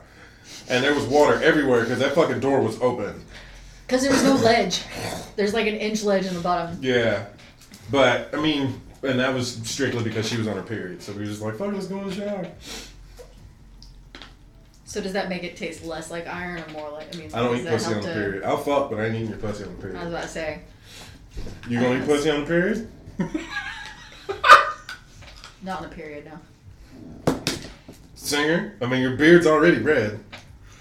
[0.69, 3.23] And there was water everywhere because that fucking door was open.
[3.87, 4.83] Because there was no ledge.
[5.35, 6.77] There's like an inch ledge in the bottom.
[6.81, 7.25] Yeah.
[7.89, 11.01] But, I mean, and that was strictly because she was on her period.
[11.01, 12.47] So we were just like, fuck, it, let's go in the shower.
[14.91, 17.15] So does that make it taste less like iron or more like?
[17.15, 18.43] I mean, I don't does eat that pussy help on the to- period.
[18.43, 19.97] I'll fuck, but I ain't eating your pussy on the period.
[19.97, 20.59] I was about to say.
[21.69, 22.91] You gonna eat pussy on the period?
[25.63, 27.39] Not on the period, no.
[28.15, 28.75] Singer?
[28.81, 30.19] I mean, your beard's already red.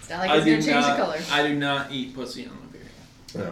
[0.01, 0.97] It's not like I it's do gonna change not.
[0.97, 1.19] the color.
[1.31, 2.91] I do not eat pussy on the period.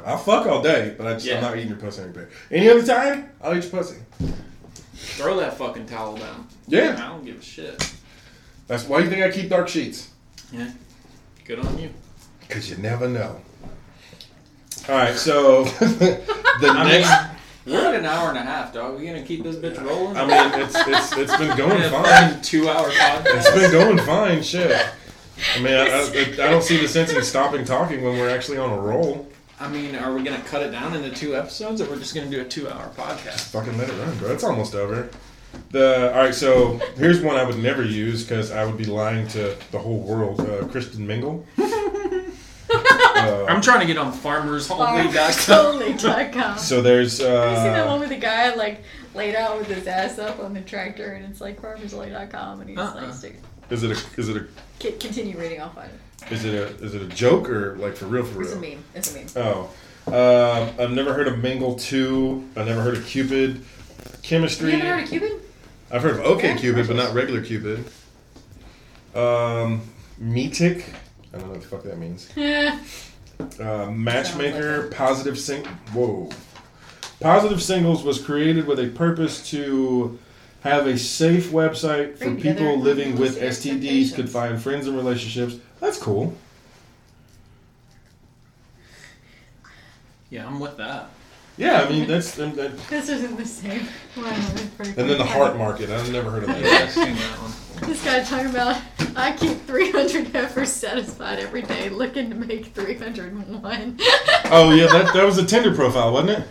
[0.02, 1.36] Yeah, I'll fuck all day, but I just, Yeah.
[1.36, 2.32] I'm not eating your pussy on your period.
[2.50, 3.98] Any other time, I'll eat your pussy.
[4.94, 6.48] Throw that fucking towel down.
[6.66, 6.96] Yeah.
[6.98, 7.92] I don't give a shit.
[8.66, 10.08] That's why you think I keep dark sheets.
[10.52, 10.70] Yeah.
[11.44, 11.90] Good on you.
[12.40, 13.40] Because you never know.
[14.88, 16.22] All right, so the
[16.62, 17.36] I mean, next.
[17.66, 18.98] we're at an hour and a half, dog.
[18.98, 20.16] We gonna keep this bitch rolling?
[20.16, 22.40] I mean, it's it's it's been going fine.
[22.40, 23.24] two-hour podcast.
[23.36, 24.42] It's been going fine.
[24.42, 24.86] Shit.
[25.56, 28.58] I mean, I, I, I don't see the sense in stopping talking when we're actually
[28.58, 29.28] on a roll.
[29.60, 32.30] I mean, are we gonna cut it down into two episodes, or we're just gonna
[32.30, 33.50] do a two-hour podcast?
[33.50, 34.32] Fucking let it run, bro.
[34.32, 35.10] It's almost over.
[35.70, 39.26] The all right, so here's one I would never use because I would be lying
[39.28, 40.40] to the whole world.
[40.40, 41.44] Uh, Christian Mingle.
[41.58, 42.24] Uh,
[43.48, 45.80] I'm trying to get on FarmersOnly.com.
[45.80, 46.58] Farmersonly.com.
[46.58, 47.18] so there's.
[47.18, 48.82] Have you seen that one Uh, with the guy like
[49.14, 52.78] laid out with his ass up on the tractor and it's like farmersonly.com and he's
[52.78, 53.02] Uh-uh.
[53.02, 53.36] like stick,
[53.70, 54.46] is it a is it a
[54.80, 56.32] c- continue reading I'll find it.
[56.32, 58.48] is it a is it a joke or like for real for real?
[58.48, 58.72] It's real?
[58.72, 58.84] a meme.
[58.94, 59.26] It's a meme.
[59.36, 59.70] Oh,
[60.68, 62.48] um, I've never heard of Mingle Two.
[62.56, 63.56] I've never heard of Cupid.
[63.56, 63.62] You
[64.22, 64.70] Chemistry.
[64.72, 65.40] haven't heard of Cuban?
[65.90, 67.84] I've heard of OK Yeah, Cupid, but not regular Cupid.
[69.14, 69.82] Um,
[70.18, 70.84] Meetic.
[71.32, 72.30] I don't know what the fuck that means.
[73.60, 75.64] Uh, matchmaker, positive sing.
[75.92, 76.28] Whoa.
[77.20, 80.18] Positive Singles was created with a purpose to
[80.62, 83.90] have a safe website for Bring together people living with unrealistic STDs could
[84.26, 84.32] expectations.
[84.32, 85.54] find friends and relationships.
[85.78, 86.34] That's cool.
[90.30, 91.10] Yeah, I'm with that.
[91.58, 93.82] Yeah, I mean that's and, that, This isn't the same.
[94.16, 95.30] Wow, that's pretty and then the funny.
[95.30, 95.90] heart market.
[95.90, 96.64] I've never heard of that.
[96.64, 97.88] I've seen that one.
[97.88, 98.80] This guy talking about
[99.16, 103.98] I keep 300 heifers satisfied every day, looking to make 301.
[104.50, 106.48] Oh yeah, that that was a Tinder profile, wasn't it?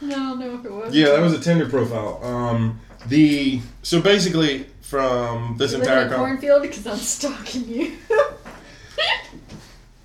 [0.00, 0.94] No, I don't know if it was.
[0.94, 2.20] Yeah, that was a Tinder profile.
[2.24, 6.96] Um, the so basically from this You live entire in a con- cornfield because I'm
[6.96, 7.96] stalking you.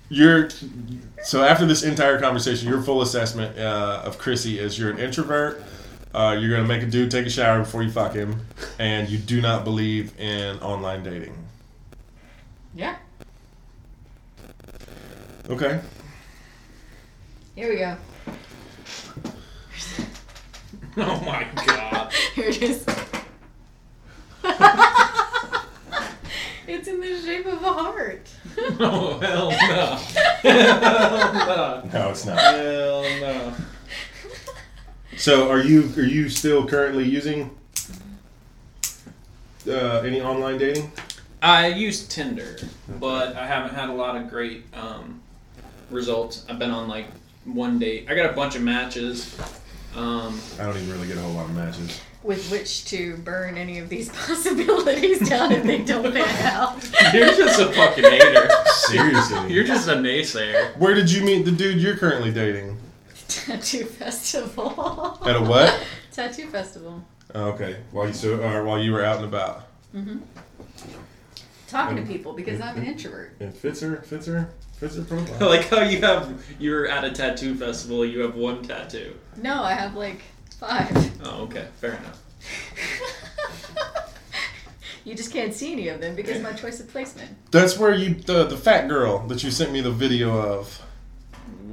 [0.08, 0.48] your
[1.26, 5.62] so after this entire conversation, your full assessment uh, of Chrissy is you're an introvert.
[6.14, 8.46] Uh, you're gonna make a dude take a shower before you fuck him,
[8.78, 11.34] and you do not believe in online dating.
[12.74, 12.96] yeah.
[15.48, 15.80] Okay.
[17.54, 17.96] Here we go.
[20.98, 22.10] Oh my god.
[22.34, 22.86] Here it is.
[26.68, 28.28] it's in the shape of a heart.
[28.80, 29.96] Oh hell no.
[30.50, 31.90] Hell no.
[31.92, 32.38] No, it's not.
[32.38, 33.54] Hell no.
[35.18, 37.50] So are you are you still currently using
[39.68, 40.90] uh, any online dating?
[41.42, 42.56] I use Tinder,
[42.98, 45.20] but I haven't had a lot of great um,
[45.90, 46.46] results.
[46.48, 47.06] I've been on like
[47.44, 48.06] one date.
[48.08, 49.38] I got a bunch of matches.
[49.94, 52.00] Um, I don't even really get a whole lot of matches.
[52.26, 56.90] With which to burn any of these possibilities down if they don't pan out.
[57.14, 58.48] you're just a fucking hater.
[58.66, 59.52] Seriously.
[59.54, 60.76] You're just a naysayer.
[60.76, 62.78] Where did you meet the dude you're currently dating?
[63.28, 65.18] Tattoo festival.
[65.24, 65.80] At a what?
[66.12, 67.02] Tattoo festival.
[67.34, 67.76] Oh, okay.
[67.92, 69.68] While you so or while you were out and about.
[69.94, 70.18] Mm-hmm.
[71.68, 73.36] Talking to people because I'm an introvert.
[73.40, 74.48] And fits her fits her
[74.78, 75.48] fits her I profile.
[75.48, 78.04] like how you have you're at a tattoo festival.
[78.04, 79.14] You have one tattoo.
[79.36, 80.22] No, I have like
[80.58, 81.12] five.
[81.24, 82.22] Oh, okay, fair enough.
[85.04, 87.30] you just can't see any of them because of my choice of placement.
[87.50, 90.82] That's where you the the fat girl that you sent me the video of.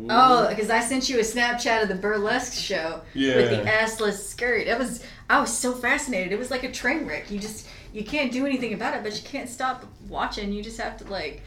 [0.10, 4.68] Oh, because I sent you a Snapchat of the burlesque show with the assless skirt.
[4.68, 6.34] It was I was so fascinated.
[6.34, 7.32] It was like a train wreck.
[7.32, 10.52] You just you can't do anything about it, but you can't stop watching.
[10.52, 11.42] You just have to like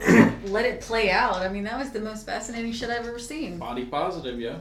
[0.44, 1.36] let it play out.
[1.36, 3.58] I mean, that was the most fascinating shit I've ever seen.
[3.58, 4.58] Body positive, yeah.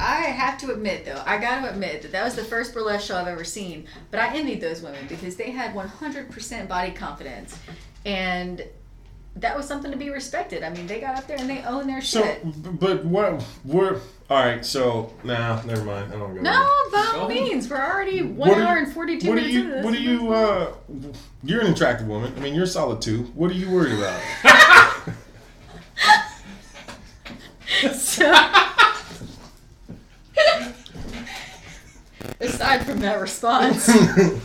[0.00, 3.06] I have to admit, though, I got to admit that that was the first burlesque
[3.06, 3.86] show I've ever seen.
[4.10, 7.56] But I envied those women because they had 100% body confidence,
[8.04, 8.64] and
[9.36, 10.62] that was something to be respected.
[10.62, 12.44] I mean, they got up there and they owned their So, shit.
[12.62, 14.00] b- but what we're
[14.30, 14.64] all right.
[14.64, 16.12] So nah, never mind.
[16.12, 16.40] I don't go.
[16.40, 17.28] No, by all Go.
[17.28, 19.60] means, we're already one What do hour you- and 42 What do minutes you?
[19.62, 19.84] into this.
[19.84, 20.32] What do you?
[20.32, 20.74] Uh,
[21.42, 22.32] you're an attractive woman.
[22.36, 23.24] I mean, you're solid too.
[23.34, 24.20] What are you worried about?
[27.92, 28.30] So,
[32.40, 33.88] aside from that response,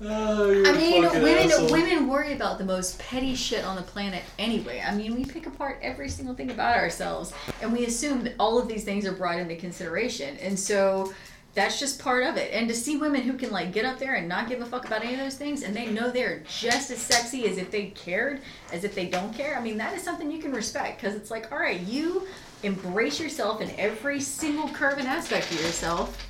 [0.00, 1.72] Oh, you're I a mean, women asshole.
[1.72, 4.80] women worry about the most petty shit on the planet anyway.
[4.86, 8.60] I mean, we pick apart every single thing about ourselves, and we assume that all
[8.60, 11.12] of these things are brought into consideration, and so
[11.54, 12.52] that's just part of it.
[12.52, 14.86] And to see women who can like get up there and not give a fuck
[14.86, 17.86] about any of those things, and they know they're just as sexy as if they
[17.86, 18.40] cared,
[18.72, 19.58] as if they don't care.
[19.58, 22.28] I mean, that is something you can respect because it's like, all right, you
[22.62, 26.24] embrace yourself in every single curve and aspect of yourself.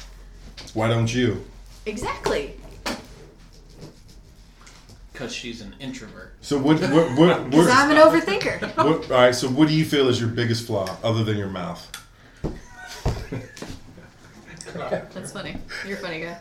[0.74, 1.44] Why don't you?
[1.86, 2.54] Exactly.
[5.12, 6.34] Because she's an introvert.
[6.42, 6.80] So what?
[6.80, 7.18] What?
[7.18, 7.44] What?
[7.50, 8.76] Because what, I'm an overthinker.
[8.76, 9.34] what all right.
[9.34, 11.90] So what do you feel is your biggest flaw, other than your mouth?
[14.74, 15.56] That's funny.
[15.86, 16.38] You're a funny guy.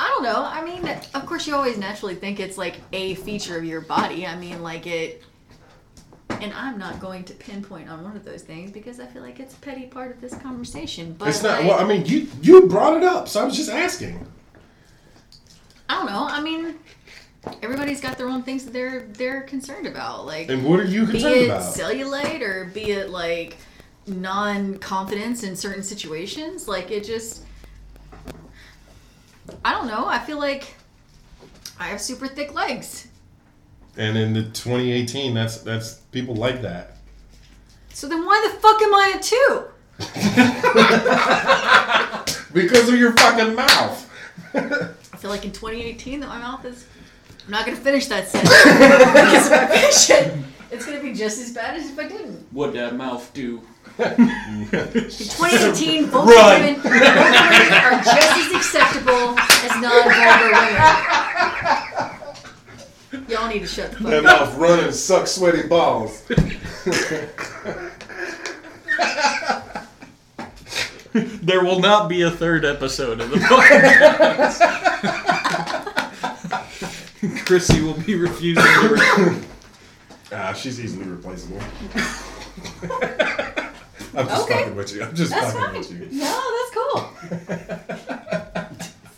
[0.00, 0.44] I don't know.
[0.44, 4.24] I mean, of course, you always naturally think it's like a feature of your body.
[4.26, 5.24] I mean, like it.
[6.30, 9.40] And I'm not going to pinpoint on one of those things because I feel like
[9.40, 11.14] it's a petty part of this conversation.
[11.18, 11.60] But it's not.
[11.60, 14.24] like, Well, I mean, you you brought it up, so I was just asking.
[15.88, 16.26] I don't know.
[16.28, 16.74] I mean,
[17.62, 20.26] everybody's got their own things that they're they're concerned about.
[20.26, 21.62] Like, And what are you be concerned it about?
[21.74, 23.56] cellulite or be it like
[24.06, 27.42] non-confidence in certain situations like it just
[29.62, 30.74] i don't know i feel like
[31.78, 33.08] i have super thick legs
[33.98, 36.92] And in the 2018, that's that's people like that.
[37.92, 39.64] so then why the fuck am i a two
[42.54, 44.06] Because of your fucking mouth.
[44.54, 44.88] i
[45.18, 46.86] feel like in 2018 that my mouth is
[47.44, 50.32] i'm not gonna finish that sentence because if i finish it
[50.70, 53.60] it's gonna be just as bad as if i didn't What that mouth do?
[53.98, 56.60] in 2018 both Run.
[56.62, 62.14] women, both women are just as acceptable as non-vulgar women
[63.28, 63.40] That
[63.80, 63.98] up.
[63.98, 66.24] That mouth running, suck sweaty balls.
[71.12, 74.58] There will not be a third episode of the podcast.
[77.46, 79.44] Chrissy will be refusing to record.
[80.32, 81.58] Ah, she's easily replaceable.
[84.14, 84.54] I'm just Okay.
[84.60, 85.02] fucking with you.
[85.02, 86.00] I'm just That's fucking fine.
[86.00, 86.20] with you.
[86.20, 87.00] No, that's cool.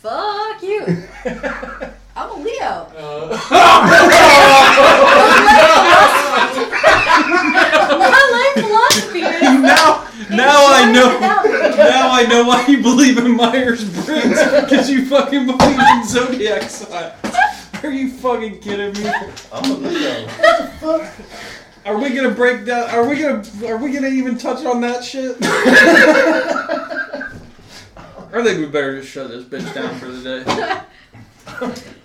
[0.01, 1.89] Fuck you.
[2.21, 2.87] I'm a Leo.
[7.97, 11.19] My life philosophy Now, now I know.
[11.19, 16.69] Now I know why you believe in Myers Briggs because you fucking believe in zodiac
[16.69, 17.15] signs.
[17.83, 19.09] Are you fucking kidding me?
[19.51, 20.27] I'm a Leo.
[20.27, 21.11] What the fuck?
[21.87, 22.87] Are we gonna break down?
[22.91, 23.43] Are we gonna?
[23.65, 25.37] Are we gonna even touch on that shit?
[28.33, 31.81] I think we better just shut this bitch down for the day.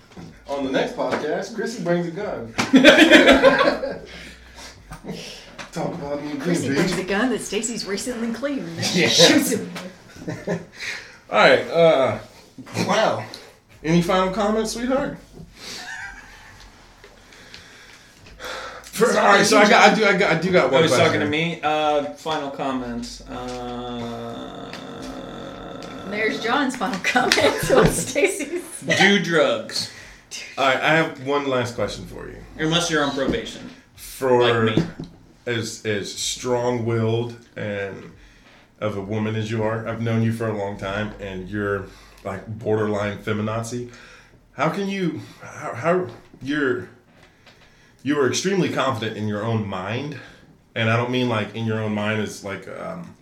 [0.49, 2.53] On the next podcast, Chrissy brings a gun.
[5.73, 9.01] Talk about me Chrissy green brings a gun that Stacy's recently cleaned and then she
[9.01, 9.07] Yeah.
[9.09, 9.69] shoots him.
[11.29, 11.67] All right.
[11.69, 12.19] Uh,
[12.87, 13.25] wow.
[13.83, 15.17] Any final comments, sweetheart?
[18.83, 19.45] For, all right.
[19.45, 19.91] So I got.
[19.91, 20.05] I do.
[20.05, 20.31] I got.
[20.31, 20.81] I do got I one.
[20.81, 21.05] was question.
[21.05, 21.61] talking to me.
[21.61, 23.21] Uh, final comments.
[23.29, 24.71] Uh,
[26.09, 28.63] There's John's final comment on Stacy's.
[28.97, 29.91] do drugs
[30.57, 30.77] All right.
[30.81, 32.37] I have one last question for you.
[32.57, 34.83] unless you're on probation, For like me.
[35.45, 38.11] as as strong-willed and
[38.79, 41.85] of a woman as you are, I've known you for a long time, and you're
[42.23, 43.91] like borderline feminazi.
[44.53, 45.21] How can you?
[45.41, 46.07] How, how
[46.41, 46.89] you're
[48.03, 50.17] you are extremely confident in your own mind,
[50.75, 53.15] and I don't mean like in your own mind as like um,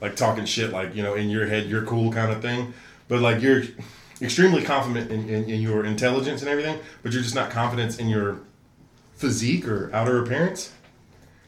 [0.00, 2.74] like talking shit, like you know in your head you're cool kind of thing,
[3.08, 3.62] but like you're
[4.24, 8.08] extremely confident in, in, in your intelligence and everything, but you're just not confident in
[8.08, 8.40] your
[9.14, 10.72] physique or outer appearance.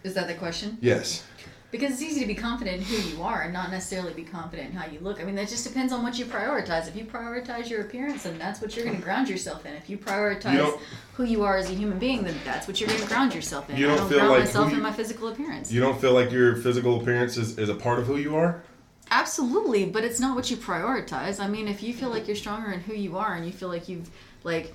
[0.05, 0.78] Is that the question?
[0.81, 1.24] Yes.
[1.73, 4.70] Because it's easy to be confident in who you are and not necessarily be confident
[4.70, 5.20] in how you look.
[5.20, 6.86] I mean, that just depends on what you prioritize.
[6.86, 9.74] If you prioritize your appearance, then that's what you're going to ground yourself in.
[9.74, 10.78] If you prioritize You
[11.15, 13.69] who you are as a human being, then that's what you're going to ground yourself
[13.69, 13.77] in.
[13.77, 15.73] You don't don't feel ground like myself who in my physical appearance.
[15.73, 18.62] You don't feel like your physical appearance is, is a part of who you are?
[19.11, 21.39] Absolutely, but it's not what you prioritize.
[21.41, 23.69] I mean, if you feel like you're stronger in who you are and you feel
[23.69, 24.11] like you've,
[24.43, 24.74] like,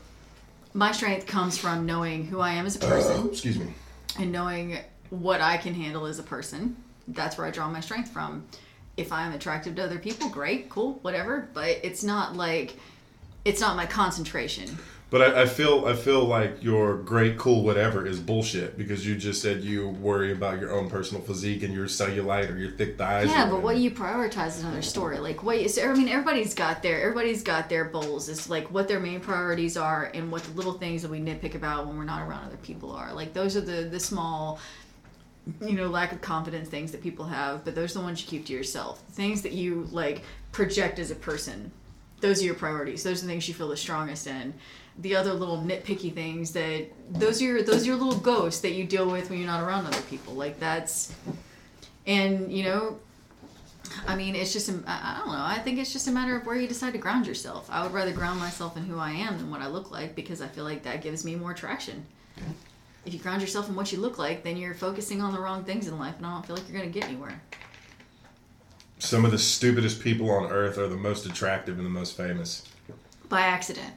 [0.74, 3.28] my strength comes from knowing who I am as a uh, person.
[3.30, 3.74] excuse me.
[4.18, 4.80] and knowing
[5.10, 6.78] what I can handle as a person.
[7.08, 8.46] That's where I draw my strength from.
[8.96, 11.50] If I'm attractive to other people, great, cool, whatever.
[11.54, 12.78] But it's not like
[13.44, 14.78] it's not my concentration.
[15.12, 19.18] But I, I feel I feel like your great, cool, whatever is bullshit because you
[19.18, 22.98] just said you worry about your own personal physique and your cellulite or your thick
[22.98, 23.28] thighs.
[23.28, 25.20] Yeah, but what you prioritize is another story.
[25.20, 28.30] Like what so, I mean, everybody's got their everybody's got their goals.
[28.30, 31.56] It's like what their main priorities are and what the little things that we nitpick
[31.56, 33.14] about when we're not around other people are.
[33.14, 34.62] Like those are the the small,
[35.60, 37.66] you know, lack of confidence things that people have.
[37.66, 39.04] But those are the ones you keep to yourself.
[39.10, 40.22] Things that you like
[40.54, 41.74] project as a person.
[42.22, 43.04] Those are your priorities.
[43.04, 44.54] Those are the things you feel the strongest in.
[45.00, 48.74] The other little nitpicky things that those are your those are your little ghosts that
[48.74, 50.34] you deal with when you're not around other people.
[50.34, 51.14] Like that's
[52.06, 53.00] and you know
[54.08, 55.44] I mean, it's just, I don't know.
[55.44, 57.70] I think it's just a matter of where you decide to ground yourself.
[57.70, 60.42] I would rather ground myself in who I am than what I look like because
[60.42, 62.06] I feel like that gives me more traction.
[63.06, 65.64] If you ground yourself in what you look like, then you're focusing on the wrong
[65.64, 67.42] things in life, and I don't feel like you're going to get anywhere.
[69.00, 72.64] Some of the stupidest people on earth are the most attractive and the most famous.
[73.28, 73.94] By accident.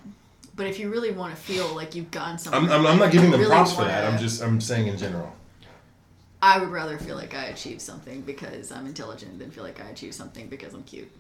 [0.56, 3.10] But if you really want to feel like you've gotten something, I'm, I'm, I'm not
[3.10, 4.05] giving them really props for that.
[4.05, 5.32] I'm just I'm saying in general.
[6.40, 9.89] I would rather feel like I achieved something because I'm intelligent than feel like I
[9.89, 11.10] achieved something because I'm cute.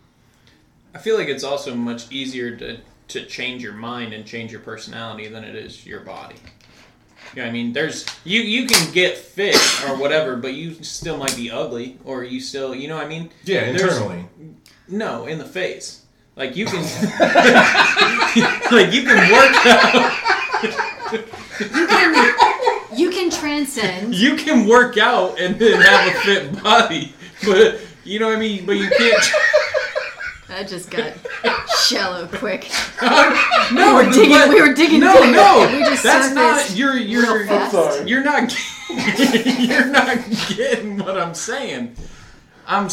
[0.94, 2.78] I feel like it's also much easier to
[3.08, 6.36] to change your mind and change your personality than it is your body.
[7.34, 7.72] You know what I mean?
[7.72, 9.56] There's you you can get fit
[9.88, 13.08] or whatever, but you still might be ugly or you still you know what I
[13.08, 13.30] mean?
[13.44, 14.26] Yeah, There's- internally.
[14.86, 16.03] No, in the face.
[16.36, 16.82] Like you can
[18.72, 20.12] like you can work out
[21.60, 22.34] You can
[22.98, 24.14] you can transcend.
[24.14, 27.12] you can work out and then have a fit body.
[27.44, 28.66] But you know what I mean?
[28.66, 29.24] But you can't
[30.48, 31.12] That just got
[31.86, 32.70] shallow quick.
[33.72, 34.30] No, we were digging.
[34.30, 35.00] but- we were digging.
[35.00, 35.34] No, deep.
[35.34, 36.58] no, we just that's not.
[36.58, 38.06] surfaced You're you're fast.
[38.08, 38.54] you're not.
[39.58, 40.18] you're not
[40.54, 41.96] getting what I'm saying.
[42.66, 42.88] I'm.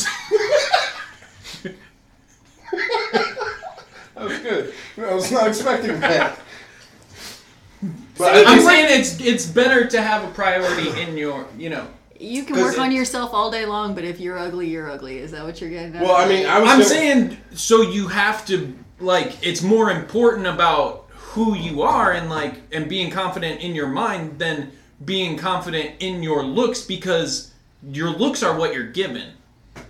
[2.73, 3.37] S-
[4.15, 4.73] That was good.
[4.97, 6.37] I was not expecting that.
[8.19, 11.87] I'm saying it's it's better to have a priority in your you know.
[12.19, 14.91] You can 'Cause work on it- yourself all day long, but if you're ugly, you're
[14.91, 15.17] ugly.
[15.17, 16.03] Is that what you're getting at?
[16.03, 16.69] Well, I mean, I was.
[16.69, 22.11] I'm gonna- saying so you have to like it's more important about who you are
[22.11, 24.71] and like and being confident in your mind than
[25.03, 27.51] being confident in your looks because
[27.91, 29.31] your looks are what you're given.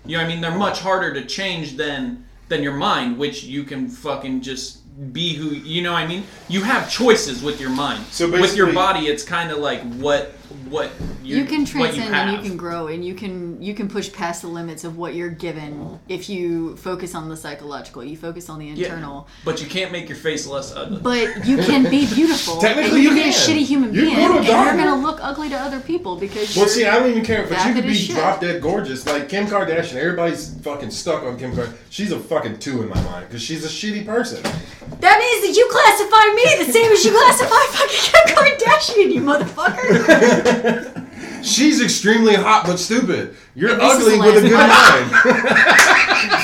[0.06, 0.40] You know what I mean?
[0.41, 5.34] They're much harder to change than than your mind, which you can fucking just be
[5.34, 6.23] who you know what I mean?
[6.48, 8.06] You have choices with your mind.
[8.11, 10.36] So with your body it's kinda like what
[10.69, 10.91] what
[11.23, 14.11] you, you can transcend you and you can grow and you can you can push
[14.11, 18.49] past the limits of what you're given if you focus on the psychological you focus
[18.49, 18.86] on the Yeah.
[18.86, 20.99] internal But you can't make your face less ugly.
[21.02, 23.56] but you can be beautiful Technically, and you, you can be a can.
[23.57, 25.80] shitty human You can being go to a and you're gonna look ugly to other
[25.80, 28.15] people because Well, you're, see, I don't even care but you could be shit.
[28.15, 29.06] drop dead gorgeous.
[29.06, 31.73] Like Kim Kardashian, everybody's fucking stuck on Kim Kardashian.
[31.90, 34.41] She's a fucking two in my mind because she's a shitty person.
[34.44, 39.22] that means that you classify me the same as you classify fucking Kim Kardashian you
[39.22, 40.40] motherfucker
[41.43, 43.35] She's extremely hot but stupid.
[43.55, 45.09] You're And this ugly with a good mind.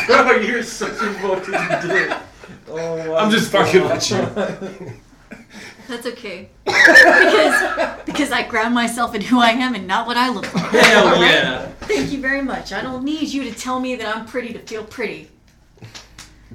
[0.07, 2.17] Bro, oh, you're such a fucking dick.
[2.69, 4.93] Oh, I'm just fucking with you.
[5.87, 10.27] that's okay because because I ground myself in who I am and not what I
[10.29, 11.21] look like Hell Alright?
[11.21, 11.65] yeah.
[11.79, 14.59] thank you very much I don't need you to tell me that I'm pretty to
[14.59, 15.29] feel pretty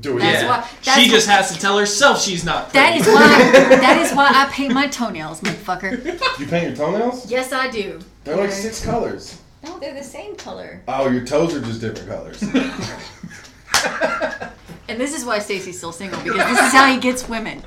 [0.01, 0.21] Do it.
[0.21, 0.49] That's yeah.
[0.49, 2.79] why- that's she why- just has to tell herself she's not pretty.
[2.79, 3.51] That is why.
[3.81, 6.39] that is why I paint my toenails, motherfucker.
[6.41, 7.31] You paint your toenails?
[7.31, 8.01] Yes, I do.
[8.25, 9.39] They're like six colors.
[9.65, 10.83] No, they're the same color.
[10.89, 12.43] Oh, your toes are just different colors.
[14.89, 17.63] And this is why Stacy's still single because this is how he gets women.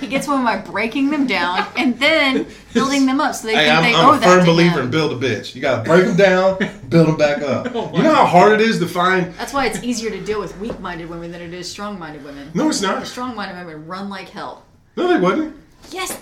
[0.00, 3.66] He gets women by breaking them down and then building them up so they Hey,
[3.66, 4.86] think I'm, they I'm owe a that firm to believer him.
[4.86, 5.54] in build a bitch.
[5.54, 6.58] You gotta break them down,
[6.88, 7.68] build them back up.
[7.74, 9.32] Oh you know how hard it is to find.
[9.34, 12.50] That's why it's easier to deal with weak-minded women than it is strong-minded women.
[12.54, 13.06] No, it's not.
[13.06, 14.64] Strong-minded women run like hell.
[14.96, 15.54] No, they wouldn't.
[15.90, 16.18] Yes.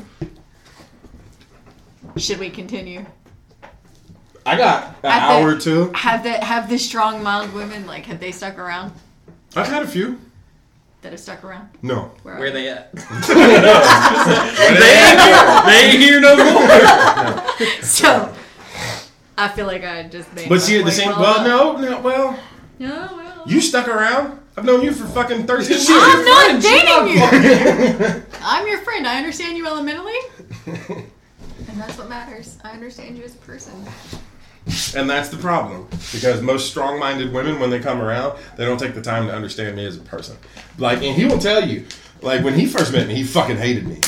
[2.16, 3.06] Should we continue?
[4.44, 5.92] I got an I hour bet- or two.
[5.94, 8.92] Have the have the strong, mild women like have they stuck around?
[9.56, 10.18] I've had a few.
[11.02, 11.68] That have stuck around?
[11.82, 12.10] No.
[12.22, 12.92] Where, Where are they at?
[12.92, 13.04] they
[15.66, 16.66] they ain't here no more.
[17.82, 18.34] So,
[19.38, 20.48] I feel like I just made.
[20.48, 21.08] But my see, at the same.
[21.10, 22.00] well Well, no, no.
[22.00, 22.38] Well,
[22.78, 23.42] No, well.
[23.46, 24.40] you stuck around.
[24.56, 25.86] I've known you for fucking thirteen years.
[25.90, 27.08] I'm not friend, dating not
[28.16, 28.22] you.
[28.42, 29.06] I'm your friend.
[29.06, 30.16] I understand you elementally,
[30.66, 32.58] and that's what matters.
[32.64, 33.72] I understand you as a person.
[34.96, 35.86] And that's the problem.
[36.12, 39.34] Because most strong minded women, when they come around, they don't take the time to
[39.34, 40.36] understand me as a person.
[40.78, 41.86] Like, and he will tell you,
[42.20, 44.00] like, when he first met me, he fucking hated me.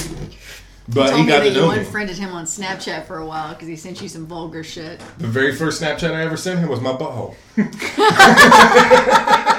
[0.88, 1.78] But he me got to you know me.
[1.78, 4.98] unfriended him on Snapchat for a while because he sent you some vulgar shit.
[5.18, 7.34] The very first Snapchat I ever sent him was my butthole.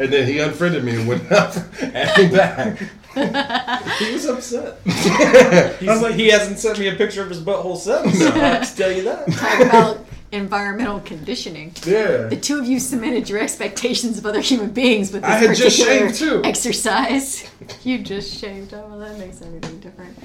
[0.00, 2.78] and then he unfriended me and went up adding back.
[3.12, 4.78] He was upset.
[4.84, 8.22] He's like, he hasn't sent me a picture of his butthole since.
[8.22, 9.26] I have to tell you that.
[9.32, 11.72] Talk about environmental conditioning.
[11.84, 12.28] Yeah.
[12.28, 15.56] The two of you cemented your expectations of other human beings with this I had
[15.56, 16.40] just shaved, too.
[16.44, 17.50] exercise.
[17.82, 18.72] You just shaved.
[18.74, 20.16] Oh, well, that makes everything different.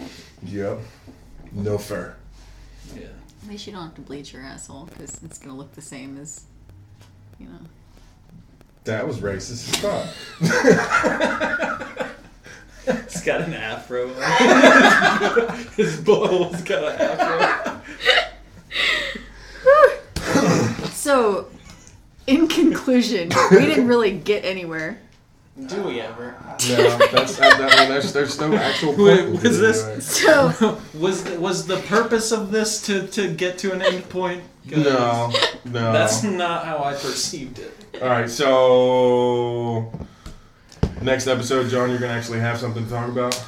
[0.43, 0.79] Yep.
[1.53, 2.15] No fur.
[2.95, 3.07] Yeah.
[3.43, 6.19] At least you don't have to bleach your asshole because it's gonna look the same
[6.19, 6.43] as,
[7.39, 7.59] you know.
[8.85, 10.07] That was racist as fuck.
[13.09, 14.07] He's got an afro.
[15.75, 17.81] his butthole's got an afro.
[21.05, 21.47] So,
[22.25, 24.97] in conclusion, we didn't really get anywhere.
[25.67, 26.35] Do we ever?
[26.67, 29.43] No, that's, I, I mean, there's, there's no actual Wait, point.
[29.43, 29.99] was this- Anyway.
[30.01, 34.41] So, Was the, was the purpose of this to, to get to an end point?
[34.69, 35.31] 'Cause No,
[35.65, 35.71] no.
[35.93, 37.77] That's not how I perceived it.
[38.01, 39.91] All right, so
[41.01, 43.41] next episode, John, you're gonna actually have something to talk about.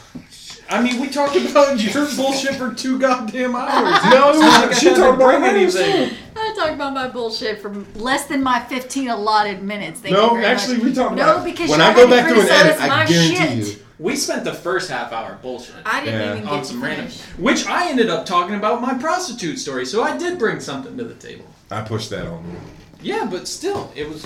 [0.70, 4.04] I mean, we talked about your bullshit for two goddamn hours.
[4.12, 5.76] No, it was- Like I she had to talked about bring hers.
[5.78, 6.18] anything.
[6.36, 10.02] I talked about my bullshit for less than my 15 allotted minutes.
[10.02, 10.84] Thank you No, very actually, much.
[10.86, 12.82] we talked No, about because when you I go back to an edit.
[12.82, 13.78] I my guarantee shit.
[13.80, 13.84] you.
[14.00, 15.76] We spent the first half hour bullshit.
[15.86, 16.36] I didn't Yeah.
[16.36, 17.22] even on get to some random, finish.
[17.40, 19.86] which I ended up talking about my prostitute story.
[19.86, 21.46] So I did bring something to the table.
[21.72, 22.60] I pushed that on you.
[23.02, 24.26] Yeah, but still, it was.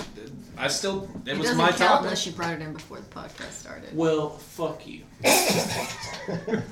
[0.58, 2.02] I still, it, It was my count topic.
[2.04, 3.96] unless you brought it in before the podcast started.
[3.96, 5.00] Well, fuck you.
[5.24, 6.62] I'm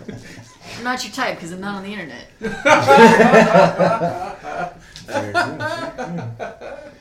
[0.85, 2.27] not your type because I'm not on the internet.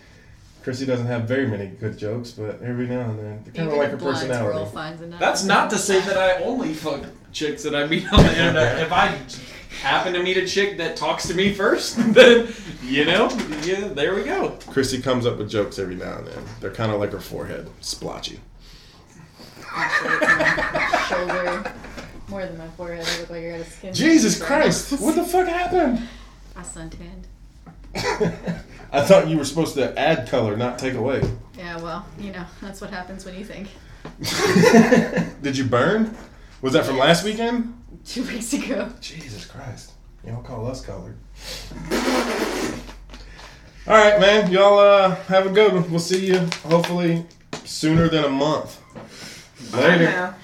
[0.64, 3.78] Chrissy doesn't have very many good jokes, but every now and then, they're kind of
[3.78, 4.72] like her blind squirrel personality.
[4.74, 5.20] finds.
[5.20, 8.80] That's not to say that I only fuck chicks that I meet on the internet.
[8.84, 9.18] if I
[9.82, 12.54] happen to meet a chick that talks to me first, then
[12.84, 13.30] you know,
[13.64, 14.58] yeah, there we go.
[14.68, 16.44] Chrissy comes up with jokes every now and then.
[16.60, 18.40] They're kind of like her forehead, splotchy.
[19.72, 21.74] Actually, it's my shoulder.
[22.28, 23.08] More than my forehead.
[23.08, 23.94] I look like I got a skin.
[23.94, 25.00] Jesus Christ!
[25.00, 26.08] What the fuck happened?
[26.56, 27.28] I suntanned.
[28.92, 31.22] I thought you were supposed to add color, not take away.
[31.58, 33.68] Yeah, well, you know, that's what happens when you think.
[35.42, 36.16] Did you burn?
[36.62, 37.76] Was that from last weekend?
[38.06, 38.92] Two weeks ago.
[39.00, 39.92] Jesus Christ.
[40.26, 41.18] Y'all call us colored.
[43.88, 44.52] All right, man.
[44.52, 45.90] Y'all uh, have a good one.
[45.90, 47.26] We'll see you hopefully
[47.66, 48.82] sooner than a month.
[49.72, 50.04] Bye Later.
[50.06, 50.36] now.